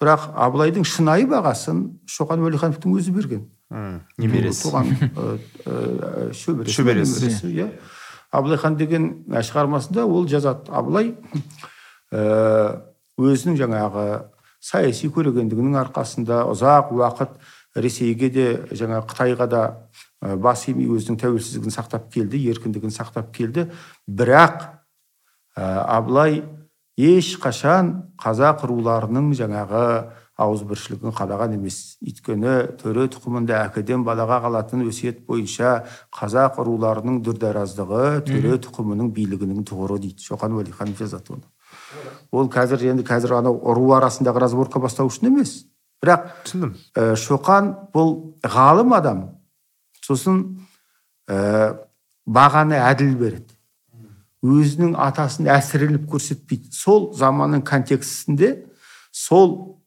Бірақ 0.01 0.31
абылайдың 0.35 0.87
шынайы 0.89 1.29
бағасын 1.31 1.85
шоқан 2.11 2.43
уәлихановтың 2.45 2.97
өзі 2.97 3.13
берген. 3.15 3.45
Немересі 4.19 4.69
туған 4.69 4.91
шөбересі 6.35 6.77
шөбересі 6.79 7.51
иә 7.51 7.69
абылай 8.35 8.59
хан 8.59 8.77
деген 8.79 9.11
шығармасында 9.31 10.07
ол 10.07 10.29
жазады 10.31 10.71
абылай 10.71 11.15
өзінің 12.13 13.59
жаңағы 13.61 14.07
саяси 14.65 15.11
көрегендігінің 15.13 15.77
арқасында 15.83 16.45
ұзақ 16.53 16.95
уақыт 16.97 17.37
ресейге 17.75 18.31
де 18.31 18.47
жаңа 18.73 19.03
қытайға 19.09 19.49
да 19.51 19.63
бас 20.21 20.69
имей 20.71 20.89
өзінің 20.95 21.19
тәуелсіздігін 21.21 21.75
сақтап 21.75 22.09
келді 22.15 22.41
еркіндігін 22.55 22.95
сақтап 22.95 23.33
келді 23.35 23.69
бірақ 24.09 24.69
абылай 25.55 26.43
ешқашан 26.97 27.95
қазақ 28.23 28.65
руларының 28.71 29.33
жаңағы 29.37 29.85
ауызбіршілігін 30.41 31.15
қадаған 31.15 31.55
емес. 31.55 31.97
Өйткені 32.03 32.55
төре 32.81 33.07
тұқымында 33.15 33.61
әкеден 33.69 34.03
балаға 34.07 34.41
қалатын 34.45 34.83
өсиет 34.89 35.23
бойынша 35.29 35.85
қазақ 36.15 36.59
руларының 36.67 37.21
дүрдараздығы 37.27 38.25
төре 38.27 38.59
тұқымының 38.65 39.13
билігінің 39.15 39.63
тұғыры 39.69 40.01
дейді. 40.03 40.25
Шоқан 40.27 40.57
уәлиханов 40.59 40.99
жазады 40.99 41.37
оны. 41.37 41.47
Ол 42.35 42.51
қазір 42.51 42.83
енді 42.91 43.07
қазір 43.07 43.37
анау 43.39 43.61
ру 43.77 43.93
арасындағы 43.95 44.43
разборка 44.43 44.83
бастау 44.83 45.07
үшін 45.07 45.31
емес. 45.31 45.55
Бірақ 46.03 46.27
түсіндім. 46.45 46.75
ә, 46.99 47.15
шоқан 47.15 47.71
бұл 47.95 48.35
ғалым 48.43 48.93
адам. 48.97 49.21
Сосын 50.03 50.43
ә, 51.31 51.79
бағаны 52.27 52.81
әділ 52.91 53.15
береді. 53.17 53.55
Өзінің 54.45 54.99
атасын 55.01 55.47
әсірелеп 55.49 56.11
көрсетпейді. 56.11 56.73
Сол 56.75 57.15
заманның 57.17 57.63
контекстінде 57.65 58.67
сол 59.13 59.79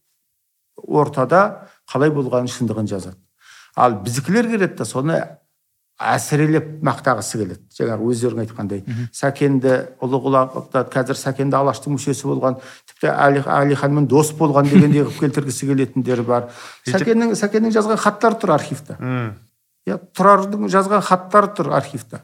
ортада 0.77 1.69
қалай 1.89 2.11
болғанын 2.13 2.51
шындығын 2.51 2.87
жазады. 2.87 3.17
Ал 3.75 3.99
біздікілер 4.03 4.49
келеді 4.49 4.77
да 4.77 4.85
соны 4.85 5.19
әсірелеп 5.97 6.83
мақтағысы 6.85 7.39
келеді. 7.39 7.63
Жаңағы 7.73 8.07
өздерің 8.11 8.41
айтқандай. 8.43 8.83
Сәкенді 9.17 9.73
ұлы 10.05 10.19
құлақтады 10.21 10.91
қазір 10.93 11.17
сәкенді 11.17 11.57
алаштың 11.57 11.95
мүшесі 11.95 12.27
болған 12.29 12.59
тіпті 12.85 13.09
әли, 13.09 13.41
әлиханмен 13.41 14.05
дос 14.05 14.29
болған 14.37 14.69
дегендей 14.69 15.01
қылып 15.07 15.23
келтіргісі 15.25 15.71
келетіндер 15.71 16.21
бар. 16.27 16.51
Сәкеннің 16.85 17.33
сәкеннің 17.39 17.73
жазған 17.73 18.01
хаттары 18.03 18.37
тұр 18.37 18.53
архивта. 18.53 18.99
Иә 19.89 19.97
тұрардың 20.13 20.69
жазған 20.69 21.01
хаттары 21.01 21.53
тұр 21.57 21.73
архивта. 21.73 22.21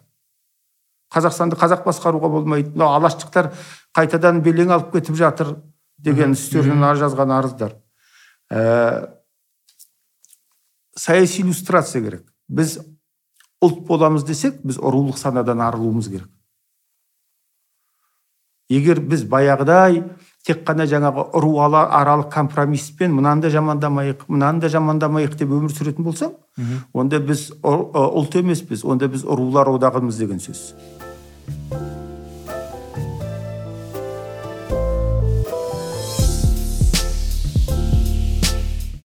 Қазақстанды 1.14 1.58
қазақ 1.58 1.86
басқаруға 1.88 2.30
болмайды. 2.30 2.76
Мынау 2.76 3.00
алаштықтар 3.00 3.54
қайтадан 3.98 4.42
белең 4.46 4.74
алып 4.74 4.94
кетіп 4.94 5.18
жатыр 5.18 5.56
деген 5.98 6.38
үстерінен 6.38 6.94
жазған 6.98 7.34
арыздар. 7.34 7.74
Ә, 8.52 9.10
саяси 10.96 11.42
иллюстрация 11.42 12.02
керек. 12.04 12.26
Біз 12.48 12.80
ұлт 13.64 13.84
боламыз 13.88 14.26
десек 14.28 14.62
біз 14.64 14.78
рулық 14.78 15.18
санадан 15.18 15.62
арылуымыз 15.64 16.10
керек. 16.12 16.30
Егер 18.72 19.00
біз 19.04 19.26
баяғыдай 19.30 20.02
тек 20.48 20.64
қана 20.68 20.88
жаңағы 20.90 21.26
ру 21.44 21.52
аралық 21.62 22.30
компромисспен 22.34 23.14
мынаны 23.14 23.46
да 23.46 23.52
жамандамайық 23.54 24.26
мынаны 24.28 24.64
да 24.64 24.72
жамандамайық 24.72 25.36
деп 25.40 25.52
өмір 25.52 25.72
сүретін 25.76 26.08
болсақ 26.08 26.36
онда 26.94 27.20
біз 27.20 27.50
ұлт 27.62 28.40
емеспіз 28.40 28.84
онда 28.84 29.12
біз 29.12 29.28
рулар 29.28 29.72
одағымыз 29.76 30.20
деген 30.20 30.40
сөз. 30.44 30.74